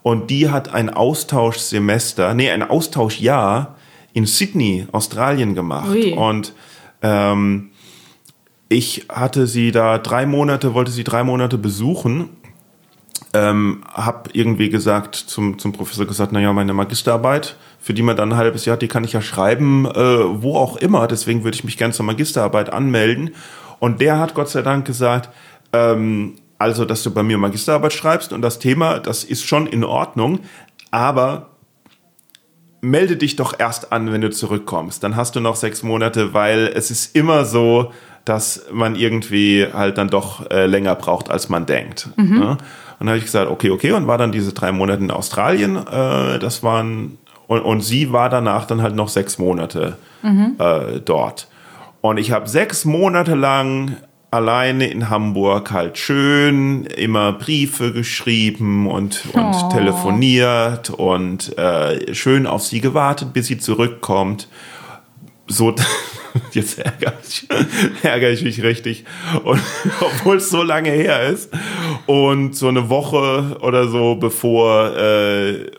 Und 0.03 0.31
die 0.31 0.49
hat 0.49 0.73
ein 0.73 0.89
Austauschsemester, 0.89 2.33
nee, 2.33 2.51
ein 2.51 2.63
Austauschjahr 2.63 3.77
in 4.15 4.25
Sydney, 4.25 4.87
Australien 4.93 5.55
gemacht. 5.55 5.91
Ui. 5.91 6.15
Und 6.15 6.55
ähm, 7.03 7.71
ich 8.71 9.07
hatte 9.11 9.47
sie 9.47 9.73
da 9.73 9.99
drei 9.99 10.25
Monate, 10.25 10.73
wollte 10.73 10.91
sie 10.91 11.05
drei 11.05 11.23
Monate 11.23 11.59
besuchen 11.59 12.31
ähm, 13.33 13.83
habe 13.93 14.31
irgendwie 14.33 14.71
gesagt 14.71 15.15
zum, 15.15 15.59
zum 15.59 15.73
Professor 15.73 16.07
gesagt, 16.07 16.33
naja, 16.33 16.53
meine 16.53 16.73
Magisterarbeit, 16.73 17.57
für 17.79 17.95
die 17.95 18.03
man 18.03 18.17
dann 18.17 18.33
ein 18.33 18.39
halbes 18.39 18.65
Jahr 18.65 18.75
hat, 18.75 18.83
die 18.83 18.89
kann 18.89 19.05
ich 19.05 19.13
ja 19.13 19.23
schreiben, 19.23 19.87
äh, 19.87 20.43
wo 20.43 20.57
auch 20.57 20.77
immer. 20.77 21.07
Deswegen 21.07 21.45
würde 21.45 21.55
ich 21.55 21.65
mich 21.65 21.77
gerne 21.77 21.95
zur 21.95 22.07
Magisterarbeit 22.07 22.73
anmelden. 22.73 23.31
Und 23.79 24.01
der 24.01 24.19
hat 24.19 24.35
Gott 24.35 24.49
sei 24.49 24.63
Dank 24.63 24.85
gesagt, 24.85 25.31
ähm, 25.73 26.35
also, 26.59 26.85
dass 26.85 27.03
du 27.03 27.11
bei 27.11 27.23
mir 27.23 27.39
Magisterarbeit 27.39 27.93
schreibst 27.93 28.33
und 28.33 28.43
das 28.43 28.59
Thema, 28.59 28.99
das 28.99 29.25
ist 29.25 29.47
schon 29.47 29.67
in 29.67 29.83
Ordnung, 29.83 30.41
aber 30.91 31.51
melde 32.83 33.17
dich 33.17 33.37
doch 33.37 33.55
erst 33.59 33.93
an, 33.93 34.13
wenn 34.13 34.21
du 34.21 34.31
zurückkommst. 34.31 35.03
Dann 35.03 35.17
hast 35.17 35.37
du 35.37 35.41
noch 35.41 35.57
sechs 35.57 35.83
Monate, 35.83 36.35
weil 36.35 36.71
es 36.75 36.91
ist 36.91 37.17
immer 37.17 37.45
so, 37.45 37.93
dass 38.25 38.67
man 38.73 38.95
irgendwie 38.95 39.67
halt 39.73 39.97
dann 39.97 40.09
doch 40.09 40.51
äh, 40.51 40.67
länger 40.67 40.95
braucht, 40.97 41.31
als 41.31 41.49
man 41.49 41.67
denkt. 41.67 42.11
Ne? 42.41 42.59
Und 43.01 43.07
dann 43.07 43.09
habe 43.09 43.19
ich 43.19 43.25
gesagt, 43.25 43.51
okay, 43.51 43.71
okay, 43.71 43.91
und 43.93 44.07
war 44.07 44.19
dann 44.19 44.31
diese 44.31 44.53
drei 44.53 44.71
Monate 44.71 45.03
in 45.03 45.11
Australien. 45.11 45.77
Äh, 45.77 46.39
das 46.39 46.63
waren 46.63 47.19
und, 47.49 47.63
und 47.63 47.81
sie 47.81 48.13
war 48.13 48.29
danach 48.29 48.67
dann 48.67 48.81
halt 48.83 48.95
noch 48.95 49.09
sechs 49.09 49.37
Monate 49.39 49.97
äh, 50.23 51.01
dort. 51.05 51.49
Und 52.03 52.19
ich 52.19 52.31
habe 52.31 52.49
sechs 52.49 52.85
Monate 52.85 53.35
lang 53.35 53.97
alleine 54.31 54.87
in 54.87 55.11
Hamburg 55.11 55.73
halt 55.73 55.99
schön 55.99 56.85
immer 56.85 57.33
Briefe 57.33 57.93
geschrieben 57.93 58.87
und, 58.87 59.25
und 59.33 59.43
Oh. 59.65 59.69
telefoniert 59.73 60.91
und 60.91 61.59
äh, 61.59 62.15
schön 62.15 62.47
auf 62.47 62.63
sie 62.63 62.81
gewartet, 62.81 63.33
bis 63.33 63.47
sie 63.49 63.59
zurückkommt. 63.59 64.47
So, 65.49 65.75
jetzt 66.55 66.79
ärgere 66.79 67.13
ich, 67.27 67.49
ärgere 68.03 68.31
ich 68.31 68.43
mich 68.43 68.63
richtig. 68.63 69.05
Und 69.45 69.61
obwohl 70.01 70.37
es 70.37 70.51
so 70.51 70.63
lange 70.63 70.91
her 70.91 71.29
ist. 71.29 71.51
Und 72.07 72.57
so 72.57 72.69
eine 72.69 72.89
Woche 72.89 73.57
oder 73.61 73.89
so, 73.89 74.17
bevor 74.17 74.97
äh, 74.97 75.71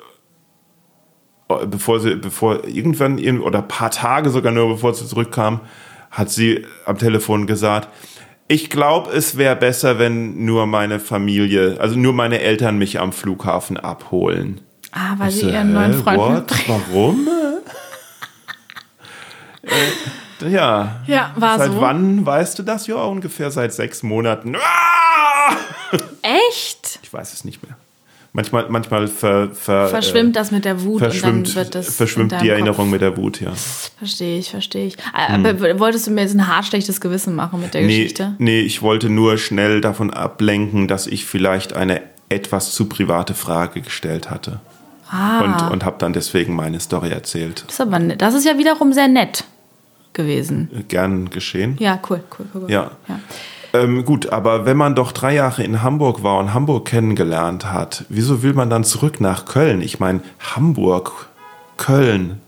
bevor 1.68 2.00
sie, 2.00 2.16
bevor 2.16 2.66
irgendwann 2.68 3.18
irgend- 3.18 3.44
oder 3.44 3.60
ein 3.60 3.68
paar 3.68 3.92
Tage 3.92 4.30
sogar 4.30 4.52
nur 4.52 4.70
bevor 4.70 4.94
sie 4.94 5.06
zurückkam, 5.06 5.62
hat 6.10 6.30
sie 6.30 6.66
am 6.86 6.98
Telefon 6.98 7.48
gesagt, 7.48 7.90
ich 8.48 8.70
glaube, 8.70 9.12
es 9.12 9.38
wäre 9.38 9.56
besser, 9.56 9.98
wenn 9.98 10.44
nur 10.46 10.66
meine 10.66 11.00
Familie, 11.00 11.78
also 11.80 11.98
nur 11.98 12.12
meine 12.14 12.42
Eltern 12.42 12.78
mich 12.78 13.00
am 13.00 13.14
Flughafen 13.14 13.78
abholen. 13.78 14.60
Ah, 14.92 15.14
weil 15.18 15.30
Ich 15.30 15.36
sie 15.36 15.42
so, 15.42 15.50
ihren 15.50 15.72
neuen 15.72 15.94
Freund 15.94 16.20
what? 16.20 16.52
Warum? 16.68 17.28
äh, 20.44 20.50
ja. 20.50 21.02
Ja, 21.08 21.32
war 21.36 21.58
Seit 21.58 21.72
so. 21.72 21.82
wann 21.82 22.26
weißt 22.26 22.60
du 22.60 22.64
das? 22.64 22.88
Ja, 22.88 22.96
ungefähr 23.04 23.52
seit 23.52 23.74
sechs 23.74 24.04
Monaten. 24.04 24.56
Ah! 24.56 25.56
Echt? 26.22 27.00
Ich 27.04 27.12
weiß 27.12 27.34
es 27.34 27.44
nicht 27.46 27.64
mehr. 27.64 27.76
Manchmal, 28.34 28.68
manchmal 28.70 29.10
ver, 29.10 29.50
ver, 29.54 29.90
Verschwimmt 29.90 30.38
das 30.38 30.52
mit 30.52 30.64
der 30.64 30.84
Wut 30.84 31.00
verschwimmt, 31.00 31.48
und 31.48 31.48
dann 31.50 31.56
wird 31.56 31.76
das. 31.76 31.96
verschwimmt 31.96 32.32
die 32.32 32.36
Kopf. 32.38 32.48
Erinnerung 32.48 32.90
mit 32.90 33.02
der 33.02 33.18
Wut, 33.18 33.42
ja. 33.42 33.52
Verstehe 33.98 34.40
ich, 34.40 34.52
verstehe 34.52 34.88
ich. 34.88 34.96
Aber 35.14 35.60
wolltest 35.80 36.08
du 36.08 36.12
mir 36.12 36.22
jetzt 36.22 36.34
ein 36.34 36.48
haarschlechtes 36.48 37.02
Gewissen 37.02 37.36
machen 37.36 37.60
mit 37.60 37.74
der 37.74 37.82
Nee, 37.82 37.98
Geschichte? 38.04 38.36
nee, 38.38 38.62
ich 38.62 38.82
wollte 38.82 39.10
nur 39.10 39.38
schnell 39.38 39.82
davon 39.82 40.12
ablenken, 40.14 40.88
dass 40.88 41.08
ich 41.08 41.26
vielleicht 41.26 41.74
eine 41.74 42.02
etwas 42.30 42.72
zu 42.72 42.86
private 42.88 43.34
Frage 43.34 43.82
gestellt 43.82 44.30
hatte. 44.30 44.62
Ah. 45.10 45.42
Und, 45.66 45.72
und 45.74 45.84
habe 45.84 45.98
dann 46.00 46.14
deswegen 46.14 46.56
meine 46.56 46.80
Story 46.80 47.10
erzählt. 47.10 47.66
Das 47.68 47.74
ist 47.74 47.82
aber. 47.82 48.00
Das 48.00 48.34
ist 48.34 48.46
ja 48.46 48.58
wiederum 48.58 48.94
sehr 48.94 49.10
nett 49.10 49.44
gewesen. 50.14 50.70
Gern 50.88 51.30
geschehen. 51.30 51.76
Ja, 51.80 52.00
cool, 52.10 52.24
cool, 52.38 52.46
cool. 52.54 52.62
cool. 52.64 52.72
Ja. 52.72 52.92
ja. 53.08 53.20
Ähm, 53.74 54.04
gut, 54.04 54.30
aber 54.30 54.66
wenn 54.66 54.76
man 54.76 54.96
doch 54.96 55.12
drei 55.14 55.34
Jahre 55.36 55.64
in 55.64 55.82
Hamburg 55.82 56.24
war 56.24 56.40
und 56.40 56.54
Hamburg 56.54 56.86
kennengelernt 56.86 57.72
hat, 57.72 58.04
wieso 58.10 58.44
will 58.44 58.54
man 58.54 58.70
dann 58.70 58.84
zurück 58.84 59.22
nach 59.22 59.46
Köln? 59.46 59.82
Ich 59.82 60.00
meine, 60.00 60.20
Hamburg, 60.40 61.30
Köln, 61.78 62.42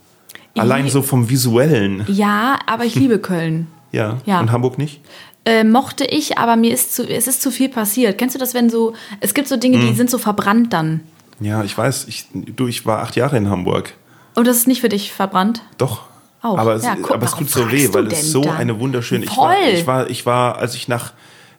allein 0.57 0.86
Ich- 0.86 0.91
so 0.91 1.01
vom 1.01 1.30
Visuellen. 1.30 2.03
Ja, 2.07 2.59
aber 2.66 2.84
ich 2.86 2.95
liebe 2.95 3.20
Köln. 3.20 3.68
Ja. 3.93 4.18
Ja. 4.26 4.39
Und 4.39 4.51
Hamburg 4.51 4.80
nicht? 4.80 5.01
Äh, 5.45 5.64
mochte 5.64 6.03
ich, 6.03 6.39
aber 6.39 6.55
mir 6.55 6.74
ist 6.74 6.95
zu, 6.95 7.07
es 7.07 7.28
ist 7.28 7.43
zu 7.43 7.51
viel 7.51 7.70
passiert. 7.70 8.18
Kennst 8.18 8.34
du 8.34 8.39
das, 8.39 8.55
wenn 8.55 8.72
so, 8.72 8.93
es 9.20 9.36
gibt 9.36 9.47
so 9.47 9.55
Dinge, 9.55 9.78
Hm. 9.78 9.88
die 9.88 9.93
sind 9.93 10.09
so 10.09 10.18
verbrannt 10.18 10.74
dann. 10.74 11.01
Ja, 11.39 11.64
ich 11.64 11.78
weiß. 11.78 12.07
Ich, 12.07 12.26
du, 12.34 12.66
ich 12.68 12.88
war 12.88 13.03
acht 13.03 13.16
Jahre 13.16 13.38
in 13.38 13.51
Hamburg. 13.51 13.93
Und 14.34 14.47
das 14.47 14.57
ist 14.57 14.68
nicht 14.68 14.82
für 14.82 14.89
dich 14.89 15.14
verbrannt? 15.14 15.61
Doch. 15.78 16.05
Auch. 16.44 16.58
Aber 16.58 16.76
es, 16.76 16.84
Ja, 16.84 16.96
guck, 17.02 17.12
aber 17.12 17.26
es 17.26 17.32
tut 17.32 17.50
so 17.50 17.72
weh, 17.72 17.89
weil 17.94 18.08
es 18.08 18.32
so 18.32 18.44
dann? 18.44 18.58
eine 18.58 18.80
wunderschöne. 18.80 19.24
Ich 19.26 19.38
war, 19.38 19.56
ich 19.62 19.88
war, 19.88 20.10
ich 20.10 20.26
war, 20.26 20.58
als 20.58 20.76
ich 20.76 20.88
nach, 20.89 21.14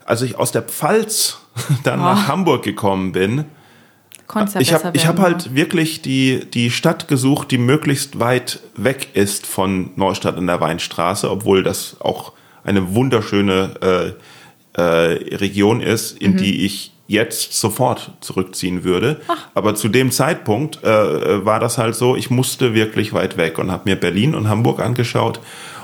als 0.05 0.23
ich 0.23 0.37
aus 0.37 0.53
der 0.53 0.63
Pfalz 0.63 1.39
dann 1.85 2.01
nach 2.01 2.29
Hamburg 2.29 2.63
gekommen 2.63 3.13
bin, 3.13 3.47
Konntest 4.27 4.61
ich 4.61 4.73
habe 4.73 4.91
ich 4.95 5.05
werden, 5.05 5.19
hab 5.19 5.25
halt 5.25 5.55
wirklich 5.55 6.03
die, 6.03 6.45
die 6.51 6.71
Stadt 6.71 7.09
gesucht, 7.09 7.51
die 7.51 7.59
möglichst 7.59 8.21
weit 8.21 8.61
weg 8.75 9.09
ist 9.15 9.47
von 9.47 9.91
Neustadt 9.97 10.37
an 10.37 10.47
der 10.47 10.61
Weinstraße, 10.61 11.31
obwohl 11.31 11.63
das 11.63 11.97
auch 12.01 12.33
eine 12.63 12.95
wunderschöne 12.95 14.15
äh, 14.77 14.81
äh, 14.81 15.37
Region 15.37 15.81
ist, 15.81 16.19
in 16.19 16.37
die 16.37 16.65
ich 16.65 16.94
jetzt 17.07 17.53
sofort 17.53 18.13
zurückziehen 18.21 18.85
würde. 18.85 19.21
Aber 19.55 19.75
zu 19.75 19.89
dem 19.89 20.11
Zeitpunkt 20.11 20.83
äh, 20.83 21.45
war 21.45 21.61
das 21.61 21.79
halt 21.79 21.95
so, 21.95 22.17
ich 22.17 22.31
musste 22.31 22.75
wirklich 22.75 23.13
weit 23.13 23.37
weg 23.37 23.59
und 23.59 23.71
habe 23.71 23.83
mir 23.89 23.97
Berlin 23.97 24.35
und 24.35 24.49
Hamburg 24.49 24.81
angeschaut 24.81 25.41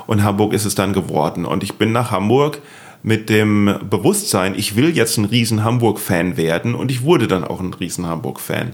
und 0.07 0.23
Hamburg 0.23 0.53
ist 0.53 0.65
es 0.65 0.75
dann 0.75 0.93
geworden. 0.93 1.45
Und 1.45 1.63
ich 1.63 1.75
bin 1.75 1.91
nach 1.91 2.11
Hamburg 2.11 2.61
mit 3.03 3.29
dem 3.29 3.79
Bewusstsein, 3.89 4.55
ich 4.55 4.75
will 4.75 4.95
jetzt 4.95 5.17
ein 5.17 5.25
riesen 5.25 5.63
Hamburg-Fan 5.63 6.37
werden 6.37 6.75
und 6.75 6.91
ich 6.91 7.03
wurde 7.03 7.27
dann 7.27 7.43
auch 7.43 7.59
ein 7.59 7.73
riesen 7.73 8.05
Hamburg-Fan. 8.05 8.73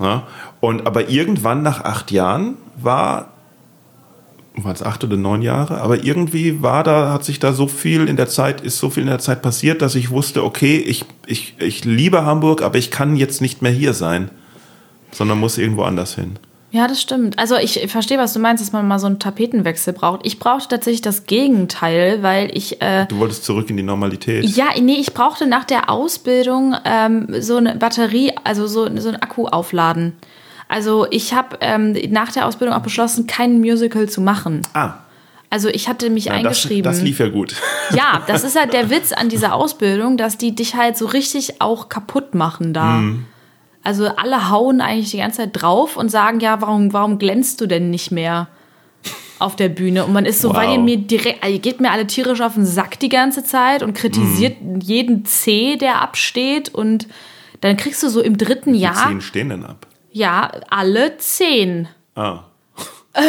Ja? 0.00 0.26
Und 0.60 0.86
aber 0.86 1.08
irgendwann 1.08 1.62
nach 1.62 1.84
acht 1.84 2.10
Jahren 2.10 2.56
war 2.76 3.32
war 4.56 4.72
es 4.72 4.82
acht 4.82 5.04
oder 5.04 5.16
neun 5.16 5.42
Jahre, 5.42 5.80
aber 5.80 6.02
irgendwie 6.02 6.62
war 6.62 6.82
da, 6.82 7.12
hat 7.12 7.24
sich 7.24 7.38
da 7.38 7.52
so 7.52 7.68
viel 7.68 8.08
in 8.08 8.16
der 8.16 8.28
Zeit, 8.28 8.60
ist 8.62 8.78
so 8.78 8.90
viel 8.90 9.02
in 9.02 9.08
der 9.08 9.18
Zeit 9.18 9.42
passiert, 9.42 9.82
dass 9.82 9.94
ich 9.94 10.10
wusste, 10.10 10.42
okay, 10.44 10.78
ich, 10.78 11.04
ich, 11.26 11.54
ich 11.58 11.84
liebe 11.84 12.24
Hamburg, 12.24 12.62
aber 12.62 12.78
ich 12.78 12.90
kann 12.90 13.16
jetzt 13.16 13.40
nicht 13.40 13.60
mehr 13.62 13.72
hier 13.72 13.92
sein, 13.92 14.30
sondern 15.12 15.38
muss 15.38 15.58
irgendwo 15.58 15.82
anders 15.82 16.14
hin. 16.14 16.38
Ja, 16.72 16.88
das 16.88 17.00
stimmt. 17.00 17.38
Also 17.38 17.56
ich 17.56 17.90
verstehe, 17.90 18.18
was 18.18 18.32
du 18.34 18.38
meinst, 18.38 18.62
dass 18.62 18.72
man 18.72 18.86
mal 18.86 18.98
so 18.98 19.06
einen 19.06 19.18
Tapetenwechsel 19.18 19.92
braucht. 19.94 20.26
Ich 20.26 20.38
brauchte 20.38 20.68
tatsächlich 20.68 21.00
das 21.00 21.24
Gegenteil, 21.24 22.22
weil 22.22 22.50
ich 22.54 22.82
äh, 22.82 23.06
Du 23.06 23.18
wolltest 23.18 23.44
zurück 23.44 23.70
in 23.70 23.76
die 23.76 23.82
Normalität. 23.82 24.44
ja, 24.44 24.66
nee, 24.80 24.96
ich 24.96 25.14
brauchte 25.14 25.46
nach 25.46 25.64
der 25.64 25.88
Ausbildung 25.88 26.74
ähm, 26.84 27.28
so 27.40 27.56
eine 27.56 27.76
Batterie, 27.76 28.32
also 28.44 28.66
so, 28.66 28.84
so 28.98 29.08
einen 29.08 29.22
Akku 29.22 29.46
aufladen. 29.46 30.14
Also 30.68 31.06
ich 31.10 31.32
habe 31.34 31.58
ähm, 31.60 31.92
nach 32.10 32.32
der 32.32 32.46
Ausbildung 32.46 32.76
auch 32.76 32.82
beschlossen, 32.82 33.26
kein 33.26 33.60
Musical 33.60 34.08
zu 34.08 34.20
machen. 34.20 34.62
Ah, 34.74 34.94
Also 35.48 35.68
ich 35.68 35.88
hatte 35.88 36.10
mich 36.10 36.24
das, 36.24 36.34
eingeschrieben. 36.34 36.82
das 36.84 37.02
lief 37.02 37.18
ja 37.20 37.28
gut. 37.28 37.54
Ja, 37.94 38.22
das 38.26 38.42
ist 38.42 38.58
halt 38.58 38.72
der 38.72 38.90
Witz 38.90 39.12
an 39.12 39.28
dieser 39.28 39.54
Ausbildung, 39.54 40.16
dass 40.16 40.38
die 40.38 40.54
dich 40.56 40.74
halt 40.74 40.96
so 40.96 41.06
richtig 41.06 41.60
auch 41.60 41.88
kaputt 41.88 42.34
machen 42.34 42.72
da. 42.72 42.84
Mhm. 42.98 43.26
Also 43.84 44.06
alle 44.08 44.50
hauen 44.50 44.80
eigentlich 44.80 45.12
die 45.12 45.18
ganze 45.18 45.42
Zeit 45.42 45.50
drauf 45.52 45.96
und 45.96 46.10
sagen, 46.10 46.40
ja, 46.40 46.60
warum, 46.60 46.92
warum 46.92 47.18
glänzt 47.20 47.60
du 47.60 47.66
denn 47.68 47.90
nicht 47.90 48.10
mehr 48.10 48.48
auf 49.38 49.54
der 49.54 49.68
Bühne? 49.68 50.04
Und 50.04 50.12
man 50.12 50.24
ist 50.26 50.40
so, 50.40 50.48
Wow. 50.48 50.56
weil 50.56 50.72
ihr 50.72 50.78
mir 50.80 50.96
direkt, 50.96 51.46
ihr 51.46 51.60
geht 51.60 51.80
mir 51.80 51.92
alle 51.92 52.08
tierisch 52.08 52.40
auf 52.40 52.54
den 52.54 52.66
Sack 52.66 52.98
die 52.98 53.08
ganze 53.08 53.44
Zeit 53.44 53.84
und 53.84 53.94
kritisiert 53.94 54.60
Mhm. 54.60 54.80
jeden 54.80 55.24
C, 55.26 55.76
der 55.76 56.02
absteht 56.02 56.74
und 56.74 57.06
dann 57.60 57.76
kriegst 57.76 58.02
du 58.02 58.08
so 58.08 58.20
im 58.20 58.36
dritten 58.36 58.72
Die 58.72 58.80
Jahr, 58.80 59.06
zehn 59.08 59.20
stehen 59.20 59.50
denn 59.50 59.64
ab. 59.64 59.86
Ja, 60.16 60.50
alle 60.70 61.18
zehn. 61.18 61.88
Ah. 62.14 62.40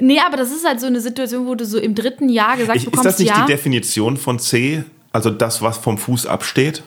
Nee, 0.00 0.20
aber 0.24 0.36
das 0.36 0.52
ist 0.52 0.64
halt 0.64 0.80
so 0.80 0.86
eine 0.86 1.00
Situation, 1.00 1.46
wo 1.48 1.56
du 1.56 1.64
so 1.66 1.76
im 1.76 1.96
dritten 1.96 2.28
Jahr 2.28 2.56
gesagt 2.56 2.76
Ich, 2.76 2.84
ist 2.84 2.90
bekommst, 2.92 3.06
das 3.06 3.18
nicht 3.18 3.30
ja, 3.30 3.44
die 3.44 3.52
Definition 3.52 4.16
von 4.16 4.38
C? 4.38 4.84
Also 5.10 5.30
das, 5.30 5.60
was 5.60 5.76
vom 5.78 5.98
Fuß 5.98 6.26
absteht? 6.26 6.84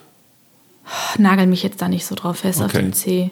nagel 1.18 1.46
mich 1.46 1.62
jetzt 1.64 1.82
da 1.82 1.90
nicht 1.90 2.06
so 2.06 2.16
drauf 2.16 2.38
fest 2.38 2.60
auf 2.62 2.68
Okay. 2.74 2.82
den 2.82 2.94
C. 2.94 3.32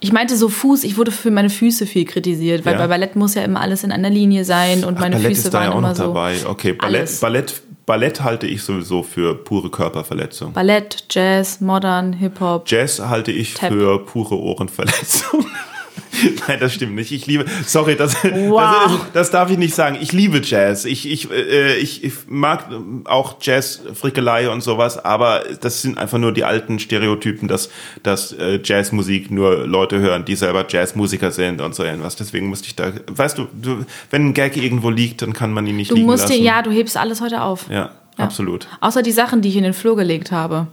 Ich 0.00 0.12
meinte 0.12 0.36
so 0.36 0.48
Fuß, 0.50 0.84
ich 0.84 0.96
wurde 0.98 1.10
für 1.10 1.30
meine 1.30 1.48
Füße 1.50 1.86
viel 1.86 2.04
kritisiert, 2.04 2.64
weil 2.66 2.74
Ja. 2.74 2.78
bei 2.80 2.86
Ballett 2.86 3.16
muss 3.16 3.34
ja 3.34 3.42
immer 3.42 3.60
alles 3.62 3.82
in 3.82 3.92
einer 3.92 4.10
Linie 4.10 4.44
sein 4.44 4.84
und 4.84 4.96
Ach, 4.96 5.00
meine 5.00 5.16
Ballett 5.16 5.30
Füße 5.36 5.48
ist 5.48 5.54
da 5.54 5.58
waren 5.60 5.70
ja 5.70 5.72
auch 5.76 5.80
noch 5.80 5.94
so. 5.96 6.02
dabei. 6.04 6.36
Okay, 6.46 6.72
Ballett. 6.74 7.18
Ballett, 7.20 7.62
Ballett 7.86 8.22
halte 8.22 8.46
ich 8.46 8.62
sowieso 8.62 9.02
für 9.02 9.34
pure 9.34 9.70
Körperverletzung. 9.70 10.52
Ballett, 10.54 11.04
Jazz, 11.10 11.60
Modern, 11.60 12.14
Hip-Hop. 12.14 12.64
Jazz 12.66 12.98
halte 12.98 13.30
ich 13.30 13.54
Tap. 13.54 13.72
für 13.72 13.98
pure 14.04 14.38
Ohrenverletzung. 14.38 15.46
Nein, 16.48 16.58
das 16.60 16.74
stimmt 16.74 16.94
nicht. 16.94 17.12
Ich 17.12 17.26
liebe, 17.26 17.44
sorry, 17.66 17.96
das, 17.96 18.14
Wow. 18.24 18.60
das, 18.86 19.12
das 19.12 19.30
darf 19.30 19.50
ich 19.50 19.58
nicht 19.58 19.74
sagen. 19.74 19.98
Ich 20.00 20.12
liebe 20.12 20.40
Jazz. 20.42 20.84
Ich, 20.84 21.10
ich, 21.10 21.30
äh, 21.30 21.76
ich, 21.76 22.04
ich 22.04 22.12
mag 22.28 22.66
auch 23.04 23.36
Jazz, 23.40 23.80
Frickelei 23.94 24.48
und 24.50 24.62
sowas, 24.62 25.04
aber 25.04 25.42
das 25.60 25.82
sind 25.82 25.98
einfach 25.98 26.18
nur 26.18 26.32
die 26.32 26.44
alten 26.44 26.78
Stereotypen, 26.78 27.48
dass, 27.48 27.70
dass 28.02 28.32
äh, 28.32 28.60
Jazzmusik 28.62 29.30
nur 29.30 29.66
Leute 29.66 29.98
hören, 29.98 30.24
die 30.24 30.36
selber 30.36 30.64
Jazzmusiker 30.68 31.30
sind 31.30 31.60
und 31.60 31.74
so 31.74 31.84
irgendwas. 31.84 32.16
Deswegen 32.16 32.46
musste 32.48 32.68
ich 32.68 32.76
da, 32.76 32.92
weißt 33.08 33.38
du, 33.38 33.46
du 33.52 33.84
wenn 34.10 34.28
ein 34.28 34.34
Gag 34.34 34.56
irgendwo 34.56 34.90
liegt, 34.90 35.22
dann 35.22 35.32
kann 35.32 35.52
man 35.52 35.66
ihn 35.66 35.76
nicht 35.76 35.90
Du 35.90 35.94
liegen 35.96 36.06
musst 36.06 36.28
dir, 36.28 36.34
lassen. 36.34 36.44
ja, 36.44 36.62
du 36.62 36.70
hebst 36.70 36.96
alles 36.96 37.20
heute 37.20 37.42
auf. 37.42 37.66
ja, 37.70 37.90
absolut. 38.16 38.68
Außer 38.80 39.02
die 39.02 39.12
Sachen, 39.12 39.42
die 39.42 39.48
ich 39.48 39.56
in 39.56 39.64
den 39.64 39.74
Flur 39.74 39.96
gelegt 39.96 40.30
habe. 40.32 40.68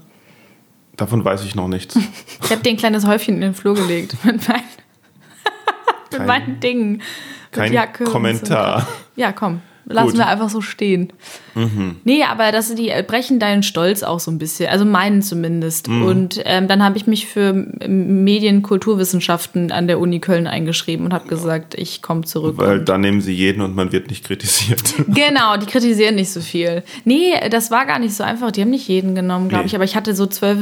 Davon 0.98 1.24
weiß 1.26 1.44
ich 1.46 1.56
noch 1.56 1.68
nichts. 1.68 1.98
Ich 2.44 2.52
habe 2.52 2.62
dir 2.64 2.72
ein 2.72 2.78
kleines 2.78 3.08
Häufchen 3.08 3.36
in 3.36 3.42
den 3.42 3.54
Flur 3.54 3.76
gelegt. 3.76 4.16
Mit 4.26 4.46
meinen, 4.48 4.64
mit 6.12 6.20
Kein- 6.20 6.28
meinen 6.28 6.59
Dingen. 6.59 7.01
Kein 7.51 7.74
Jacke 7.74 8.03
und 8.03 8.07
so. 8.07 8.14
Kommentar. 8.14 8.88
Ja, 9.16 9.32
komm. 9.32 9.62
Lassen 9.92 10.08
Gut. 10.08 10.14
Mhm. 10.16 10.20
wir 10.20 10.28
einfach 10.28 10.50
so 10.50 10.62
stehen. 10.62 11.12
Nee, 12.06 12.24
aber 12.24 12.54
das, 12.54 12.74
die 12.76 12.88
äh, 12.89 13.04
brechen 13.06 13.38
deinen 13.39 13.62
Stolz 13.64 14.04
auch 14.04 14.22
so 14.22 14.32
ein 14.32 14.38
bisschen. 14.38 14.70
Also 14.70 14.86
meinen 14.86 15.22
zumindest. 15.22 15.89
Mhm. 15.89 16.04
Und 16.04 16.42
ähm, 16.46 16.70
dann 16.70 16.82
habe 16.84 16.96
ich 16.98 17.08
mich 17.08 17.28
für 17.28 17.52
Medienkulturwissenschaften 17.52 19.72
an 19.72 19.88
der 19.88 20.00
Uni 20.00 20.20
Köln 20.20 20.48
eingeschrieben 20.48 21.06
und 21.06 21.14
habe 21.14 21.28
gesagt, 21.28 21.76
ich 21.76 22.02
komme 22.02 22.22
zurück. 22.24 22.56
Weil 22.58 22.80
da 22.84 22.98
nehmen 22.98 23.22
sie 23.22 23.34
jeden 23.34 23.62
und 23.62 23.76
man 23.76 23.92
wird 23.92 24.10
nicht 24.10 24.26
kritisiert. 24.26 24.82
Genau, 25.08 25.58
die 25.58 25.66
kritisieren 25.66 26.16
nicht 26.16 26.32
so 26.32 26.42
viel. 26.42 26.84
Nee, 27.06 27.34
das 27.50 27.70
war 27.70 27.86
gar 27.86 28.00
nicht 28.00 28.16
so 28.16 28.24
einfach. 28.24 28.52
Die 28.52 28.62
haben 28.62 28.70
nicht 28.70 28.88
jeden 28.88 29.14
genommen, 29.16 29.50
glaube 29.50 29.64
Nee. 29.64 29.68
ich. 29.68 29.76
Aber 29.76 29.84
ich 29.84 29.96
hatte 29.96 30.16
so 30.16 30.26
12 30.26 30.62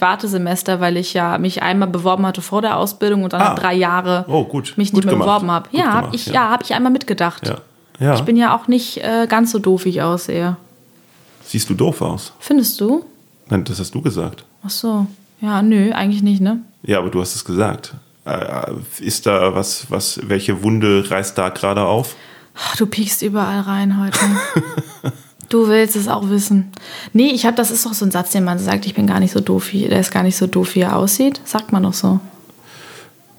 Wartesemester, 0.00 0.80
weil 0.80 0.96
ich 0.96 1.14
ja 1.14 1.38
mich 1.38 1.62
einmal 1.62 1.88
beworben 1.88 2.26
hatte 2.26 2.42
vor 2.42 2.62
der 2.62 2.76
Ausbildung 2.76 3.24
und 3.24 3.32
dann 3.32 3.42
Ah. 3.42 3.54
drei 3.54 3.74
Jahre 3.74 4.24
Oh, 4.28 4.44
gut. 4.44 4.74
mich 4.76 4.90
Gut 4.90 4.96
nicht 4.98 5.04
mehr 5.06 5.14
gemacht. 5.14 5.26
beworben 5.26 5.50
habe. 5.50 5.68
Ja, 5.72 6.00
gemacht, 6.00 6.14
ich, 6.14 6.26
ja. 6.26 6.32
ja. 6.34 6.48
habe 6.50 6.62
ich 6.64 6.74
einmal 6.74 6.92
mitgedacht. 6.92 7.46
Ja. 7.46 7.58
Ja. 8.00 8.14
Ich 8.16 8.22
bin 8.22 8.36
ja 8.36 8.56
auch 8.56 8.66
nicht 8.66 8.98
äh, 8.98 9.26
ganz 9.28 9.52
so 9.52 9.58
doof, 9.60 9.84
wie 9.84 9.90
ich 9.90 10.02
aussehe. 10.02 10.56
Siehst 11.44 11.68
du 11.70 11.74
doof 11.74 12.00
aus? 12.02 12.32
Findest 12.40 12.80
du? 12.80 13.04
Nein, 13.48 13.64
das 13.64 13.78
hast 13.80 13.94
du 13.94 14.00
gesagt. 14.02 14.44
Ach 14.64 14.70
so. 14.70 15.06
Ja, 15.40 15.62
nö, 15.62 15.92
eigentlich 15.92 16.22
nicht, 16.22 16.40
ne? 16.40 16.60
Ja, 16.82 16.98
aber 16.98 17.10
du 17.10 17.20
hast 17.20 17.34
es 17.34 17.44
gesagt. 17.44 17.94
Äh, 18.24 18.72
Ist 19.00 19.26
da 19.26 19.54
was, 19.54 19.90
was, 19.90 20.20
welche 20.24 20.62
Wunde 20.62 21.08
reißt 21.10 21.36
da 21.38 21.48
gerade 21.48 21.82
auf? 21.82 22.14
Ach, 22.54 22.76
Du 22.76 22.86
piekst 22.86 23.22
überall 23.22 23.60
rein 23.60 24.00
heute. 24.00 24.18
du 25.48 25.68
willst 25.68 25.96
es 25.96 26.08
auch 26.08 26.28
wissen. 26.28 26.70
Nee, 27.12 27.28
ich 27.32 27.46
habe, 27.46 27.56
das 27.56 27.70
ist 27.70 27.86
doch 27.86 27.94
so 27.94 28.04
ein 28.04 28.10
Satz, 28.10 28.30
den 28.32 28.44
man 28.44 28.58
sagt, 28.58 28.86
ich 28.86 28.94
bin 28.94 29.06
gar 29.06 29.20
nicht 29.20 29.32
so 29.32 29.40
doof, 29.40 29.72
wie, 29.72 29.88
der 29.88 30.00
ist 30.00 30.10
gar 30.12 30.22
nicht 30.22 30.36
so 30.36 30.46
doof, 30.46 30.74
wie 30.74 30.80
er 30.80 30.96
aussieht. 30.96 31.40
Sagt 31.44 31.72
man 31.72 31.82
doch 31.82 31.94
so. 31.94 32.20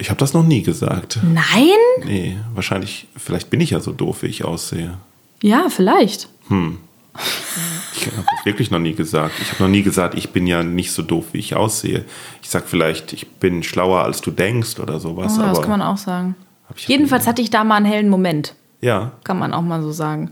Ich 0.02 0.10
habe 0.10 0.18
das 0.20 0.34
noch 0.34 0.44
nie 0.44 0.64
gesagt. 0.64 1.20
Nein? 1.24 1.78
Nee, 2.06 2.38
wahrscheinlich, 2.56 3.08
vielleicht 3.16 3.52
bin 3.52 3.62
ich 3.62 3.70
ja 3.70 3.80
so 3.80 3.92
doof, 3.92 4.24
wie 4.24 4.28
ich 4.28 4.44
aussehe. 4.44 4.98
Ja, 5.44 5.68
vielleicht. 5.70 6.28
Ich 6.50 8.08
habe 8.08 8.26
das 8.36 8.46
wirklich 8.46 8.72
noch 8.72 8.80
nie 8.80 8.94
gesagt. 8.96 9.34
Ich 9.42 9.52
habe 9.52 9.64
noch 9.64 9.70
nie 9.70 9.84
gesagt, 9.84 10.16
ich 10.16 10.32
bin 10.32 10.48
ja 10.48 10.64
nicht 10.64 10.92
so 10.92 11.04
doof, 11.04 11.26
wie 11.34 11.38
ich 11.38 11.56
aussehe. 11.56 12.04
Ich 12.42 12.50
sag 12.50 12.68
vielleicht, 12.68 13.14
ich 13.14 13.30
bin 13.30 13.62
schlauer, 13.62 14.04
als 14.04 14.22
du 14.22 14.32
denkst 14.32 14.80
oder 14.80 15.00
sowas. 15.00 15.38
Oh, 15.38 15.42
das 15.44 15.62
kann 15.62 15.70
man 15.70 15.82
auch 15.84 15.98
sagen. 15.98 16.36
Jedenfalls 16.76 17.28
hatte 17.28 17.42
ich 17.44 17.52
da 17.52 17.64
mal 17.64 17.76
einen 17.76 17.86
hellen 17.86 18.10
Moment. 18.10 18.56
ja, 18.82 19.12
Kann 19.24 19.38
man 19.38 19.54
auch 19.54 19.62
mal 19.62 19.82
so 19.84 19.92
sagen. 19.92 20.32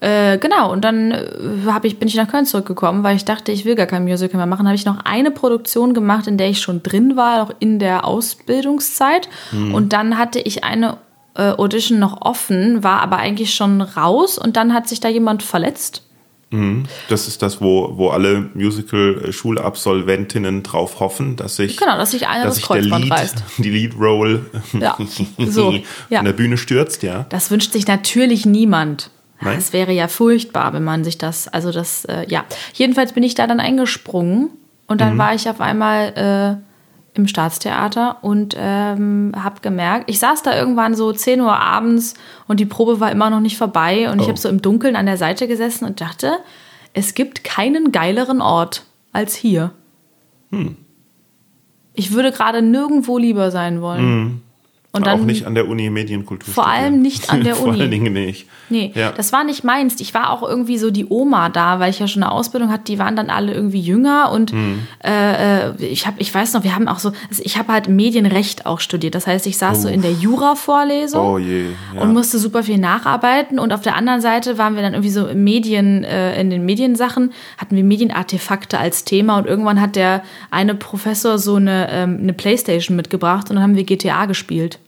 Äh, 0.00 0.38
genau, 0.38 0.72
und 0.72 0.84
dann 0.84 1.10
äh, 1.10 1.24
ich, 1.84 1.98
bin 1.98 2.08
ich 2.08 2.16
nach 2.16 2.28
Köln 2.28 2.44
zurückgekommen, 2.44 3.02
weil 3.02 3.16
ich 3.16 3.24
dachte, 3.24 3.50
ich 3.50 3.64
will 3.64 3.74
gar 3.74 3.86
kein 3.86 4.04
Musical 4.04 4.36
mehr 4.36 4.46
machen. 4.46 4.66
habe 4.66 4.76
ich 4.76 4.84
noch 4.84 5.04
eine 5.04 5.30
Produktion 5.30 5.94
gemacht, 5.94 6.26
in 6.26 6.36
der 6.36 6.50
ich 6.50 6.60
schon 6.60 6.82
drin 6.82 7.16
war, 7.16 7.42
auch 7.42 7.54
in 7.60 7.78
der 7.78 8.04
Ausbildungszeit. 8.04 9.28
Hm. 9.50 9.74
Und 9.74 9.92
dann 9.92 10.18
hatte 10.18 10.38
ich 10.38 10.64
eine 10.64 10.98
äh, 11.34 11.52
Audition 11.52 11.98
noch 11.98 12.20
offen, 12.20 12.84
war 12.84 13.00
aber 13.00 13.16
eigentlich 13.16 13.54
schon 13.54 13.80
raus 13.80 14.38
und 14.38 14.56
dann 14.56 14.74
hat 14.74 14.88
sich 14.88 15.00
da 15.00 15.08
jemand 15.08 15.42
verletzt. 15.42 16.02
Das 17.08 17.26
ist 17.26 17.42
das, 17.42 17.60
wo, 17.60 17.94
wo 17.96 18.10
alle 18.10 18.48
Musical-Schulabsolventinnen 18.54 20.62
drauf 20.62 21.00
hoffen, 21.00 21.34
dass 21.36 21.56
sich, 21.56 21.76
Genau, 21.76 21.96
dass 21.96 22.12
sich 22.12 22.28
einer 22.28 22.44
dass 22.44 22.54
das 22.56 22.64
Kreuzband 22.64 23.04
Lead, 23.04 23.12
reißt. 23.12 23.42
die 23.58 23.70
Lead-Roll 23.70 24.46
Ja, 24.78 24.96
so, 25.38 25.72
ja. 26.08 26.18
von 26.18 26.24
der 26.24 26.32
Bühne 26.32 26.56
stürzt, 26.56 27.02
ja. 27.02 27.26
Das 27.30 27.50
wünscht 27.50 27.72
sich 27.72 27.88
natürlich 27.88 28.46
niemand. 28.46 29.10
Nein. 29.40 29.58
Es 29.58 29.72
wäre 29.72 29.92
ja 29.92 30.08
furchtbar, 30.08 30.72
wenn 30.72 30.84
man 30.84 31.04
sich 31.04 31.18
das, 31.18 31.46
also 31.48 31.70
das, 31.72 32.04
äh, 32.06 32.26
ja. 32.28 32.44
Jedenfalls 32.74 33.12
bin 33.12 33.22
ich 33.22 33.34
da 33.34 33.46
dann 33.46 33.60
eingesprungen 33.60 34.50
und 34.86 35.00
dann 35.00 35.18
war 35.18 35.34
ich 35.34 35.48
auf 35.50 35.60
einmal 35.60 36.60
äh, 36.62 37.18
im 37.18 37.26
Staatstheater 37.28 38.18
und 38.22 38.54
ähm, 38.58 39.32
habe 39.36 39.60
gemerkt, 39.60 40.08
ich 40.10 40.18
saß 40.18 40.42
da 40.42 40.56
irgendwann 40.56 40.94
so 40.94 41.12
10 41.12 41.40
Uhr 41.40 41.58
abends 41.58 42.14
und 42.46 42.60
die 42.60 42.66
Probe 42.66 43.00
war 43.00 43.10
immer 43.10 43.30
noch 43.30 43.40
nicht 43.40 43.56
vorbei 43.58 44.10
und 44.10 44.20
ich 44.20 44.26
Oh. 44.26 44.28
habe 44.28 44.38
so 44.38 44.48
im 44.48 44.62
Dunkeln 44.62 44.96
an 44.96 45.06
der 45.06 45.16
Seite 45.16 45.48
gesessen 45.48 45.84
und 45.86 46.00
dachte, 46.00 46.38
es 46.92 47.14
gibt 47.14 47.44
keinen 47.44 47.92
geileren 47.92 48.40
Ort 48.40 48.84
als 49.12 49.34
hier. 49.34 49.72
Ich 51.94 52.12
würde 52.12 52.32
gerade 52.32 52.62
nirgendwo 52.62 53.18
lieber 53.18 53.50
sein 53.50 53.80
wollen. 53.82 54.42
Und 54.92 55.06
dann 55.06 55.20
auch 55.20 55.24
nicht 55.26 55.46
an 55.46 55.54
der 55.54 55.68
Uni 55.68 55.90
Medienkultur. 55.90 56.54
Vor 56.54 56.66
allem 56.66 57.02
nicht 57.02 57.30
an 57.30 57.44
der 57.44 57.54
Vor 57.56 57.68
Uni. 57.68 57.80
allen 57.82 57.90
Dingen 57.90 58.14
nicht. 58.14 58.46
Nee, 58.70 58.92
Ja. 58.94 59.12
das 59.12 59.30
war 59.30 59.44
nicht 59.44 59.62
meins. 59.62 60.00
Ich 60.00 60.14
war 60.14 60.30
auch 60.30 60.42
irgendwie 60.42 60.78
so 60.78 60.90
die 60.90 61.04
Oma 61.08 61.50
da, 61.50 61.80
weil 61.80 61.90
ich 61.90 61.98
ja 61.98 62.08
schon 62.08 62.22
eine 62.22 62.32
Ausbildung 62.32 62.70
hatte. 62.70 62.84
Die 62.84 62.98
waren 62.98 63.14
dann 63.14 63.28
alle 63.28 63.52
irgendwie 63.52 63.80
jünger 63.80 64.30
und 64.32 64.52
Hm. 64.52 64.78
äh, 65.04 65.68
äh, 65.68 65.84
ich 65.84 66.06
habe, 66.06 66.16
ich 66.18 66.34
weiß 66.34 66.54
noch, 66.54 66.64
wir 66.64 66.74
haben 66.74 66.88
auch 66.88 66.98
so, 66.98 67.12
also 67.28 67.42
ich 67.44 67.58
habe 67.58 67.72
halt 67.74 67.88
Medienrecht 67.88 68.64
auch 68.64 68.80
studiert. 68.80 69.14
Das 69.14 69.26
heißt, 69.26 69.46
ich 69.46 69.58
saß 69.58 69.82
so 69.82 69.88
in 69.88 70.00
der 70.00 70.12
Jura-Vorlesung 70.12 71.20
Oh. 71.26 71.38
Ja. 71.38 72.00
und 72.00 72.14
musste 72.14 72.38
super 72.38 72.62
viel 72.62 72.78
nacharbeiten. 72.78 73.58
Und 73.58 73.72
auf 73.74 73.82
der 73.82 73.96
anderen 73.96 74.20
Seite 74.22 74.56
waren 74.58 74.76
wir 74.76 74.82
dann 74.82 74.94
irgendwie 74.94 75.10
so 75.10 75.26
Medien, 75.34 76.04
äh, 76.04 76.40
in 76.40 76.48
den 76.50 76.64
Mediensachen, 76.64 77.32
hatten 77.58 77.76
wir 77.76 77.84
Medienartefakte 77.84 78.78
als 78.78 79.04
Thema 79.04 79.36
und 79.38 79.46
irgendwann 79.46 79.80
hat 79.80 79.94
der 79.96 80.22
eine 80.50 80.74
Professor 80.74 81.38
so 81.38 81.56
eine, 81.56 81.88
ähm, 81.90 82.18
eine 82.22 82.32
Playstation 82.32 82.96
mitgebracht 82.96 83.50
und 83.50 83.56
dann 83.56 83.62
haben 83.62 83.76
wir 83.76 83.84
GTA 83.84 84.24
gespielt. 84.26 84.78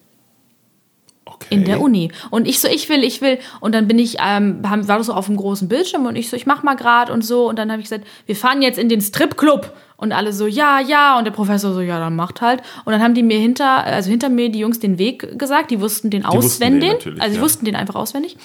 Okay. 1.44 1.54
In 1.54 1.64
der 1.64 1.80
Uni. 1.80 2.10
Und 2.30 2.46
ich 2.46 2.60
so, 2.60 2.68
ich 2.68 2.88
will, 2.88 3.04
ich 3.04 3.20
will. 3.20 3.38
Und 3.60 3.74
dann 3.74 3.88
bin 3.88 3.98
ich, 3.98 4.16
ähm, 4.24 4.58
war 4.62 4.98
das 4.98 5.06
so 5.06 5.14
auf 5.14 5.26
dem 5.26 5.36
großen 5.36 5.68
Bildschirm 5.68 6.06
und 6.06 6.16
ich 6.16 6.30
so, 6.30 6.36
ich 6.36 6.46
mach 6.46 6.62
mal 6.62 6.76
grad 6.76 7.10
und 7.10 7.24
so. 7.24 7.48
Und 7.48 7.58
dann 7.58 7.70
habe 7.70 7.80
ich 7.80 7.88
gesagt, 7.88 8.06
wir 8.26 8.36
fahren 8.36 8.62
jetzt 8.62 8.78
in 8.78 8.88
den 8.88 9.00
Stripclub. 9.00 9.72
Und 10.00 10.12
alle 10.12 10.32
so, 10.32 10.46
ja, 10.46 10.78
ja. 10.78 11.18
Und 11.18 11.24
der 11.24 11.32
Professor 11.32 11.72
so, 11.74 11.80
ja, 11.80 11.98
dann 11.98 12.14
macht 12.14 12.40
halt. 12.40 12.62
Und 12.84 12.92
dann 12.92 13.02
haben 13.02 13.14
die 13.14 13.24
mir 13.24 13.38
hinter, 13.38 13.82
also 13.84 14.08
hinter 14.08 14.28
mir 14.28 14.48
die 14.48 14.60
Jungs 14.60 14.78
den 14.78 14.96
Weg 14.96 15.36
gesagt. 15.38 15.72
Die 15.72 15.80
wussten 15.80 16.10
den 16.10 16.22
wussten 16.22 16.60
den 16.60 16.74
auswendig. 16.76 16.92
natürlich, 16.92 17.20
also 17.20 17.32
die 17.32 17.38
ja. 17.38 17.42
wussten 17.42 17.64
den 17.64 17.74
einfach 17.74 17.96
auswendig. 17.96 18.36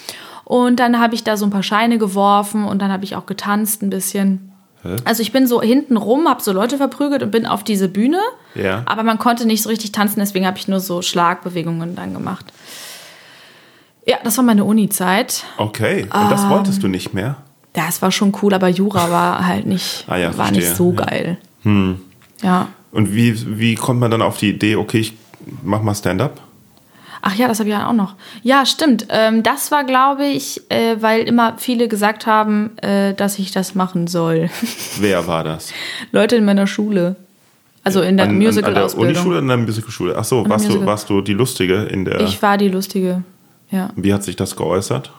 Und 0.45 0.79
dann 0.79 0.99
habe 0.99 1.13
ich 1.13 1.23
da 1.23 1.37
so 1.37 1.45
ein 1.45 1.51
paar 1.51 1.63
Scheine 1.63 1.99
geworfen 1.99 2.65
und 2.65 2.81
dann 2.81 2.91
habe 2.91 3.03
ich 3.03 3.15
auch 3.15 3.27
getanzt 3.27 3.83
ein 3.83 3.91
bisschen. 3.91 4.52
Also 5.05 5.21
ich 5.21 5.31
bin 5.31 5.47
so 5.47 5.61
hinten 5.61 5.97
rum, 5.97 6.27
habe 6.27 6.41
so 6.43 6.51
Leute 6.51 6.77
verprügelt 6.77 7.23
und 7.23 7.31
bin 7.31 7.45
auf 7.45 7.63
diese 7.63 7.88
Bühne. 7.88 8.19
Ja. 8.55 8.84
Aber 8.86 9.03
man 9.03 9.17
konnte 9.17 9.45
nicht 9.45 9.61
so 9.63 9.69
richtig 9.69 9.91
tanzen, 9.91 10.19
deswegen 10.19 10.45
habe 10.45 10.57
ich 10.57 10.67
nur 10.67 10.79
so 10.79 11.01
Schlagbewegungen 11.01 11.95
dann 11.95 12.13
gemacht. 12.13 12.45
Ja, 14.05 14.17
das 14.23 14.36
war 14.38 14.43
meine 14.43 14.65
Uni-Zeit. 14.65 15.43
Okay. 15.57 16.03
Und 16.03 16.21
Ähm. 16.23 16.29
das 16.29 16.49
wolltest 16.49 16.84
du 16.84 16.88
nicht 16.88 17.13
mehr? 17.13 17.38
Ja, 17.75 17.86
es 17.88 18.01
war 18.01 18.11
schon 18.11 18.34
cool, 18.41 18.53
aber 18.53 18.67
Jura 18.67 19.09
war 19.09 19.47
halt 19.47 19.65
nicht, 19.65 20.05
Ah 20.09 20.17
ja, 20.17 20.38
war 20.38 20.51
nicht 20.51 20.75
so 20.75 20.91
Ja. 20.97 21.05
geil. 21.05 21.38
Ja. 22.41 22.67
Und 22.91 23.15
wie, 23.15 23.57
wie 23.59 23.75
kommt 23.75 23.99
man 24.01 24.11
dann 24.11 24.21
auf 24.21 24.38
die 24.38 24.49
Idee, 24.49 24.75
okay, 24.75 24.99
ich 24.99 25.13
mach 25.63 25.81
mal 25.81 25.95
Stand-up? 25.95 26.41
Ach 27.26 27.34
ja, 27.36 27.47
das 27.47 27.59
habe 27.59 27.69
ich 27.69 27.76
ja 27.76 27.88
auch 27.89 27.93
noch. 27.93 28.15
Ja, 28.41 28.65
stimmt. 28.65 29.05
Ähm, 29.09 29.43
das 29.43 29.71
war, 29.71 29.86
glaube 29.86 30.26
ich, 30.26 30.61
äh, 30.69 30.97
weil 30.99 31.21
immer 31.24 31.53
viele 31.57 31.88
gesagt 31.88 32.28
haben, 32.28 32.78
äh, 32.80 33.13
dass 33.13 33.39
ich 33.39 33.51
das 33.51 33.76
machen 33.76 34.07
soll. 34.07 34.49
Wer 34.99 35.26
war 35.26 35.43
das? 35.45 35.71
Leute 36.11 36.36
in 36.36 36.43
meiner 36.45 36.67
Schule. 36.67 37.15
Also 37.86 38.01
in 38.01 38.17
der 38.17 38.26
An, 38.26 38.32
an, 38.34 38.39
der 38.39 38.47
Musical-Ausbildung. 38.49 39.09
Unischule 39.15 39.32
oder 39.36 39.39
an 39.41 39.47
der 39.47 39.57
Musicalschule? 39.57 40.15
Ach 40.17 40.24
so, 40.26 40.47
warst 40.49 40.69
du, 40.69 40.86
warst 40.86 41.09
du 41.09 41.21
die 41.21 41.34
Lustige 41.34 41.84
in 41.84 42.03
der... 42.05 42.19
Ich 42.21 42.41
war 42.41 42.57
die 42.57 42.67
Lustige. 42.69 43.24
Ja. 43.71 43.89
wie 43.95 44.13
hat 44.13 44.24
sich 44.24 44.36
das 44.36 44.55
geäußert? 44.55 45.11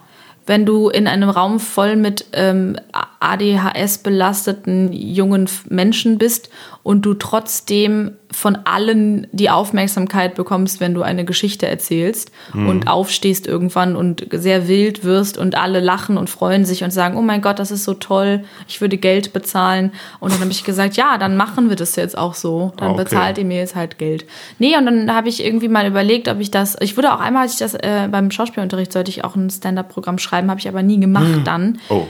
wenn 0.47 0.67
du 0.67 0.91
in 0.91 1.07
einem 1.09 1.31
Raum 1.31 1.59
voll 1.59 1.97
mit 1.97 2.27
ähm, 2.35 2.77
ADHS-belasteten 3.19 4.93
jungen 4.93 5.45
F- 5.45 5.65
Menschen 5.71 6.19
bist 6.19 6.51
und 6.85 7.05
du 7.07 7.15
trotzdem 7.15 8.13
von 8.31 8.59
allen 8.65 9.27
die 9.33 9.49
Aufmerksamkeit 9.49 10.35
bekommst, 10.35 10.81
wenn 10.81 10.93
du 10.93 11.03
eine 11.03 11.25
Geschichte 11.25 11.67
erzählst 11.67 12.31
und 12.53 12.89
aufstehst 12.89 13.47
irgendwann 13.47 13.97
und 13.97 14.27
sehr 14.33 14.69
wild 14.69 15.03
wirst 15.03 15.39
und 15.39 15.57
alle 15.57 15.81
lachen 15.81 16.19
und 16.19 16.29
freuen 16.29 16.65
sich 16.67 16.85
und 16.85 16.91
sagen, 16.91 17.17
oh 17.17 17.23
mein 17.23 17.41
Gott, 17.43 17.59
das 17.59 17.71
ist 17.71 17.85
so 17.85 17.95
toll, 17.95 18.45
ich 18.69 18.81
würde 18.83 18.99
Geld 18.99 19.33
bezahlen. 19.33 19.93
Und 20.21 20.33
dann 20.33 20.41
habe 20.41 20.51
ich 20.51 20.63
gesagt, 20.65 20.97
ja, 20.97 21.17
dann 21.17 21.37
machen 21.39 21.69
wir 21.71 21.77
das 21.77 21.97
jetzt 21.97 22.19
auch 22.19 22.35
so. 22.35 22.73
Dann 22.77 22.91
Okay. 22.93 23.05
bezahlt 23.05 23.39
ihr 23.39 23.45
mir 23.47 23.59
jetzt 23.59 23.75
halt 23.77 23.97
Geld. 23.99 24.27
Nee, 24.59 24.77
und 24.77 24.85
dann 24.85 25.15
habe 25.15 25.29
ich 25.31 25.43
irgendwie 25.45 25.69
mal 25.69 25.87
überlegt, 25.87 26.29
ob 26.29 26.39
ich 26.41 26.51
das, 26.51 26.77
ich 26.81 26.97
würde 26.97 27.15
auch 27.15 27.21
einmal, 27.21 27.45
als 27.45 27.55
ich 27.55 27.59
das 27.61 27.75
äh, 27.75 28.09
beim 28.11 28.31
Schauspielunterricht, 28.31 28.93
sollte 28.93 29.11
ich 29.11 29.25
auch 29.25 29.37
ein 29.37 29.49
Stand-up-Programm 29.49 30.19
schreiben, 30.19 30.51
habe 30.51 30.61
ich 30.61 30.69
aber 30.69 30.83
nie 30.83 31.01
gemacht 31.01 31.41
dann. 31.45 31.79
Oh, 31.89 32.07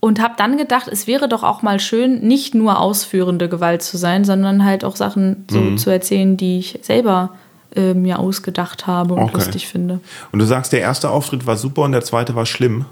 Und 0.00 0.22
habe 0.22 0.34
dann 0.36 0.56
gedacht, 0.56 0.86
es 0.88 1.06
wäre 1.08 1.28
doch 1.28 1.42
auch 1.42 1.62
mal 1.62 1.80
schön, 1.80 2.20
nicht 2.20 2.54
nur 2.54 2.78
ausführende 2.80 3.48
Gewalt 3.48 3.82
zu 3.82 3.96
sein, 3.96 4.24
sondern 4.24 4.64
halt 4.64 4.84
auch 4.84 4.94
Sachen 4.96 5.44
so 5.50 5.58
Mhm. 5.60 5.76
zu 5.78 5.90
erzählen, 5.90 6.36
die 6.36 6.58
ich 6.60 6.78
selber 6.82 7.30
äh, 7.76 7.92
mir 7.94 8.18
ausgedacht 8.18 8.86
habe 8.86 9.14
und 9.14 9.20
Okay. 9.24 9.34
lustig 9.34 9.66
finde. 9.68 10.00
und 10.32 10.38
du 10.38 10.44
sagst, 10.46 10.72
der 10.72 10.80
erste 10.80 11.10
Auftritt 11.10 11.46
war 11.46 11.56
super 11.56 11.82
und 11.82 11.92
der 11.92 12.02
zweite 12.02 12.34
war 12.34 12.46
schlimm. 12.46 12.86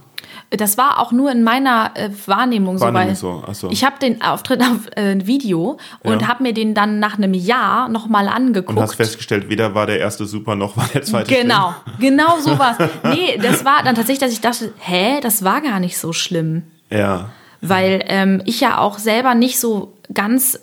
Das 0.50 0.76
war 0.78 1.00
auch 1.00 1.12
nur 1.12 1.30
in 1.32 1.42
meiner 1.44 1.92
äh, 1.94 2.10
Wahrnehmung, 2.26 2.76
so, 2.78 2.84
Wahrnehmung 2.84 3.08
weil 3.08 3.16
so, 3.16 3.42
ach 3.48 3.54
so. 3.54 3.70
ich 3.70 3.84
habe 3.84 3.98
den 4.00 4.20
Auftritt 4.22 4.60
auf 4.60 4.86
äh, 4.96 5.26
Video 5.26 5.78
und 6.04 6.20
Ja. 6.22 6.28
habe 6.28 6.42
mir 6.42 6.52
den 6.52 6.74
dann 6.74 6.98
nach 7.00 7.16
einem 7.16 7.32
Jahr 7.34 7.88
nochmal 7.88 8.28
angeguckt. 8.28 8.76
Und 8.76 8.82
hast 8.82 8.94
festgestellt, 8.96 9.48
weder 9.48 9.74
war 9.74 9.86
der 9.86 9.98
erste 9.98 10.26
super 10.26 10.54
noch 10.56 10.76
war 10.76 10.88
der 10.92 11.02
zweite 11.02 11.34
Genau, 11.34 11.74
genau 11.98 12.38
sowas. 12.40 12.76
Nee, 13.04 13.38
das 13.40 13.64
war 13.64 13.82
dann 13.82 13.94
tatsächlich, 13.94 14.18
dass 14.20 14.32
ich 14.32 14.40
dachte, 14.42 14.72
hä, 14.78 15.20
das 15.22 15.42
war 15.42 15.60
gar 15.62 15.80
nicht 15.80 15.96
so 15.98 16.12
schlimm. 16.12 16.64
Ja. 16.90 17.30
Weil 17.60 18.04
ähm, 18.06 18.42
ich 18.44 18.60
ja 18.60 18.78
auch 18.78 18.98
selber 18.98 19.34
nicht 19.34 19.58
so 19.58 19.94
ganz 20.12 20.54
äh, 20.54 20.58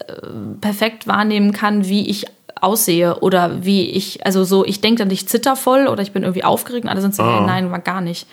perfekt 0.61 1.07
wahrnehmen 1.07 1.51
kann, 1.51 1.87
wie 1.87 2.09
ich 2.09 2.25
aussehe 2.61 3.19
oder 3.19 3.65
wie 3.65 3.89
ich, 3.89 4.25
also 4.25 4.43
so, 4.43 4.65
ich 4.65 4.79
denke 4.79 4.99
dann, 4.99 5.11
ich 5.11 5.27
zitter 5.27 5.55
voll 5.55 5.87
oder 5.87 6.01
ich 6.01 6.13
bin 6.13 6.23
irgendwie 6.23 6.43
aufgeregt 6.43 6.85
und 6.85 6.89
alle 6.89 7.01
sind 7.01 7.13
so, 7.13 7.23
hey, 7.23 7.41
nein, 7.41 7.71
war 7.71 7.79
gar 7.79 7.99
nicht. 7.99 8.27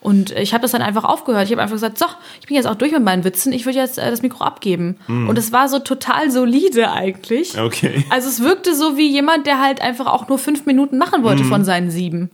Und 0.00 0.30
ich 0.30 0.54
habe 0.54 0.62
das 0.62 0.70
dann 0.70 0.82
einfach 0.82 1.04
aufgehört. 1.04 1.46
Ich 1.46 1.50
habe 1.50 1.62
einfach 1.62 1.74
gesagt, 1.74 1.98
so, 1.98 2.06
ich 2.40 2.46
bin 2.46 2.54
jetzt 2.54 2.66
auch 2.66 2.76
durch 2.76 2.92
mit 2.92 3.02
meinen 3.02 3.24
Witzen, 3.24 3.52
ich 3.52 3.66
würde 3.66 3.78
jetzt 3.78 3.98
äh, 3.98 4.08
das 4.08 4.22
Mikro 4.22 4.44
abgeben. 4.44 4.98
Und 5.08 5.36
es 5.36 5.52
war 5.52 5.68
so 5.68 5.80
total 5.80 6.30
solide 6.30 6.92
eigentlich. 6.92 7.58
Okay. 7.58 8.04
Also 8.08 8.28
es 8.28 8.40
wirkte 8.40 8.74
so 8.76 8.96
wie 8.96 9.08
jemand, 9.08 9.46
der 9.46 9.60
halt 9.60 9.80
einfach 9.80 10.06
auch 10.06 10.28
nur 10.28 10.38
fünf 10.38 10.64
Minuten 10.64 10.96
machen 10.96 11.24
wollte 11.24 11.42
von 11.44 11.64
seinen 11.64 11.90
sieben. 11.90 12.30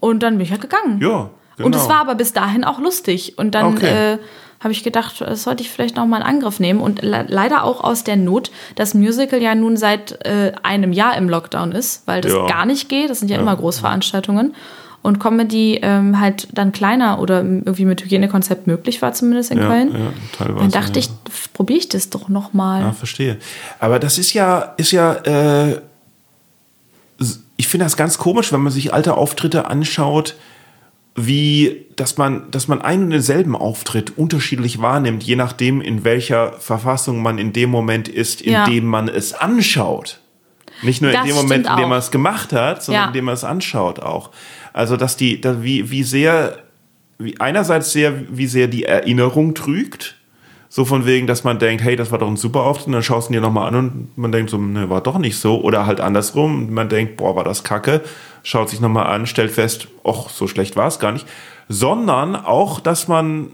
Und 0.00 0.22
dann 0.22 0.38
bin 0.38 0.44
ich 0.44 0.50
halt 0.50 0.62
gegangen. 0.62 1.00
Ja, 1.02 1.30
genau. 1.58 1.66
Und 1.66 1.76
es 1.76 1.88
war 1.88 1.96
aber 2.00 2.14
bis 2.14 2.32
dahin 2.32 2.64
auch 2.64 2.78
lustig. 2.80 3.34
Und 3.36 3.54
dann 3.54 3.74
Okay. 3.76 4.14
äh, 4.14 4.18
habe 4.60 4.72
ich 4.72 4.82
gedacht, 4.82 5.20
das 5.20 5.44
sollte 5.44 5.62
ich 5.62 5.70
vielleicht 5.70 5.94
noch 5.94 6.06
mal 6.06 6.16
in 6.16 6.22
Angriff 6.24 6.58
nehmen. 6.58 6.80
Und 6.80 7.02
le 7.02 7.26
leider 7.28 7.62
auch 7.62 7.84
aus 7.84 8.02
der 8.02 8.16
Not, 8.16 8.50
dass 8.74 8.94
Musical 8.94 9.40
ja 9.40 9.54
nun 9.54 9.76
seit 9.76 10.24
äh, 10.26 10.52
einem 10.62 10.92
Jahr 10.92 11.16
im 11.16 11.28
Lockdown 11.28 11.70
ist, 11.72 12.02
weil 12.06 12.22
das 12.22 12.32
Ja. 12.32 12.46
gar 12.46 12.66
nicht 12.66 12.88
geht. 12.88 13.10
Das 13.10 13.20
sind 13.20 13.30
ja, 13.30 13.38
immer 13.38 13.54
Großveranstaltungen. 13.54 14.54
Und 15.00 15.20
Comedy 15.20 15.78
ähm, 15.80 16.18
halt 16.18 16.48
dann 16.52 16.72
kleiner 16.72 17.20
oder 17.20 17.38
irgendwie 17.38 17.84
mit 17.84 18.02
Hygienekonzept 18.02 18.66
möglich 18.66 19.00
war, 19.00 19.12
zumindest 19.12 19.52
in 19.52 19.58
ja, 19.58 19.68
Köln. 19.68 19.92
ja, 19.92 19.98
teilweise. 20.36 20.58
Dann 20.58 20.70
dachte 20.72 20.98
ja. 20.98 21.06
ich, 21.06 21.10
probiere 21.52 21.78
ich 21.78 21.88
das 21.88 22.10
doch 22.10 22.28
noch 22.28 22.52
mal. 22.52 22.80
Ja, 22.82 22.92
verstehe. 22.92 23.36
Aber 23.78 24.00
das 24.00 24.18
ist 24.18 24.32
ja, 24.32 24.74
ist 24.76 24.90
ja, 24.90 25.12
äh, 25.12 25.80
ich 27.56 27.68
finde 27.68 27.86
das 27.86 27.96
ganz 27.96 28.18
komisch, 28.18 28.52
wenn 28.52 28.60
man 28.60 28.72
sich 28.72 28.92
alte 28.92 29.16
Auftritte 29.16 29.66
anschaut, 29.68 30.34
wie, 31.26 31.86
dass 31.96 32.16
man, 32.16 32.50
dass 32.50 32.68
man 32.68 32.80
einen 32.80 33.04
und 33.04 33.10
denselben 33.10 33.56
Auftritt 33.56 34.16
unterschiedlich 34.16 34.80
wahrnimmt, 34.80 35.22
je 35.22 35.36
nachdem, 35.36 35.80
in 35.80 36.04
welcher 36.04 36.52
Verfassung 36.52 37.22
man 37.22 37.38
in 37.38 37.52
dem 37.52 37.70
Moment 37.70 38.08
ist, 38.08 38.40
in 38.40 38.52
Ja. 38.52 38.64
dem 38.66 38.86
man 38.86 39.08
es 39.08 39.34
anschaut. 39.34 40.20
Nicht 40.82 41.02
nur 41.02 41.10
Das 41.10 41.22
in 41.22 41.26
dem 41.28 41.36
Moment, 41.36 41.66
in 41.66 41.76
dem 41.76 41.88
man 41.88 41.98
es 41.98 42.10
gemacht 42.10 42.52
hat, 42.52 42.84
sondern 42.84 43.02
Ja. 43.02 43.08
in 43.08 43.14
dem 43.14 43.24
man 43.24 43.34
es 43.34 43.42
anschaut 43.44 43.98
auch. 44.00 44.30
Also, 44.72 44.96
dass 44.96 45.16
die, 45.16 45.40
da, 45.40 45.62
wie, 45.62 45.90
wie 45.90 46.04
sehr, 46.04 46.58
wie 47.18 47.40
einerseits 47.40 47.90
sehr, 47.92 48.12
wie 48.30 48.46
sehr 48.46 48.68
die 48.68 48.84
Erinnerung 48.84 49.54
trügt, 49.54 50.17
so 50.68 50.84
von 50.84 51.06
wegen, 51.06 51.26
dass 51.26 51.44
man 51.44 51.58
denkt, 51.58 51.82
hey, 51.82 51.96
das 51.96 52.10
war 52.10 52.18
doch 52.18 52.28
ein 52.28 52.36
super 52.36 52.62
Auftritt, 52.64 52.88
und 52.88 52.92
dann 52.92 53.02
schaust 53.02 53.28
du 53.28 53.32
ihn 53.32 53.34
dir 53.34 53.40
nochmal 53.40 53.68
an 53.68 53.74
und 53.74 54.18
man 54.18 54.32
denkt 54.32 54.50
so, 54.50 54.58
ne, 54.58 54.90
war 54.90 55.00
doch 55.00 55.18
nicht 55.18 55.38
so. 55.38 55.60
Oder 55.60 55.86
halt 55.86 56.00
andersrum, 56.00 56.72
man 56.72 56.88
denkt, 56.88 57.16
boah, 57.16 57.34
war 57.36 57.44
das 57.44 57.64
kacke, 57.64 58.02
schaut 58.42 58.68
sich 58.68 58.80
nochmal 58.80 59.06
an, 59.06 59.26
stellt 59.26 59.50
fest, 59.50 59.88
och, 60.04 60.30
so 60.30 60.46
schlecht 60.46 60.76
war 60.76 60.88
es 60.88 60.98
gar 60.98 61.12
nicht. 61.12 61.26
sondern 61.68 62.34
auch, 62.34 62.80
dass 62.80 63.08
man, 63.08 63.50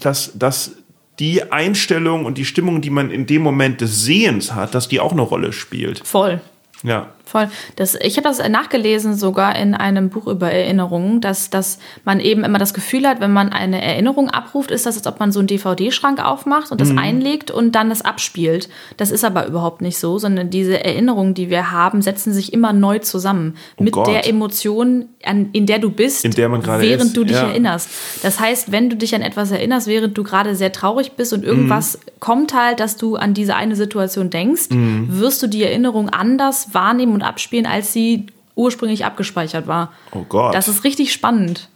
dass, 0.00 0.32
dass 0.36 0.72
die 1.18 1.52
Einstellung 1.52 2.24
und 2.24 2.38
die 2.38 2.44
Stimmung, 2.44 2.80
die 2.80 2.90
man 2.90 3.10
in 3.10 3.26
dem 3.26 3.42
Moment 3.42 3.80
des 3.80 4.04
Sehens 4.04 4.54
hat, 4.54 4.74
dass 4.74 4.88
die 4.88 5.00
auch 5.00 5.12
eine 5.12 5.22
Rolle 5.22 5.52
spielt. 5.52 6.04
Voll. 6.06 6.40
Ja. 6.82 7.08
Voll. 7.26 7.48
Das, 7.76 7.94
ich 7.94 8.18
habe 8.18 8.28
das 8.28 8.46
nachgelesen 8.48 9.14
sogar 9.14 9.56
in 9.56 9.74
einem 9.74 10.10
Buch 10.10 10.26
über 10.26 10.50
Erinnerungen, 10.52 11.20
dass, 11.22 11.48
dass 11.48 11.78
man 12.04 12.20
eben 12.20 12.44
immer 12.44 12.58
das 12.58 12.74
Gefühl 12.74 13.08
hat, 13.08 13.20
wenn 13.20 13.32
man 13.32 13.48
eine 13.50 13.82
Erinnerung 13.82 14.28
abruft, 14.30 14.70
ist 14.70 14.84
das, 14.84 14.98
als 14.98 15.06
ob 15.06 15.20
man 15.20 15.32
so 15.32 15.38
einen 15.38 15.48
DVD-Schrank 15.48 16.22
aufmacht 16.24 16.70
und 16.70 16.80
das 16.80 16.90
Mhm. 16.90 16.98
einlegt 16.98 17.50
und 17.50 17.72
dann 17.72 17.88
das 17.88 18.02
abspielt. 18.02 18.68
Das 18.98 19.10
ist 19.10 19.24
aber 19.24 19.46
überhaupt 19.46 19.80
nicht 19.80 19.98
so, 19.98 20.18
sondern 20.18 20.50
diese 20.50 20.84
Erinnerungen, 20.84 21.32
die 21.34 21.48
wir 21.48 21.70
haben, 21.70 22.02
setzen 22.02 22.32
sich 22.32 22.52
immer 22.52 22.72
neu 22.72 22.98
zusammen. 22.98 23.56
mit 23.78 23.94
Oh 23.96 24.02
Gott. 24.02 24.08
der 24.08 24.28
Emotion, 24.28 25.06
an, 25.24 25.48
in 25.52 25.64
der 25.66 25.78
du 25.78 25.90
bist, 25.90 26.24
der 26.36 26.50
während 26.52 27.02
ist, 27.04 27.16
du 27.16 27.24
dich 27.24 27.36
ja. 27.36 27.48
erinnerst. 27.48 27.88
Das 28.22 28.38
heißt, 28.38 28.70
wenn 28.70 28.90
du 28.90 28.96
dich 28.96 29.14
an 29.14 29.22
etwas 29.22 29.50
erinnerst, 29.50 29.86
während 29.86 30.16
du 30.18 30.22
gerade 30.22 30.54
sehr 30.54 30.72
traurig 30.72 31.12
bist 31.12 31.32
und 31.32 31.42
irgendwas 31.44 31.96
Mhm. 31.96 32.00
kommt 32.20 32.54
halt, 32.54 32.80
dass 32.80 32.96
du 32.96 33.16
an 33.16 33.32
diese 33.34 33.56
eine 33.56 33.76
Situation 33.76 34.28
denkst, 34.30 34.70
Mhm. 34.70 35.08
wirst 35.20 35.42
du 35.42 35.46
die 35.46 35.62
Erinnerung 35.62 36.10
anders 36.10 36.68
wahrnehmen 36.74 37.13
und 37.14 37.22
abspielen, 37.22 37.66
als 37.66 37.92
sie 37.92 38.26
ursprünglich 38.56 39.04
abgespeichert 39.04 39.66
war. 39.66 39.92
Oh 40.12 40.24
Gott. 40.28 40.54
Das 40.54 40.68
ist 40.68 40.84
richtig 40.84 41.12
spannend. 41.12 41.68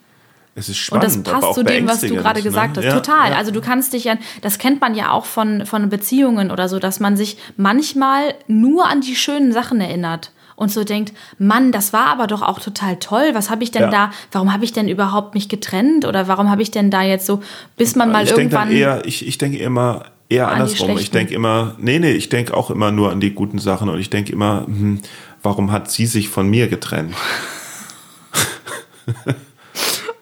es 0.55 0.69
ist 0.69 0.77
Und 0.93 1.03
spannend. 1.03 1.27
das 1.27 1.35
aber 1.35 1.41
passt 1.47 1.55
zu 1.55 1.63
dem, 1.65 1.89
was 1.89 2.01
du 2.01 2.15
gerade 2.15 2.39
ne? 2.41 2.45
gesagt 2.45 2.77
hast. 2.77 2.85
Ja, 2.85 2.93
Total. 2.95 3.31
Ja. 3.33 3.37
Also 3.37 3.51
du 3.51 3.61
kannst 3.61 3.93
dich 3.93 4.05
ja, 4.05 4.17
das 4.43 4.59
kennt 4.59 4.81
man 4.81 4.95
ja 4.95 5.11
auch 5.11 5.25
von, 5.25 5.67
von 5.67 5.89
Beziehungen 5.89 6.51
oder 6.51 6.69
so, 6.69 6.79
dass 6.79 7.01
man 7.01 7.17
sich 7.17 7.37
manchmal 7.57 8.35
nur 8.47 8.87
an 8.87 9.01
die 9.01 9.17
schönen 9.17 9.53
Sachen 9.53 9.81
erinnert. 9.81 10.31
Und 10.57 10.73
so 10.73 10.83
denkt, 10.83 11.13
Mann, 11.39 11.71
das 11.71 11.93
war 11.93 12.07
aber 12.07 12.27
doch 12.27 12.43
auch 12.43 12.59
total 12.59 12.97
toll. 12.97 13.31
Was 13.33 13.49
habe 13.49 13.63
ich 13.63 13.71
denn 13.71 13.83
Ja. 13.83 13.91
da, 13.91 14.11
warum 14.33 14.53
habe 14.53 14.65
ich 14.65 14.73
denn 14.73 14.89
überhaupt 14.89 15.35
mich 15.35 15.49
getrennt? 15.49 16.05
Oder 16.05 16.27
warum 16.27 16.51
habe 16.51 16.63
ich 16.63 16.73
denn 16.73 16.91
da 16.91 17.03
jetzt 17.03 17.27
so, 17.27 17.41
bis 17.77 17.95
man 17.95 18.11
mal 18.11 18.25
ich 18.25 18.31
irgendwann. 18.33 18.73
eher, 18.73 19.03
ich, 19.07 19.25
ich 19.27 19.39
denke 19.39 19.59
immer 19.59 20.07
eher 20.29 20.49
andersrum. 20.49 20.99
Ich 20.99 21.13
denke 21.13 21.33
immer, 21.33 21.77
nee, 21.79 22.01
nee, 22.01 22.11
ich 22.11 22.29
denke 22.29 22.57
auch 22.57 22.71
immer 22.73 22.91
nur 22.91 23.13
an 23.13 23.21
die 23.21 23.31
guten 23.35 23.61
Sachen 23.61 23.89
und 23.89 24.01
ich 24.01 24.11
denke 24.11 24.33
immer, 24.33 24.65
hm, 24.67 25.01
warum 25.43 25.73
hat 25.73 25.91
sie 25.91 26.07
sich 26.07 26.29
von 26.29 26.49
mir 26.49 26.69
getrennt? 26.69 27.15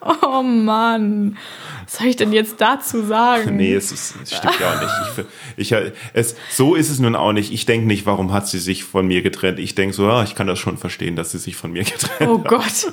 Oh 0.01 0.43
Mann. 0.43 1.37
Was 1.85 1.99
soll 1.99 2.09
ich 2.09 2.17
denn 2.17 2.33
jetzt 2.33 2.61
dazu 2.61 3.03
sagen? 3.03 3.57
Nee, 3.57 3.75
es, 3.75 3.93
ist, 3.93 4.17
es 4.23 4.37
stimmt 4.37 4.59
ja 4.61 4.75
auch 4.75 4.81
nicht. 4.81 5.27
Ich, 5.57 5.73
ich, 5.73 5.93
es, 6.14 6.37
so 6.51 6.75
ist 6.75 6.91
es 6.91 6.99
nun 6.99 7.14
auch 7.14 7.33
nicht. 7.33 7.53
Ich 7.53 7.64
denke 7.64 7.87
nicht, 7.87 8.07
warum 8.07 8.33
hat 8.33 8.49
sie 8.49 8.59
sich 8.59 8.85
von 8.85 9.07
mir 9.07 9.23
getrennt. 9.23 9.59
Ich 9.59 9.75
denke 9.75 9.95
so, 9.95 10.07
ja, 10.07 10.23
ich 10.25 10.35
kann 10.35 10.47
das 10.47 10.59
schon 10.59 10.79
verstehen, 10.79 11.17
dass 11.17 11.31
sie 11.31 11.39
sich 11.39 11.57
von 11.57 11.73
mir 11.73 11.85
getrennt 11.85 12.31
Oh 12.31 12.39
Gott. 12.39 12.93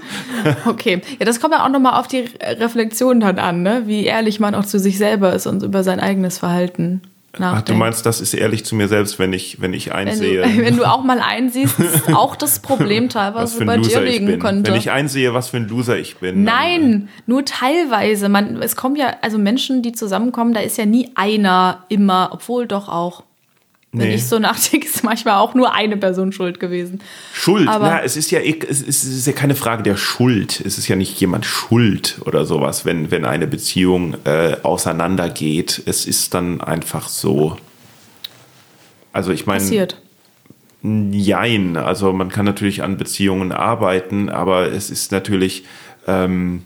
Okay. 0.66 1.02
Ja, 1.20 1.26
das 1.26 1.40
kommt 1.40 1.54
ja 1.54 1.66
auch 1.66 1.70
nochmal 1.70 2.00
auf 2.00 2.08
die 2.08 2.26
Reflexion 2.42 3.20
dann 3.20 3.40
an, 3.40 3.64
ne? 3.64 3.84
Wie 3.86 4.06
ehrlich 4.06 4.40
man 4.40 4.56
auch 4.56 4.66
zu 4.66 4.80
sich 4.80 4.98
selber 4.98 5.34
ist 5.34 5.48
und 5.48 5.64
über 5.64 5.84
sein 5.84 6.00
eigenes 6.00 6.38
Verhalten 6.38 7.02
nachdenkt. 7.40 7.70
Ach, 7.70 7.74
du 7.74 7.80
meinst, 7.80 8.06
das 8.06 8.22
ist 8.22 8.34
ehrlich 8.34 8.66
zu 8.66 8.76
mir 8.76 8.88
selbst, 8.88 9.20
wenn 9.20 9.34
ich, 9.34 9.62
wenn 9.62 9.74
ich 9.74 9.88
wenn 9.88 10.08
einsehe, 10.08 10.44
du, 10.44 10.58
wenn 10.66 10.78
du 10.78 10.86
auch 10.86 11.04
mal 11.04 11.20
einsiehst, 11.20 11.80
ist 11.80 12.08
auch 12.14 12.36
das 12.36 12.60
Problem 12.60 13.10
teilweise 13.10 13.66
bei 13.66 13.78
dir 13.78 13.84
Loser 13.84 14.04
ich 14.04 14.20
liegen 14.20 14.40
könnte. 14.40 14.72
Wenn 14.72 14.78
ich 14.78 14.92
einsehe, 14.92 15.34
was 15.34 15.50
für 15.50 15.58
ein 15.58 15.68
Loser 15.68 15.98
ich 15.98 16.18
bin. 16.18 16.44
Nein, 16.44 17.10
nur 17.26 17.46
teilweise. 17.46 18.30
Man, 18.30 18.62
es 18.62 18.76
kommen 18.76 18.96
ja, 18.96 19.16
also 19.22 19.38
Menschen, 19.38 19.82
die 19.82 19.92
zusammenkommen, 19.92 20.54
da 20.54 20.62
ist 20.62 20.78
ja 20.78 20.86
nie 20.86 21.12
einer 21.16 21.86
immer, 21.90 22.30
obwohl 22.32 22.68
doch 22.68 22.90
auch. 22.90 23.24
Wenn 23.96 24.08
Nee. 24.08 24.16
ich 24.16 24.26
so 24.26 24.40
nachdenke, 24.40 24.88
ist 24.88 25.04
manchmal 25.04 25.36
auch 25.36 25.54
nur 25.54 25.72
eine 25.74 25.98
Person 25.98 26.32
schuld 26.32 26.60
gewesen. 26.60 27.00
Schuld, 27.32 27.68
Aber- 27.68 27.88
na, 27.88 28.02
es 28.04 28.18
ist 28.18 28.32
ja 28.32 28.40
es 28.40 28.82
ist, 28.82 29.04
es 29.04 29.18
ist 29.18 29.28
ja 29.28 29.34
keine 29.34 29.54
Frage 29.56 29.84
der 29.84 29.98
Schuld. 29.98 30.60
Es 30.66 30.80
ist 30.80 30.88
ja 30.88 30.96
nicht 30.96 31.20
jemand 31.22 31.46
schuld 31.46 32.20
oder 32.26 32.46
sowas, 32.46 32.86
wenn, 32.86 33.12
wenn 33.12 33.24
eine 33.24 33.46
Beziehung 33.46 34.16
äh, 34.26 34.58
auseinandergeht. 34.64 35.84
Es 35.86 36.08
ist 36.08 36.34
dann 36.34 36.60
einfach 36.60 37.08
so. 37.08 37.56
Also 39.12 39.32
ich 39.32 39.46
meine, 39.46 39.60
Passiert. 39.62 40.02
jein. 40.82 41.78
Also 41.78 42.12
man 42.14 42.30
kann 42.30 42.46
natürlich 42.46 42.82
an 42.82 42.98
Beziehungen 42.98 43.52
arbeiten, 43.52 44.30
aber 44.30 44.72
es 44.72 44.90
ist 44.90 45.12
natürlich, 45.12 45.66
ähm, 46.08 46.64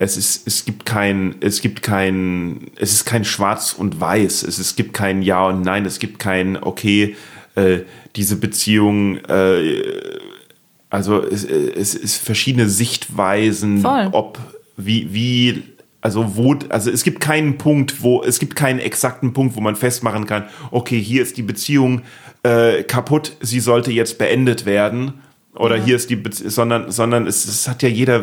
es 0.00 0.16
ist, 0.16 0.46
es 0.46 0.64
gibt 0.64 0.86
kein, 0.86 1.34
es 1.40 1.60
gibt 1.60 1.82
kein, 1.82 2.70
es 2.76 2.92
ist 2.92 3.04
kein 3.04 3.22
Schwarz 3.22 3.74
und 3.74 4.00
Weiß. 4.00 4.42
Es, 4.42 4.58
es 4.58 4.74
gibt 4.74 4.94
kein 4.94 5.20
Ja 5.20 5.46
und 5.46 5.60
Nein. 5.60 5.84
Es 5.84 5.98
gibt 5.98 6.18
kein, 6.18 6.56
okay, 6.56 7.16
äh, 7.54 7.80
diese 8.16 8.36
Beziehung, 8.36 9.18
äh, 9.26 9.82
also 10.88 11.22
es, 11.22 11.44
es 11.44 11.94
ist 11.94 12.16
verschiedene 12.16 12.66
Sichtweisen, 12.66 13.82
Voll. 13.82 14.08
ob 14.12 14.38
wie 14.78 15.12
wie 15.12 15.64
also 16.00 16.34
wo 16.34 16.56
also 16.70 16.90
es 16.90 17.04
gibt 17.04 17.20
keinen 17.20 17.58
Punkt, 17.58 18.02
wo 18.02 18.22
es 18.22 18.38
gibt 18.38 18.56
keinen 18.56 18.78
exakten 18.78 19.34
Punkt, 19.34 19.54
wo 19.54 19.60
man 19.60 19.76
festmachen 19.76 20.24
kann, 20.24 20.44
okay, 20.70 20.98
hier 20.98 21.20
ist 21.20 21.36
die 21.36 21.42
Beziehung 21.42 22.00
äh, 22.42 22.84
kaputt, 22.84 23.36
sie 23.42 23.60
sollte 23.60 23.92
jetzt 23.92 24.16
beendet 24.16 24.64
werden 24.64 25.20
oder 25.54 25.76
hier 25.76 25.96
ist 25.96 26.10
die 26.10 26.16
Bezie 26.16 26.48
sondern 26.50 26.90
sondern 26.90 27.26
es, 27.26 27.44
es 27.44 27.66
hat 27.68 27.82
ja 27.82 27.88
jeder 27.88 28.20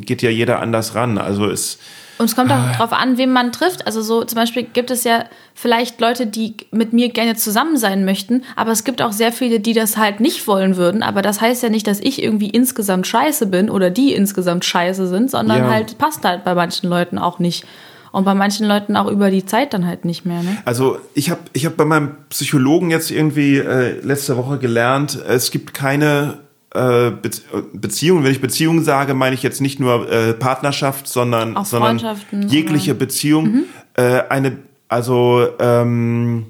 geht 0.00 0.22
ja 0.22 0.30
jeder 0.30 0.60
anders 0.60 0.94
ran, 0.94 1.18
also 1.18 1.46
es 1.46 1.78
Und 2.18 2.26
es 2.26 2.36
kommt 2.36 2.50
auch 2.52 2.76
drauf 2.76 2.92
an, 2.92 3.16
wen 3.18 3.32
man 3.32 3.50
trifft. 3.52 3.86
Also 3.86 4.02
so 4.02 4.24
zum 4.24 4.36
Beispiel 4.36 4.62
gibt 4.62 4.90
es 4.90 5.04
ja 5.04 5.24
vielleicht 5.54 6.00
Leute, 6.00 6.26
die 6.26 6.54
mit 6.70 6.92
mir 6.92 7.08
gerne 7.10 7.34
zusammen 7.36 7.76
sein 7.76 8.04
möchten, 8.04 8.42
aber 8.56 8.72
es 8.72 8.84
gibt 8.84 9.00
auch 9.02 9.12
sehr 9.12 9.32
viele, 9.32 9.60
die 9.60 9.72
das 9.72 9.96
halt 9.96 10.20
nicht 10.20 10.46
wollen 10.46 10.76
würden. 10.76 11.02
Aber 11.02 11.22
das 11.22 11.40
heißt 11.40 11.62
ja 11.62 11.68
nicht, 11.70 11.86
dass 11.86 12.00
ich 12.00 12.22
irgendwie 12.22 12.50
insgesamt 12.50 13.06
scheiße 13.06 13.46
bin 13.46 13.70
oder 13.70 13.90
die 13.90 14.12
insgesamt 14.12 14.64
scheiße 14.64 15.06
sind, 15.08 15.30
sondern 15.30 15.58
Ja. 15.64 15.70
halt 15.70 15.96
passt 15.98 16.24
halt 16.24 16.44
bei 16.44 16.54
manchen 16.54 16.88
Leuten 16.88 17.18
auch 17.18 17.38
nicht. 17.38 17.64
Und 18.12 18.24
bei 18.24 18.34
manchen 18.34 18.66
Leuten 18.66 18.96
auch 18.96 19.06
über 19.06 19.30
die 19.30 19.46
Zeit 19.46 19.72
dann 19.72 19.86
halt 19.86 20.04
nicht 20.04 20.26
mehr. 20.26 20.42
Ne? 20.42 20.58
Also 20.64 20.98
ich 21.14 21.30
habe 21.30 21.40
ich 21.52 21.64
hab 21.64 21.76
bei 21.76 21.84
meinem 21.84 22.16
Psychologen 22.28 22.90
jetzt 22.90 23.10
irgendwie 23.10 23.58
äh, 23.58 24.00
letzte 24.00 24.36
Woche 24.36 24.58
gelernt, 24.58 25.16
es 25.28 25.50
gibt 25.52 25.74
keine 25.74 26.38
äh, 26.74 27.10
Be 27.10 27.30
Beziehung. 27.72 28.24
Wenn 28.24 28.32
ich 28.32 28.40
Beziehung 28.40 28.82
sage, 28.82 29.14
meine 29.14 29.34
ich 29.34 29.42
jetzt 29.42 29.60
nicht 29.60 29.80
nur 29.80 30.10
äh, 30.10 30.34
Partnerschaft, 30.34 31.08
sondern, 31.08 31.56
Auch 31.56 31.66
sondern 31.66 32.00
jegliche 32.48 32.94
Beziehung. 32.94 33.64
Äh, 33.94 34.22
eine, 34.28 34.58
also 34.88 35.48
ähm, 35.58 36.46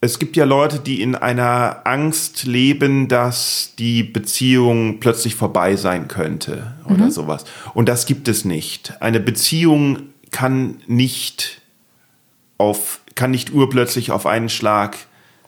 es 0.00 0.18
gibt 0.18 0.36
ja 0.36 0.44
Leute, 0.44 0.80
die 0.80 1.00
in 1.00 1.14
einer 1.14 1.82
Angst 1.84 2.44
leben, 2.44 3.06
dass 3.06 3.74
die 3.78 4.02
Beziehung 4.02 4.98
plötzlich 4.98 5.36
vorbei 5.36 5.76
sein 5.76 6.08
könnte 6.08 6.74
oder 6.86 7.10
sowas. 7.12 7.44
Und 7.72 7.88
das 7.88 8.06
gibt 8.06 8.26
es 8.26 8.44
nicht. 8.44 9.00
Eine 9.00 9.20
Beziehung 9.20 9.98
kann 10.32 10.78
nicht 10.88 11.60
auf, 12.58 13.00
kann 13.14 13.30
nicht 13.30 13.52
urplötzlich 13.52 14.10
auf 14.10 14.26
einen 14.26 14.48
Schlag 14.48 14.96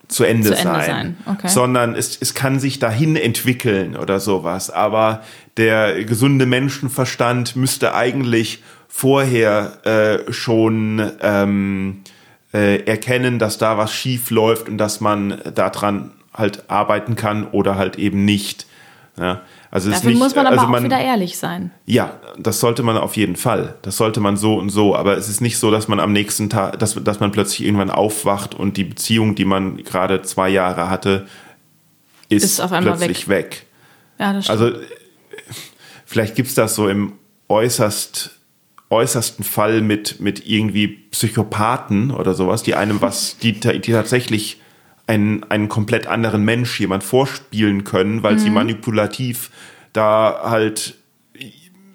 zu 0.09 0.25
Ende, 0.25 0.49
Zu 0.49 0.55
Ende 0.55 0.63
sein, 0.63 0.87
sein, 0.87 1.17
okay. 1.27 1.49
sondern 1.49 1.95
es, 1.95 2.19
es 2.21 2.35
kann 2.35 2.61
sich 2.61 2.79
dahin 2.79 3.17
entwickeln 3.17 3.97
oder 3.97 4.21
sowas. 4.21 4.71
Aber 4.71 5.23
der 5.57 6.05
gesunde 6.05 6.47
Menschenverstand 6.47 7.57
müsste 7.57 7.95
eigentlich 7.95 8.63
vorher 8.89 9.79
äh, 9.85 10.33
schon 10.33 11.11
ähm, 11.21 12.03
äh, 12.53 12.85
erkennen, 12.85 13.39
dass 13.39 13.59
da 13.59 13.79
was 13.79 13.93
schief 13.93 14.31
läuft 14.31 14.69
und 14.69 14.79
dass 14.79 15.01
man 15.01 15.41
daran 15.55 16.13
halt 16.33 16.71
arbeiten 16.71 17.17
kann 17.17 17.47
oder 17.49 17.77
halt 17.77 17.97
eben 17.97 18.25
nicht. 18.25 18.67
Ja, 19.19 19.43
also 19.75 19.91
es 19.91 19.97
ist 19.97 20.03
Dafür 20.03 20.11
nicht, 20.11 20.19
muss 20.21 20.37
man 20.37 20.47
aber 20.47 20.61
also 20.61 20.73
auch 20.73 20.85
wieder 20.85 21.01
ehrlich 21.01 21.37
sein. 21.37 21.73
ja, 21.85 22.21
das 22.39 22.61
sollte 22.61 22.85
man 22.85 22.97
auf 22.97 23.17
jeden 23.17 23.35
Fall. 23.35 23.75
Das 23.83 23.97
sollte 23.97 24.21
man 24.21 24.37
so 24.37 24.55
und 24.55 24.71
so. 24.71 24.95
Aber 24.95 25.19
es 25.19 25.29
ist 25.29 25.41
nicht 25.41 25.59
so, 25.59 25.73
dass 25.73 25.89
man 25.89 25.99
am 25.99 26.13
nächsten 26.13 26.49
Tag, 26.49 26.79
dass, 26.79 26.95
dass 27.03 27.19
man 27.19 27.33
plötzlich 27.33 27.67
irgendwann 27.67 27.91
aufwacht 27.91 28.55
und 28.55 28.77
die 28.77 28.85
Beziehung, 28.85 29.35
die 29.35 29.45
man 29.45 29.79
gerade 29.79 30.23
zwei 30.23 30.49
Jahre 30.49 30.91
hatte, 30.91 31.27
ist, 32.29 32.45
Ist 32.45 32.61
auf 32.61 32.71
einmal 32.71 32.97
plötzlich 32.97 33.27
weg. 33.27 33.67
Ja, 34.21 34.33
das 34.33 34.45
stimmt. 34.45 34.61
Also 34.61 34.79
vielleicht 36.07 36.37
gibt's 36.37 36.55
das 36.55 36.77
so 36.77 36.89
im 36.89 37.15
äußerst 37.49 38.31
äußersten 38.91 39.45
Fall 39.45 39.81
mit, 39.81 40.21
mit 40.21 40.47
irgendwie 40.47 40.87
Psychopathen 40.87 42.13
oder 42.13 42.35
sowas, 42.35 42.63
die 42.63 42.77
einem 42.77 43.01
was, 43.01 43.39
die, 43.39 43.59
die 43.59 43.81
tatsächlich 43.81 44.61
einen, 45.07 45.45
einen 45.45 45.69
komplett 45.69 46.07
anderen 46.07 46.45
Mensch 46.45 46.81
jemand 46.81 47.05
vorspielen 47.05 47.85
können, 47.85 48.23
weil 48.23 48.39
sie 48.39 48.51
manipulativ 48.51 49.51
da 49.93 50.41
halt 50.45 50.97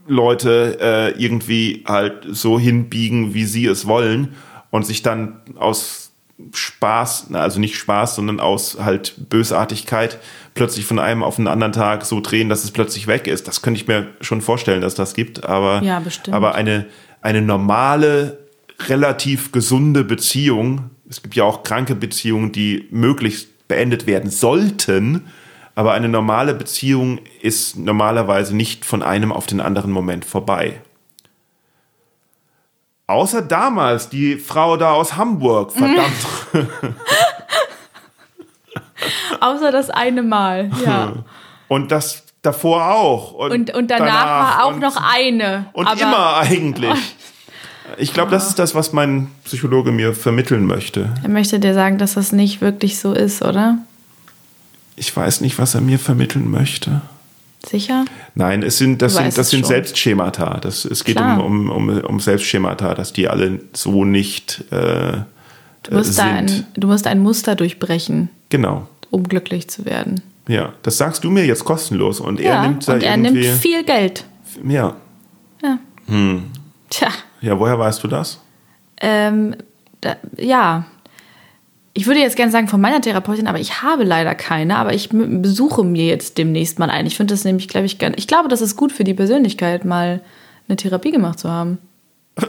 Leute 0.08 0.78
äh, 0.82 1.24
irgendwie 1.24 1.84
halt 1.88 2.26
so 2.30 2.60
hinbiegen, 2.60 3.34
wie 3.34 3.46
sie 3.46 3.66
es 3.66 3.88
wollen 3.88 4.36
und 4.72 4.86
sich 4.86 5.02
dann 5.02 5.42
aus 5.56 6.12
Spaß, 6.54 7.34
also 7.34 7.60
nicht 7.60 7.76
Spaß, 7.76 8.16
sondern 8.16 8.40
aus 8.40 8.78
halt 8.80 9.30
Bösartigkeit 9.30 10.20
plötzlich 10.54 10.86
von 10.86 10.98
einem 10.98 11.22
auf 11.22 11.36
den 11.36 11.48
anderen 11.48 11.74
Tag 11.74 12.06
so 12.06 12.22
drehen, 12.22 12.50
dass 12.50 12.64
es 12.64 12.72
plötzlich 12.72 13.08
weg 13.08 13.28
ist. 13.28 13.48
Das 13.48 13.62
könnte 13.62 13.80
ich 13.80 13.88
mir 13.88 14.08
schon 14.22 14.42
vorstellen, 14.42 14.82
dass 14.82 14.96
das 14.96 15.14
gibt, 15.14 15.44
aber, 15.44 15.82
Ja, 15.84 16.02
aber 16.32 16.56
eine, 16.56 16.86
eine 17.22 17.42
normale, 17.42 18.40
relativ 18.88 19.52
gesunde 19.52 20.06
Beziehung, 20.06 20.90
es 21.10 21.22
gibt 21.24 21.36
ja 21.36 21.44
auch 21.44 21.64
kranke 21.64 21.96
Beziehungen, 21.96 22.52
die 22.52 22.88
möglichst 22.92 23.68
beendet 23.68 24.08
werden 24.08 24.30
sollten, 24.30 25.28
aber 25.76 25.94
eine 25.94 26.08
normale 26.08 26.54
Beziehung 26.54 27.20
ist 27.42 27.78
normalerweise 27.78 28.56
nicht 28.56 28.86
von 28.86 29.02
einem 29.02 29.32
auf 29.32 29.48
den 29.48 29.60
anderen 29.60 29.92
Moment 29.92 30.26
vorbei. 30.26 30.82
Außer 33.08 33.42
damals, 33.42 34.10
die 34.10 34.36
Frau 34.38 34.78
da 34.78 34.92
aus 34.92 35.16
Hamburg, 35.16 35.72
verdammt. 35.76 36.68
Außer 39.40 39.72
das 39.72 39.90
eine 39.90 40.22
Mal, 40.22 40.70
ja. 40.86 41.14
Und 41.68 41.92
das 41.92 42.24
davor 42.42 42.92
auch. 42.92 43.34
Und, 43.34 43.74
und 43.74 43.92
danach, 43.92 44.58
war 44.58 44.66
auch 44.66 44.74
und, 44.74 44.80
noch 44.80 44.96
eine. 44.96 45.70
Und 45.74 45.88
immer 46.02 46.38
eigentlich. 46.38 47.16
Ich 47.98 48.14
glaube, 48.14 48.32
das 48.32 48.48
ist 48.48 48.60
das, 48.60 48.76
was 48.76 48.94
mein 48.94 49.28
Psychologe 49.46 49.92
mir 49.92 50.14
vermitteln 50.14 50.66
möchte. 50.66 51.10
Er 51.24 51.30
möchte 51.30 51.60
dir 51.60 51.74
sagen, 51.74 51.98
dass 51.98 52.14
das 52.14 52.32
nicht 52.32 52.62
wirklich 52.62 53.00
so 53.00 53.14
ist, 53.14 53.42
oder? 53.42 53.78
Ich 54.96 55.16
weiß 55.16 55.42
nicht, 55.42 55.58
was 55.60 55.76
er 55.76 55.82
mir 55.82 56.00
vermitteln 56.00 56.50
möchte. 56.50 57.02
Sicher? 57.66 58.06
Nein, 58.36 58.64
es 58.64 58.78
sind, 58.78 59.02
das 59.02 59.14
Du 59.16 59.22
sind, 59.24 59.38
das 59.38 59.50
sind 59.50 59.60
schon. 59.62 59.68
Selbstschemata. 59.70 60.60
Das, 60.62 60.86
es 60.86 61.04
geht 61.04 61.18
um, 61.18 61.24
Klar. 61.24 61.44
um, 61.46 61.70
um, 61.70 61.90
um 61.90 62.20
Selbstschemata, 62.20 62.94
dass 62.96 63.12
die 63.12 63.28
alle 63.28 63.60
so 63.74 64.06
nicht 64.06 64.64
äh, 64.72 65.18
Du 65.84 65.96
musst, 65.96 66.18
da 66.20 66.24
sind. 66.24 66.52
ein, 66.52 66.66
du 66.76 66.88
musst 66.88 67.08
ein 67.08 67.20
Muster 67.20 67.56
durchbrechen, 67.56 68.30
Genau. 68.50 68.88
um 69.10 69.24
glücklich 69.24 69.70
zu 69.70 69.86
werden. 69.86 70.22
Ja, 70.48 70.74
das 70.84 70.98
sagst 70.98 71.24
du 71.24 71.30
mir 71.30 71.46
jetzt 71.46 71.64
kostenlos 71.66 72.20
und 72.20 72.40
er 72.40 72.54
ja, 72.54 72.62
nimmt 72.68 72.88
da 72.88 72.94
und 72.94 73.04
er 73.04 73.16
irgendwie. 73.18 73.48
nimmt 73.48 73.60
viel 73.62 73.84
Geld. 73.84 74.26
ja. 74.68 74.96
Tja, 76.90 77.10
ja, 77.42 77.60
woher 77.60 77.78
weißt 77.78 78.04
du 78.04 78.08
das? 78.08 78.40
ähm, 79.02 79.56
da, 80.02 80.16
ja. 80.38 80.86
Ich 81.94 82.08
würde 82.08 82.20
jetzt 82.20 82.38
gerne 82.38 82.52
sagen 82.52 82.68
von 82.68 82.80
meiner 82.80 83.02
Therapeutin, 83.02 83.48
aber 83.48 83.60
ich 83.60 83.82
habe 83.82 84.04
leider 84.04 84.36
keine. 84.36 84.78
Aber 84.78 84.94
ich 84.94 85.10
besuche 85.12 85.84
mir 85.84 86.06
jetzt 86.06 86.38
demnächst 86.38 86.80
mal 86.80 86.90
ein. 86.90 87.06
Ich 87.06 87.18
finde 87.18 87.34
das 87.34 87.44
nämlich, 87.44 87.68
glaube 87.68 87.88
ich, 87.88 87.98
gern. 87.98 88.14
Ich 88.16 88.28
glaube, 88.28 88.48
das 88.48 88.62
ist 88.62 88.78
gut 88.78 88.92
für 88.92 89.04
die 89.04 89.14
Persönlichkeit, 89.14 89.84
mal 89.86 90.22
eine 90.68 90.78
Therapie 90.78 91.12
gemacht 91.12 91.40
zu 91.40 91.50
haben. 91.50 91.80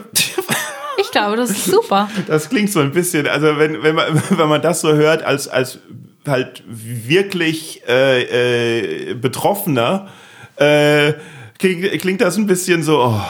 Ich 0.99 1.09
glaube, 1.09 1.35
das 1.35 1.49
ist 1.49 1.65
super. 1.65 2.09
Das 2.27 2.49
klingt 2.49 2.71
so 2.71 2.79
ein 2.79 2.91
bisschen, 2.91 3.25
also 3.27 3.57
wenn, 3.57 3.81
wenn, 3.81 3.95
man, 3.95 4.21
wenn 4.29 4.47
man 4.47 4.61
das 4.61 4.81
so 4.81 4.93
hört 4.93 5.23
als, 5.23 5.47
als 5.47 5.79
halt 6.27 6.63
wirklich 6.67 7.81
äh, 7.87 9.09
äh, 9.09 9.13
Betroffener, 9.15 10.09
äh, 10.57 11.13
klingt, 11.57 11.89
klingt 12.01 12.21
das 12.21 12.37
ein 12.37 12.45
bisschen 12.45 12.83
so, 12.83 12.99
oh, 12.99 13.21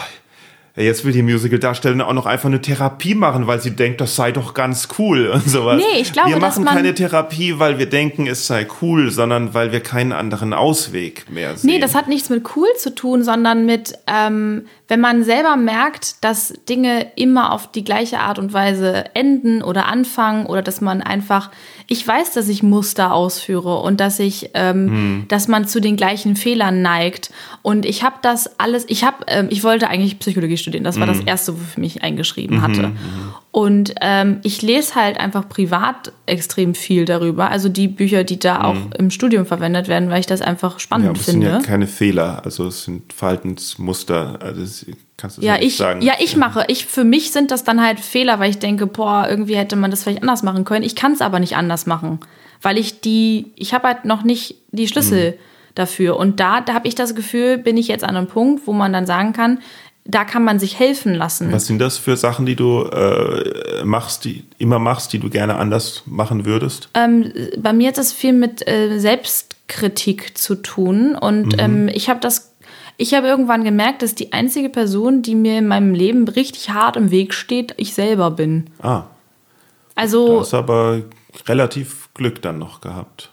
ja, 0.76 0.84
jetzt 0.84 1.04
will 1.04 1.12
die 1.12 1.22
Musical-Darstellerin 1.22 2.02
auch 2.02 2.14
noch 2.14 2.26
einfach 2.26 2.48
eine 2.48 2.62
Therapie 2.62 3.14
machen, 3.14 3.46
weil 3.46 3.60
sie 3.60 3.72
denkt, 3.72 4.00
das 4.00 4.16
sei 4.16 4.32
doch 4.32 4.54
ganz 4.54 4.88
cool 4.98 5.28
und 5.28 5.50
sowas. 5.50 5.82
Nee, 5.82 6.02
ich 6.02 6.14
glaube, 6.14 6.30
wir 6.30 6.38
machen 6.38 6.64
keine 6.64 6.96
Therapie, 6.96 7.60
weil 7.60 7.78
wir 7.78 7.88
denken, 7.88 8.26
es 8.26 8.48
sei 8.48 8.66
cool, 8.82 9.12
sondern 9.12 9.54
weil 9.54 9.74
wir 9.74 9.82
keinen 9.82 10.14
anderen 10.14 10.54
Ausweg 10.54 11.30
mehr 11.30 11.58
sehen. 11.58 11.72
Nee, 11.72 11.80
das 11.80 11.94
hat 11.94 12.08
nichts 12.08 12.30
mit 12.30 12.56
cool 12.56 12.70
zu 12.78 12.96
tun, 12.96 13.24
sondern 13.24 13.66
mit, 13.66 13.94
ähm, 14.08 14.66
wenn 14.92 15.00
man 15.00 15.24
selber 15.24 15.56
merkt, 15.56 16.22
dass 16.22 16.54
Dinge 16.68 17.14
immer 17.16 17.54
auf 17.54 17.72
die 17.72 17.86
gleiche 17.86 18.20
Art 18.20 18.38
und 18.38 18.52
Weise 18.52 19.06
enden 19.16 19.64
oder 19.64 19.88
anfangen 19.88 20.48
oder 20.48 20.62
dass 20.62 20.82
man 20.82 21.02
einfach, 21.02 21.50
ich 21.88 22.06
weiß, 22.06 22.34
dass 22.34 22.50
ich 22.50 22.62
Muster 22.62 23.14
ausführe 23.14 23.78
und 23.78 24.02
dass 24.02 24.20
ich, 24.20 24.50
ähm, 24.54 25.24
dass 25.30 25.48
man 25.48 25.66
zu 25.66 25.80
den 25.80 25.96
gleichen 25.96 26.36
Fehlern 26.36 26.82
neigt. 26.82 27.32
Und 27.62 27.86
ich 27.86 28.04
habe 28.04 28.18
das 28.22 28.60
alles, 28.60 28.84
ich 28.90 29.06
habe, 29.06 29.24
ähm, 29.28 29.48
ich 29.50 29.64
wollte 29.64 29.88
eigentlich 29.88 30.20
Psychologie 30.20 30.58
studieren. 30.58 30.84
Das 30.84 31.00
war 31.00 31.08
das 31.08 31.22
erste, 31.22 31.54
wofür 31.54 31.70
ich 31.72 31.78
mich 31.78 32.04
eingeschrieben 32.04 32.62
hatte. 32.62 32.92
Und 33.54 33.96
ähm, 34.00 34.40
ich 34.44 34.62
lese 34.62 34.96
halt 34.96 35.20
einfach 35.20 35.50
privat 35.50 36.14
extrem 36.26 36.74
viel 36.74 37.04
darüber. 37.04 37.52
Also 37.52 37.68
die 37.68 37.90
Bücher, 37.90 38.24
die 38.24 38.40
da 38.40 38.64
auch 38.64 38.78
im 38.98 39.12
Studium 39.12 39.46
verwendet 39.46 39.90
werden, 39.90 40.10
weil 40.10 40.22
ich 40.22 40.26
das 40.26 40.42
einfach 40.42 40.74
ja, 40.74 40.80
spannend 40.80 41.10
aber 41.10 41.20
es 41.20 41.26
sind 41.26 41.42
finde. 41.42 41.58
ja 41.58 41.60
keine 41.60 41.88
Fehler, 41.88 42.46
also 42.46 42.68
es 42.68 42.86
sind 42.86 43.12
Verhaltensmuster, 43.12 44.40
also 44.42 44.62
das 44.62 44.86
kannst 45.18 45.38
du 45.38 45.42
Ja, 45.42 45.58
ich, 45.60 45.76
sagen. 45.76 46.02
ja, 46.02 46.14
ich 46.20 46.38
mache. 46.38 46.64
Ich, 46.70 46.86
für 46.86 47.04
mich 47.04 47.32
sind 47.32 47.52
das 47.52 47.66
dann 47.66 47.82
halt 47.82 48.00
Fehler, 48.00 48.40
weil 48.40 48.50
ich 48.50 48.60
denke, 48.60 48.88
boah, 48.88 49.28
irgendwie 49.30 49.56
hätte 49.56 49.76
man 49.76 49.92
das 49.92 50.04
vielleicht 50.04 50.22
anders 50.22 50.44
machen 50.44 50.64
können. 50.64 50.86
Ich 50.86 50.96
kann 50.96 51.12
es 51.12 51.22
aber 51.22 51.40
nicht 51.40 51.58
anders 51.58 51.86
machen, 51.86 52.20
weil 52.62 52.78
ich 52.78 53.02
die, 53.02 53.52
ich 53.58 53.74
habe 53.74 53.88
halt 53.90 54.06
noch 54.06 54.24
nicht 54.24 54.56
die 54.72 54.88
Schlüssel 54.88 55.38
dafür. 55.76 56.16
Und 56.18 56.40
da, 56.40 56.62
da 56.62 56.74
habe 56.74 56.88
ich 56.88 56.96
das 56.96 57.16
Gefühl, 57.16 57.58
bin 57.58 57.76
ich 57.76 57.90
jetzt 57.90 58.04
an 58.06 58.16
einem 58.16 58.28
Punkt, 58.28 58.66
wo 58.66 58.72
man 58.74 58.94
dann 58.94 59.06
sagen 59.06 59.34
kann, 59.34 59.60
da 60.06 60.26
kann 60.26 60.44
man 60.44 60.60
sich 60.60 60.80
helfen 60.80 61.14
lassen. 61.14 61.52
Was 61.52 61.68
sind 61.68 61.80
das 61.80 61.98
für 61.98 62.18
Sachen, 62.18 62.46
die 62.46 62.56
du 62.56 62.84
äh, 62.86 63.84
machst, 63.84 64.26
die 64.26 64.44
immer 64.58 64.80
machst, 64.80 65.14
die 65.14 65.20
du 65.20 65.30
gerne 65.30 65.56
anders 65.56 66.04
machen 66.06 66.46
würdest? 66.46 66.90
Ähm, 66.94 67.32
bei 67.58 67.72
mir 67.74 67.90
hat 67.90 67.98
das 67.98 68.12
viel 68.12 68.34
mit 68.34 68.68
äh, 68.68 68.98
Selbstkritik 69.00 70.38
zu 70.38 70.56
tun 70.56 71.16
und 71.16 71.56
ähm, 71.62 71.88
ich 71.88 72.10
habe 72.10 72.20
das, 72.20 72.54
ich 72.98 73.14
habe 73.14 73.28
irgendwann 73.28 73.64
gemerkt, 73.64 74.02
dass 74.02 74.16
die 74.16 74.34
einzige 74.34 74.70
Person, 74.70 75.22
die 75.22 75.36
mir 75.36 75.58
in 75.60 75.68
meinem 75.68 75.94
Leben 75.94 76.28
richtig 76.28 76.72
hart 76.72 76.96
im 76.98 77.12
Weg 77.12 77.34
steht, 77.34 77.74
ich 77.78 77.94
selber 77.94 78.32
bin. 78.32 78.66
Ah, 78.82 79.04
Also 79.96 80.28
du 80.28 80.40
hast 80.42 80.54
aber 80.54 81.02
relativ 81.48 82.10
Glück 82.14 82.42
dann 82.42 82.60
noch 82.60 82.82
gehabt. 82.82 83.30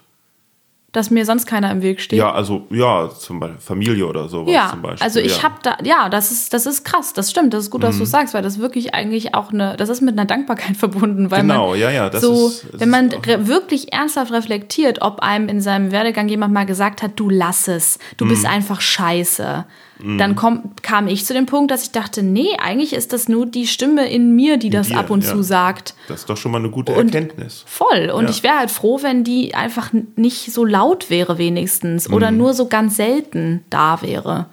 Dass 0.99 1.11
mir 1.11 1.25
sonst 1.25 1.47
keiner 1.47 1.71
im 1.71 1.81
Weg 1.81 2.01
steht. 2.01 2.19
Ja, 2.19 2.33
also 2.33 2.67
ja, 2.71 3.09
zum 3.09 3.41
Beispiel 3.41 3.59
Familie 3.61 4.07
oder 4.07 4.29
sowas 4.29 4.53
Ja, 4.53 4.69
zum 4.71 4.83
Beispiel. 4.83 5.05
also 5.05 5.21
ich 5.21 5.33
ja. 5.33 5.39
Mhm. 5.39 5.43
habe 5.45 5.55
da, 5.63 5.77
ja, 5.85 6.09
das 6.09 6.31
ist, 6.31 6.53
das 6.53 6.67
ist 6.67 6.85
krass, 6.85 7.13
das 7.15 7.31
stimmt, 7.31 7.55
das 7.55 7.65
ist 7.65 7.71
gut, 7.71 7.83
dass 7.83 7.97
du 7.99 8.05
sagst, 8.05 8.35
weil 8.35 8.43
das 8.43 8.59
wirklich 8.59 8.95
eigentlich 8.95 9.35
auch 9.35 9.53
eine, 9.53 9.77
das 9.77 9.89
ist 9.89 10.01
mit 10.03 10.13
einer 10.19 10.27
Dankbarkeit 10.27 10.77
verbunden, 10.77 11.31
weil 11.31 11.43
Genau, 11.43 11.71
man 11.71 11.79
ja, 11.81 11.91
ja, 11.91 12.11
das 12.11 12.21
so, 12.21 12.49
ist- 12.49 12.67
das 12.73 12.81
wenn 12.81 12.91
man 12.91 13.11
wirklich 13.47 13.93
ernsthaft 13.93 14.33
reflektiert, 14.33 15.01
ob 15.01 15.21
einem 15.21 15.49
in 15.49 15.61
seinem 15.61 15.91
Werdegang 15.93 16.29
jemand 16.29 16.53
mal 16.53 16.67
gesagt 16.67 17.03
hat, 17.03 17.13
du 17.17 17.31
lass 17.31 17.69
es, 17.69 17.99
du 18.17 18.27
bist 18.29 18.43
Mhm. 18.43 18.51
einfach 18.51 18.81
scheiße, 18.81 19.65
dann 20.01 20.37
komm, 20.37 20.71
kam 20.83 21.09
ich 21.09 21.25
zu 21.27 21.35
dem 21.35 21.47
Punkt, 21.47 21.71
dass 21.73 21.83
ich 21.83 21.91
dachte, 21.91 22.23
nee, 22.23 22.57
eigentlich 22.63 22.93
ist 22.93 23.13
das 23.13 23.29
nur 23.29 23.47
die 23.47 23.67
Stimme 23.67 24.09
in 24.09 24.37
mir, 24.37 24.57
die 24.57 24.71
das 24.71 24.89
dir, 24.89 24.99
ab 24.99 25.11
und 25.11 25.25
ja. 25.25 25.31
zu 25.33 25.43
sagt. 25.43 25.95
Das 26.07 26.21
ist 26.21 26.31
doch 26.31 26.37
schon 26.37 26.53
mal 26.53 26.59
eine 26.59 26.71
gute 26.71 26.93
Und- 26.93 27.13
Erkenntnis. 27.15 27.65
Voll. 27.67 28.11
Und 28.15 28.25
Ja. 28.25 28.31
ich 28.31 28.43
wäre 28.45 28.59
halt 28.59 28.71
froh, 28.71 29.01
wenn 29.03 29.25
die 29.25 29.55
einfach 29.57 29.91
nicht 30.15 30.53
so 30.53 30.65
laut 30.65 31.11
wäre, 31.11 31.37
wenigstens. 31.39 32.09
Mhm. 32.09 32.15
Oder 32.15 32.31
nur 32.31 32.55
so 32.55 32.67
ganz 32.67 32.97
selten 32.97 33.65
da 33.71 34.01
wäre. 34.03 34.47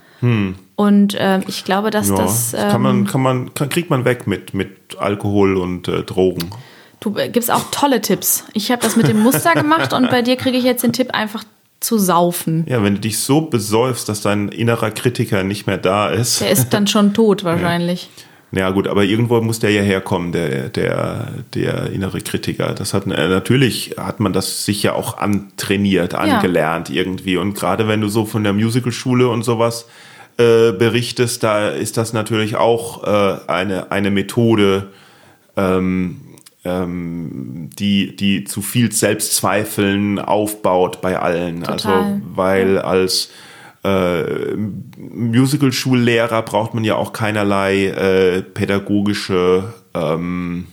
Und 0.76 1.16
ähm, 1.20 1.44
ich 1.48 1.64
glaube, 1.66 1.92
dass. 1.92 2.10
Ja, 2.10 2.16
das. 2.16 2.52
das 2.52 2.64
Ähm, 2.64 2.70
kann 2.72 2.82
man, 2.82 3.06
kann 3.08 3.22
man, 3.22 3.54
kann, 3.54 3.70
kriegt 3.70 3.90
man 3.92 4.06
weg 4.06 4.26
mit, 4.26 4.54
mit 4.56 4.98
Alkohol 4.98 5.58
und 5.58 5.88
äh, 5.88 6.02
Drogen. 6.04 6.50
du 7.02 7.16
äh, 7.18 7.30
gibst 7.30 7.52
auch 7.52 7.66
tolle 7.70 8.02
Tipps. 8.02 8.44
Ich 8.54 8.72
habe 8.72 8.82
das 8.82 8.96
mit 8.96 9.08
dem 9.08 9.22
Muster 9.22 9.54
gemacht 9.54 9.94
und 9.94 10.10
bei 10.10 10.24
dir 10.24 10.36
kriege 10.36 10.58
ich 10.58 10.64
jetzt 10.64 10.84
den 10.84 10.94
Tipp, 10.94 11.12
einfach 11.14 11.44
zu 11.86 12.00
saufen. 12.00 12.66
Ja, 12.68 12.84
wenn 12.84 12.96
du 12.96 13.02
dich 13.02 13.20
so 13.20 13.42
besäufst, 13.42 14.10
dass 14.10 14.22
dein 14.22 14.50
innerer 14.50 14.92
Kritiker 14.92 15.44
nicht 15.44 15.68
mehr 15.68 15.78
da 15.78 16.10
ist. 16.10 16.42
Der 16.42 16.50
ist 16.50 16.70
dann 16.70 16.88
schon 16.88 17.14
tot 17.14 17.44
wahrscheinlich. 17.44 18.10
Ja 18.52 18.70
gut, 18.70 18.88
aber 18.88 19.04
irgendwo 19.04 19.40
muss 19.42 19.60
der 19.60 19.72
ja 19.72 19.82
herkommen, 19.82 20.32
der, 20.32 20.70
der, 20.70 21.28
der 21.54 21.92
innere 21.92 22.22
Kritiker. 22.22 22.74
Das 22.74 22.94
hat 22.94 23.06
äh, 23.06 23.28
natürlich 23.28 23.96
hat 23.98 24.20
man 24.20 24.34
das 24.34 24.66
sich 24.66 24.82
ja 24.82 24.94
auch 24.94 25.18
antrainiert, 25.18 26.16
angelernt 26.16 26.90
irgendwie. 26.90 27.38
Und 27.38 27.54
gerade 27.54 27.88
wenn 27.88 28.02
du 28.02 28.08
so 28.08 28.26
von 28.26 28.44
der 28.44 28.54
Musicalschule 28.54 29.28
und 29.28 29.44
sowas 29.44 29.88
äh, 30.38 30.72
berichtest, 30.72 31.44
da 31.44 31.70
ist 31.70 31.98
das 31.98 32.14
natürlich 32.14 32.56
auch 32.56 33.04
äh, 33.04 33.38
eine, 33.48 33.92
eine 33.92 34.10
Methode, 34.10 34.88
ähm, 35.58 36.22
ähm, 36.66 37.70
die, 37.78 38.16
die 38.16 38.44
zu 38.44 38.62
viel 38.62 38.92
Selbstzweifeln 38.92 40.20
aufbaut 40.20 41.02
bei 41.02 41.20
allen. 41.20 41.66
Also 41.66 41.90
Total. 41.90 42.22
weil 42.34 42.80
als 42.80 43.32
äh, 43.84 44.56
Musical-Schullehrer 44.56 46.42
braucht 46.42 46.74
man 46.74 46.84
ja 46.84 46.96
auch 46.96 47.14
keinerlei 47.14 47.86
äh, 47.86 48.42
pädagogische 48.42 49.74
ähm, 49.94 50.68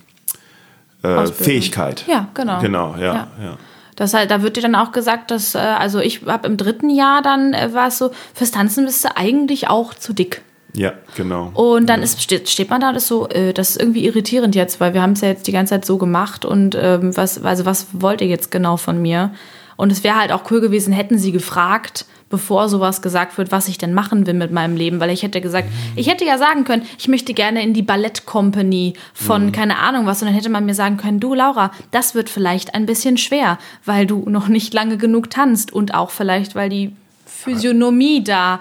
äh. 1.02 1.26
Fähigkeit. 1.26 2.04
Ja, 2.08 2.28
genau. 2.34 2.60
Genau, 2.60 2.94
ja, 2.98 3.14
Ja. 3.14 3.28
ja. 3.40 3.58
Das 3.94 4.12
da 4.12 4.42
wird 4.42 4.56
dir 4.56 4.62
dann 4.62 4.74
auch 4.74 4.90
gesagt, 4.90 5.30
dass, 5.30 5.54
äh, 5.54 5.58
also 5.58 6.00
ich 6.00 6.26
habe 6.26 6.48
im 6.48 6.56
dritten 6.56 6.88
Jahr 6.88 7.20
dann, 7.20 7.52
äh, 7.52 7.74
war 7.74 7.88
es 7.88 7.98
so, 7.98 8.10
fürs 8.34 8.50
Tanzen 8.50 8.86
bist 8.86 9.04
du 9.04 9.16
eigentlich 9.16 9.68
auch 9.68 9.94
zu 9.94 10.14
dick. 10.14 10.42
Ja, 10.74 10.94
genau. 11.16 11.50
Und 11.54 11.86
dann 11.88 12.02
ist, 12.02 12.22
steht, 12.22 12.48
steht 12.48 12.70
man 12.70 12.80
da 12.80 12.90
und 12.90 12.96
ist 12.96 13.06
so, 13.06 13.28
äh, 13.28 13.52
das 13.52 13.70
ist 13.70 13.80
irgendwie 13.80 14.06
irritierend 14.06 14.54
jetzt, 14.54 14.80
weil 14.80 14.94
wir 14.94 15.02
haben 15.02 15.12
es 15.12 15.20
ja 15.20 15.28
jetzt 15.28 15.46
die 15.46 15.52
ganze 15.52 15.74
Zeit 15.74 15.84
so 15.84 15.98
gemacht 15.98 16.44
und 16.44 16.76
ähm, 16.80 17.16
was, 17.16 17.42
also 17.44 17.66
was 17.66 17.88
wollt 17.92 18.20
ihr 18.22 18.28
jetzt 18.28 18.50
genau 18.50 18.76
von 18.76 19.00
mir? 19.00 19.32
Und 19.76 19.92
es 19.92 20.04
wäre 20.04 20.18
halt 20.18 20.32
auch 20.32 20.50
cool 20.50 20.60
gewesen, 20.60 20.92
hätten 20.92 21.18
sie 21.18 21.32
gefragt, 21.32 22.06
bevor 22.32 22.70
sowas 22.70 23.02
gesagt 23.02 23.36
wird, 23.36 23.52
was 23.52 23.68
ich 23.68 23.76
denn 23.76 23.92
machen 23.92 24.26
will 24.26 24.34
mit 24.34 24.50
meinem 24.50 24.74
Leben, 24.74 25.00
weil 25.00 25.10
ich 25.10 25.22
hätte 25.22 25.42
gesagt, 25.42 25.68
ich 25.96 26.08
hätte 26.08 26.24
ja 26.24 26.38
sagen 26.38 26.64
können, 26.64 26.86
ich 26.98 27.06
möchte 27.06 27.34
gerne 27.34 27.62
in 27.62 27.74
die 27.74 27.82
Ballettcompany 27.82 28.94
von 29.12 29.52
keine 29.52 29.78
Ahnung 29.78 30.06
was. 30.06 30.22
Und 30.22 30.28
dann 30.28 30.34
hätte 30.34 30.48
man 30.48 30.64
mir 30.64 30.74
sagen 30.74 30.96
können, 30.96 31.20
du 31.20 31.34
Laura, 31.34 31.72
das 31.90 32.14
wird 32.14 32.30
vielleicht 32.30 32.74
ein 32.74 32.86
bisschen 32.86 33.18
schwer, 33.18 33.58
weil 33.84 34.06
du 34.06 34.24
noch 34.30 34.48
nicht 34.48 34.72
lange 34.72 34.96
genug 34.96 35.28
tanzt 35.28 35.74
und 35.74 35.92
auch 35.94 36.10
vielleicht, 36.10 36.54
weil 36.54 36.70
die 36.70 36.96
Physiognomie 37.26 38.24
da 38.24 38.60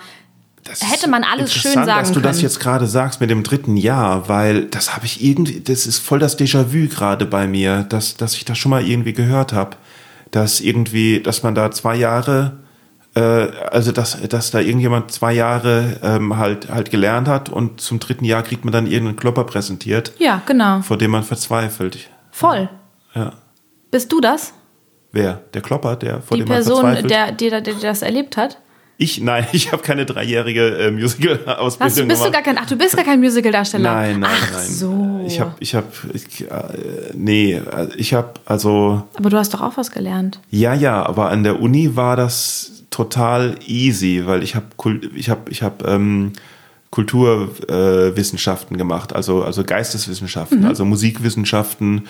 Das 0.64 0.89
hätte 0.91 1.09
man 1.09 1.24
alles 1.24 1.53
schön 1.53 1.74
sagen 1.74 1.88
dass 1.88 2.12
du 2.12 2.20
das 2.22 2.38
können. 2.38 2.43
jetzt 2.43 2.59
gerade 2.59 2.86
sagst 2.88 3.20
mit 3.22 3.30
dem 3.30 3.43
dritten 3.43 3.78
Jahr, 3.78 4.30
weil 4.30 4.66
das 4.66 4.95
habe 4.95 5.05
ich 5.05 5.24
irgendwie, 5.24 5.59
das 5.59 5.86
ist 5.88 5.97
voll 5.99 6.20
das 6.20 6.38
Déjà-vu 6.38 6.88
gerade 6.88 7.26
bei 7.26 7.47
mir, 7.47 7.84
dass, 7.89 8.16
dass 8.16 8.36
ich 8.36 8.45
das 8.45 8.57
schon 8.57 8.70
mal 8.70 8.86
irgendwie 8.86 9.14
gehört 9.14 9.53
habe, 9.53 9.78
dass 10.32 10.62
irgendwie, 10.62 11.20
dass 11.22 11.43
man 11.43 11.55
da 11.55 11.72
zwei 11.72 11.95
Jahre 11.95 12.59
äh, 13.16 13.20
also 13.20 13.91
dass, 13.91 14.22
dass 14.30 14.51
da 14.51 14.59
irgendjemand 14.59 15.12
zwei 15.12 15.34
Jahre 15.34 15.99
ähm, 16.01 16.38
halt, 16.38 16.70
halt 16.70 16.91
gelernt 16.91 17.28
hat 17.28 17.49
und 17.49 17.82
zum 17.82 17.99
dritten 17.99 18.24
Jahr 18.24 18.41
kriegt 18.43 18.64
man 18.64 18.72
dann 18.72 18.86
irgendeinen 18.88 19.18
Klopper 19.18 19.43
präsentiert, 19.43 20.14
Ja, 20.20 20.41
genau. 20.45 20.82
vor 20.82 20.97
dem 20.97 21.12
man 21.12 21.24
verzweifelt. 21.24 22.09
Voll. 22.32 22.70
Ja. 23.14 23.34
Bist 23.89 24.12
du 24.14 24.22
das? 24.22 24.53
Wer? 25.12 25.41
Der 25.53 25.62
Klopper, 25.62 25.97
der 25.97 26.22
vor 26.22 26.38
Die 26.38 26.43
dem 26.43 26.47
man 26.47 26.55
Person, 26.64 26.82
verzweifelt? 26.84 27.12
der, 27.12 27.32
die, 27.34 27.49
der, 27.49 27.59
der 27.62 27.74
das 27.82 28.01
erlebt 28.01 28.38
hat? 28.38 28.59
Ich, 29.02 29.20
nein, 29.20 29.47
ich 29.52 29.72
habe 29.72 29.82
keine 29.82 30.06
dreijährige 30.06 30.78
äh, 30.78 30.91
Musical-Ausbildung 30.91 31.80
Was, 31.80 31.95
du 31.95 32.08
bist 32.08 32.26
du 32.26 32.32
gar 32.32 32.43
kein, 32.43 32.58
ach, 32.58 32.68
du 32.68 32.78
bist 32.78 32.95
gar 32.95 33.04
kein 33.04 33.20
Musical-Darsteller. 33.20 33.91
Nein, 33.91 34.20
nein, 34.20 34.32
ach, 34.32 34.52
nein. 34.54 34.68
so. 34.68 35.22
Ich 35.26 35.39
habe, 35.39 35.54
ich 35.60 35.76
habe, 35.76 35.88
äh, 36.14 37.12
nee, 37.14 37.54
äh, 37.54 37.88
ich 37.97 38.14
habe, 38.14 38.34
also, 38.45 39.04
Aber 39.16 39.30
du 39.30 39.38
hast 39.38 39.54
doch 39.54 39.62
auch 39.62 39.78
was 39.78 39.91
gelernt. 39.91 40.39
ja, 40.49 40.74
ja, 40.74 41.04
aber 41.06 41.30
an 41.30 41.43
der 41.43 41.60
Uni 41.60 41.95
war 41.95 42.16
das 42.16 42.84
total 42.91 43.56
easy, 43.66 44.24
weil 44.26 44.43
ich 44.43 44.56
habe, 44.56 44.68
ich 45.16 45.30
habe, 45.30 45.49
ich 45.49 45.64
habe 45.64 45.86
ähm, 45.86 46.34
Kulturwissenschaften 46.91 48.76
äh, 48.76 48.78
gemacht, 48.78 49.14
also, 49.14 49.43
also 49.43 49.64
Geisteswissenschaften, 49.64 50.66
also 50.66 50.84
Musikwissenschaften 50.84 52.08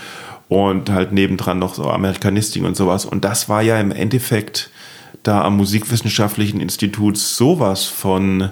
und 0.49 0.89
halt 0.89 1.11
nebendran 1.11 1.59
noch 1.59 1.75
so 1.75 1.89
Amerikanistik 1.89 2.63
und 2.63 2.75
sowas. 2.75 3.05
Und 3.05 3.23
das 3.23 3.47
war 3.47 3.61
ja 3.61 3.79
im 3.79 3.91
Endeffekt 3.91 4.71
da 5.23 5.43
am 5.43 5.57
Musikwissenschaftlichen 5.57 6.59
Institut 6.59 7.17
sowas 7.17 7.85
von 7.85 8.51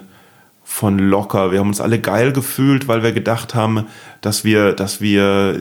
von 0.70 1.00
locker. 1.00 1.50
Wir 1.50 1.58
haben 1.58 1.66
uns 1.66 1.80
alle 1.80 1.98
geil 1.98 2.32
gefühlt, 2.32 2.86
weil 2.86 3.02
wir 3.02 3.10
gedacht 3.10 3.56
haben, 3.56 3.86
dass 4.20 4.44
wir, 4.44 4.72
dass 4.72 5.00
wir 5.00 5.60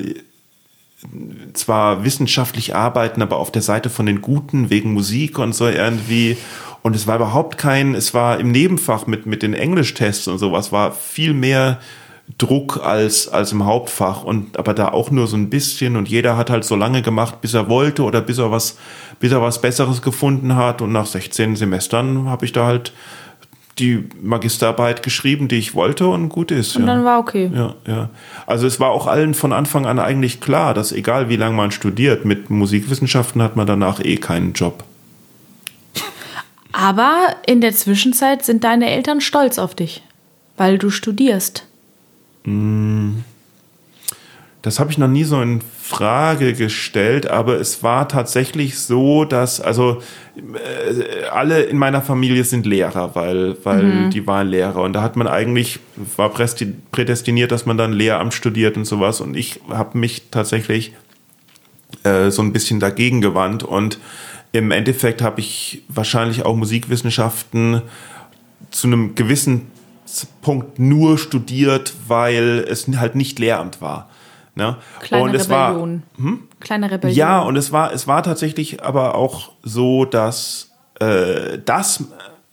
zwar 1.53 2.03
wissenschaftlich 2.03 2.75
arbeiten, 2.75 3.23
aber 3.23 3.37
auf 3.37 3.51
der 3.51 3.63
Seite 3.63 3.89
von 3.89 4.05
den 4.05 4.21
Guten 4.21 4.69
wegen 4.69 4.93
Musik 4.93 5.39
und 5.39 5.55
so 5.55 5.67
irgendwie. 5.67 6.37
Und 6.83 6.95
es 6.95 7.07
war 7.07 7.15
überhaupt 7.15 7.57
kein, 7.57 7.95
es 7.95 8.13
war 8.13 8.39
im 8.39 8.51
Nebenfach 8.51 9.07
mit, 9.07 9.25
mit 9.25 9.41
den 9.41 9.55
Englischtests 9.55 10.27
und 10.27 10.37
sowas, 10.37 10.71
war 10.71 10.91
viel 10.91 11.33
mehr 11.33 11.79
Druck 12.37 12.85
als, 12.85 13.27
als 13.27 13.51
im 13.51 13.65
Hauptfach 13.65 14.23
und 14.23 14.57
aber 14.57 14.73
da 14.73 14.89
auch 14.89 15.11
nur 15.11 15.27
so 15.27 15.35
ein 15.35 15.49
bisschen 15.49 15.95
und 15.95 16.07
jeder 16.07 16.37
hat 16.37 16.49
halt 16.49 16.63
so 16.63 16.75
lange 16.75 17.01
gemacht, 17.01 17.41
bis 17.41 17.53
er 17.53 17.69
wollte 17.69 18.03
oder 18.03 18.21
bis 18.21 18.37
er 18.37 18.51
was, 18.51 18.77
bis 19.19 19.31
er 19.31 19.41
was 19.41 19.61
Besseres 19.61 20.01
gefunden 20.01 20.55
hat 20.55 20.81
und 20.81 20.91
nach 20.91 21.05
16 21.05 21.55
Semestern 21.55 22.29
habe 22.29 22.45
ich 22.45 22.51
da 22.51 22.65
halt 22.65 22.93
die 23.79 24.05
Magisterarbeit 24.21 25.03
geschrieben, 25.03 25.47
die 25.47 25.55
ich 25.55 25.73
wollte 25.73 26.07
und 26.07 26.29
gut 26.29 26.51
ist. 26.51 26.75
Und 26.75 26.85
ja. 26.85 26.93
dann 26.93 27.05
war 27.05 27.19
okay. 27.19 27.49
Ja, 27.53 27.75
ja. 27.87 28.09
Also 28.45 28.67
es 28.67 28.79
war 28.79 28.89
auch 28.89 29.07
allen 29.07 29.33
von 29.33 29.53
Anfang 29.53 29.85
an 29.85 29.99
eigentlich 29.99 30.41
klar, 30.41 30.73
dass 30.73 30.91
egal 30.91 31.29
wie 31.29 31.37
lange 31.37 31.55
man 31.55 31.71
studiert, 31.71 32.25
mit 32.25 32.49
Musikwissenschaften 32.49 33.41
hat 33.41 33.55
man 33.55 33.65
danach 33.67 34.03
eh 34.03 34.17
keinen 34.17 34.53
Job. 34.53 34.83
Aber 36.71 37.17
in 37.45 37.61
der 37.61 37.73
Zwischenzeit 37.73 38.43
sind 38.43 38.63
deine 38.63 38.89
Eltern 38.89 39.21
stolz 39.21 39.57
auf 39.57 39.75
dich, 39.75 40.03
weil 40.57 40.77
du 40.77 40.89
studierst. 40.89 41.65
Das 44.61 44.79
habe 44.79 44.91
ich 44.91 44.97
noch 44.97 45.07
nie 45.07 45.23
so 45.23 45.41
in 45.41 45.61
Frage 45.61 46.53
gestellt, 46.53 47.27
aber 47.27 47.59
es 47.59 47.81
war 47.81 48.07
tatsächlich 48.07 48.77
so, 48.77 49.25
dass 49.25 49.61
also 49.61 50.01
äh, 50.35 51.25
alle 51.31 51.63
in 51.63 51.77
meiner 51.77 52.01
Familie 52.01 52.43
sind 52.43 52.65
Lehrer, 52.65 53.15
weil 53.15 53.57
weil 53.63 54.09
die 54.09 54.27
waren 54.27 54.47
Lehrer. 54.47 54.81
Und 54.81 54.93
da 54.93 55.01
hat 55.01 55.15
man 55.15 55.27
eigentlich 55.27 55.79
war 56.17 56.31
prädestiniert, 56.91 57.51
dass 57.51 57.65
man 57.65 57.77
dann 57.77 57.93
Lehramt 57.93 58.33
studiert 58.33 58.77
und 58.77 58.85
sowas. 58.85 59.21
Und 59.21 59.35
ich 59.35 59.59
habe 59.69 59.97
mich 59.97 60.29
tatsächlich 60.29 60.93
äh, 62.03 62.29
so 62.29 62.41
ein 62.41 62.53
bisschen 62.53 62.79
dagegen 62.79 63.21
gewandt. 63.21 63.63
Und 63.63 63.99
im 64.51 64.71
Endeffekt 64.71 65.21
habe 65.21 65.39
ich 65.39 65.83
wahrscheinlich 65.87 66.45
auch 66.45 66.55
Musikwissenschaften 66.55 67.81
zu 68.71 68.87
einem 68.87 69.15
gewissen 69.15 69.67
Punkt 70.41 70.79
nur 70.79 71.17
studiert, 71.17 71.93
weil 72.07 72.65
es 72.67 72.87
halt 72.87 73.15
nicht 73.15 73.39
Lehramt 73.39 73.81
war. 73.81 74.09
Ne? 74.55 74.77
Kleine 74.99 75.23
und 75.23 75.35
es 75.35 75.49
war 75.49 75.69
Rebellion. 75.69 76.03
Kleine 76.59 76.91
Rebellion. 76.91 77.17
ja, 77.17 77.39
und 77.39 77.55
es 77.55 77.71
war, 77.71 77.93
es 77.93 78.07
war 78.07 78.23
tatsächlich 78.23 78.83
aber 78.83 79.15
auch 79.15 79.53
so, 79.63 80.05
dass, 80.05 80.71
äh, 80.99 81.59
dass, 81.63 82.03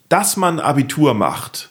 dass 0.08 0.36
man 0.36 0.60
Abitur 0.60 1.14
macht, 1.14 1.70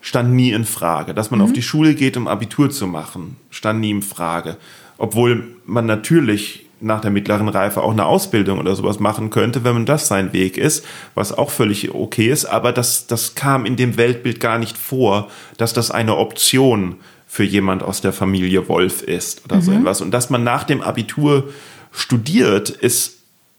stand 0.00 0.32
nie 0.32 0.52
in 0.52 0.64
Frage. 0.64 1.12
Dass 1.12 1.30
man 1.30 1.42
auf 1.42 1.52
die 1.52 1.62
Schule 1.62 1.94
geht, 1.94 2.16
um 2.16 2.26
Abitur 2.26 2.70
zu 2.70 2.86
machen, 2.86 3.36
stand 3.50 3.80
nie 3.80 3.90
in 3.90 4.02
Frage. 4.02 4.56
Obwohl 4.96 5.56
man 5.66 5.86
natürlich 5.86 6.69
nach 6.80 7.00
der 7.00 7.10
mittleren 7.10 7.48
Reife 7.48 7.82
auch 7.82 7.92
eine 7.92 8.06
Ausbildung 8.06 8.58
oder 8.58 8.74
sowas 8.74 9.00
machen 9.00 9.30
könnte, 9.30 9.64
wenn 9.64 9.74
man 9.74 9.86
das 9.86 10.08
sein 10.08 10.32
Weg 10.32 10.56
ist, 10.56 10.84
was 11.14 11.32
auch 11.32 11.50
völlig 11.50 11.94
okay 11.94 12.28
ist, 12.28 12.46
aber 12.46 12.72
das, 12.72 13.06
das 13.06 13.34
kam 13.34 13.66
in 13.66 13.76
dem 13.76 13.96
Weltbild 13.96 14.40
gar 14.40 14.58
nicht 14.58 14.78
vor, 14.78 15.28
dass 15.56 15.72
das 15.72 15.90
eine 15.90 16.16
Option 16.16 16.96
für 17.26 17.44
jemand 17.44 17.82
aus 17.82 18.00
der 18.00 18.12
Familie 18.12 18.68
Wolf 18.68 19.02
ist 19.02 19.44
oder 19.44 19.60
so 19.60 19.70
etwas. 19.70 20.00
Und 20.00 20.10
dass 20.10 20.30
man 20.30 20.42
nach 20.42 20.64
dem 20.64 20.80
Abitur 20.82 21.50
studiert, 21.92 22.70
ist 22.70 23.18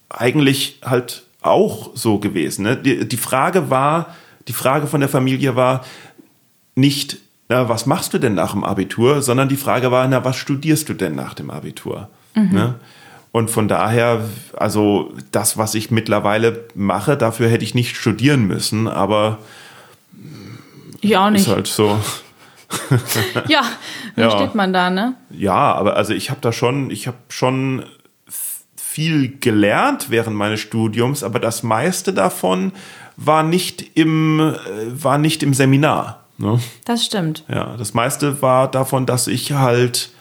eigentlich 0.10 0.80
halt 0.84 1.24
auch 1.42 1.92
so 1.96 2.20
gewesen. 2.20 2.64
Ne? 2.64 2.76
Die, 2.76 3.08
die 3.08 3.18
Frage 3.18 3.70
war, 3.70 4.16
die 4.50 4.54
Frage 4.54 4.88
von 4.88 5.00
der 5.00 5.10
Familie 5.10 5.56
war 5.56 5.86
nicht, 6.76 7.18
na, 7.48 7.70
was 7.70 7.86
machst 7.86 8.14
du 8.14 8.18
denn 8.18 8.34
nach 8.34 8.52
dem 8.52 8.64
Abitur, 8.64 9.22
sondern 9.22 9.48
die 9.48 9.58
Frage 9.58 9.92
war, 9.92 10.08
na, 10.08 10.24
was 10.26 10.36
studierst 10.36 10.90
du 10.90 10.94
denn 10.94 11.16
nach 11.16 11.34
dem 11.34 11.50
Abitur? 11.50 12.10
Ne? 12.52 12.76
Und 13.32 13.50
von 13.50 13.68
daher, 13.70 14.26
also 14.58 15.14
das, 15.32 15.58
was 15.58 15.74
ich 15.76 15.90
mittlerweile 15.90 16.66
mache, 16.76 17.16
dafür 17.16 17.48
hätte 17.50 17.64
ich 17.64 17.74
nicht 17.76 17.96
studieren 17.96 18.46
müssen, 18.46 18.88
aber 18.90 19.40
Ich 21.00 21.16
auch 21.16 21.30
nicht. 21.30 21.48
ist 21.48 21.54
halt 21.54 21.68
so. 21.68 21.98
Ja, 23.48 23.62
wie 24.16 24.22
Ja. 24.22 24.32
steht 24.32 24.56
man 24.56 24.74
da, 24.74 24.90
ne? 24.90 25.16
Ja, 25.30 25.74
aber 25.74 25.96
also 25.96 26.14
ich 26.14 26.30
habe 26.30 26.42
da 26.42 26.52
schon, 26.52 26.90
ich 26.92 27.08
habe 27.08 27.18
schon 27.30 27.84
viel 28.76 29.38
gelernt 29.40 30.10
während 30.10 30.36
meines 30.36 30.60
Studiums, 30.60 31.24
aber 31.24 31.40
das 31.40 31.64
meiste 31.64 32.12
davon 32.14 32.74
war 33.16 33.44
nicht 33.44 33.98
im, 33.98 34.40
äh, 34.42 34.54
war 35.04 35.18
nicht 35.18 35.44
im 35.44 35.54
Seminar. 35.54 36.26
Ne? 36.38 36.60
Das 36.86 37.06
stimmt. 37.06 37.46
Ja, 37.48 37.76
das 37.78 37.94
meiste 37.94 38.42
war 38.42 38.70
davon, 38.70 39.06
dass 39.06 39.28
ich 39.28 39.54
halt 39.54 40.12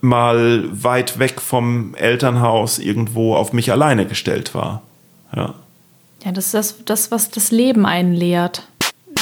mal 0.00 0.64
weit 0.72 1.18
weg 1.18 1.40
vom 1.40 1.94
Elternhaus 1.94 2.78
irgendwo 2.78 3.34
auf 3.34 3.52
mich 3.52 3.70
alleine 3.72 4.06
gestellt 4.06 4.54
war. 4.54 4.82
Ja, 5.34 5.54
Ja, 6.24 6.32
das 6.32 6.46
ist 6.46 6.54
das, 6.54 6.74
das 6.84 7.10
was 7.10 7.30
das 7.30 7.50
Leben 7.50 7.86
einen 7.86 8.12
lehrt. 8.12 8.66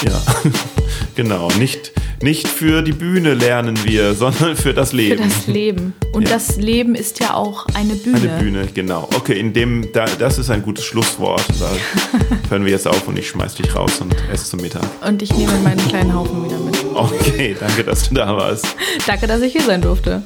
ja, 0.05 0.21
genau. 1.15 1.49
Nicht, 1.59 1.93
nicht 2.23 2.49
für 2.49 2.83
die 2.83 2.93
Bühne 2.93 3.35
lernen 3.35 3.79
wir, 3.85 4.15
sondern 4.23 4.57
für 4.57 4.75
das 4.75 4.91
Für 4.91 4.97
Leben. 4.97 5.23
das 5.23 5.47
Leben. 5.47 5.93
Und 6.13 6.29
Ja. 6.29 6.35
das 6.35 6.57
Leben 6.57 6.95
ist 6.95 7.21
ja 7.21 7.35
auch 7.35 7.67
eine 7.75 7.95
Bühne. 7.95 8.17
Eine 8.33 8.39
Bühne, 8.43 8.69
genau. 8.75 9.09
Okay, 9.17 9.39
in 9.39 9.53
dem, 9.53 9.93
da, 9.93 10.05
das 10.19 10.39
ist 10.39 10.51
ein 10.51 10.63
gutes 10.63 10.85
Schlusswort. 10.85 11.45
Da 11.61 11.71
hören 12.51 12.65
wir 12.65 12.73
jetzt 12.73 12.87
auf 12.89 13.07
und 13.09 13.19
ich 13.19 13.29
schmeiß 13.29 13.55
dich 13.55 13.75
raus 13.77 14.01
und 14.01 14.15
esse 14.33 14.45
zum 14.51 14.61
Mittag. 14.61 14.85
Und 15.07 15.23
ich 15.23 15.33
nehme 15.37 15.53
meinen 15.61 15.87
kleinen 15.89 16.15
Haufen 16.15 16.45
wieder 16.45 16.59
mit. 16.59 16.75
Okay, 16.95 17.57
danke, 17.59 17.85
dass 17.85 18.09
du 18.09 18.15
da 18.15 18.37
warst. 18.37 18.67
Danke, 19.07 19.27
dass 19.27 19.41
ich 19.43 19.53
hier 19.53 19.63
sein 19.63 19.83
durfte. 19.83 20.23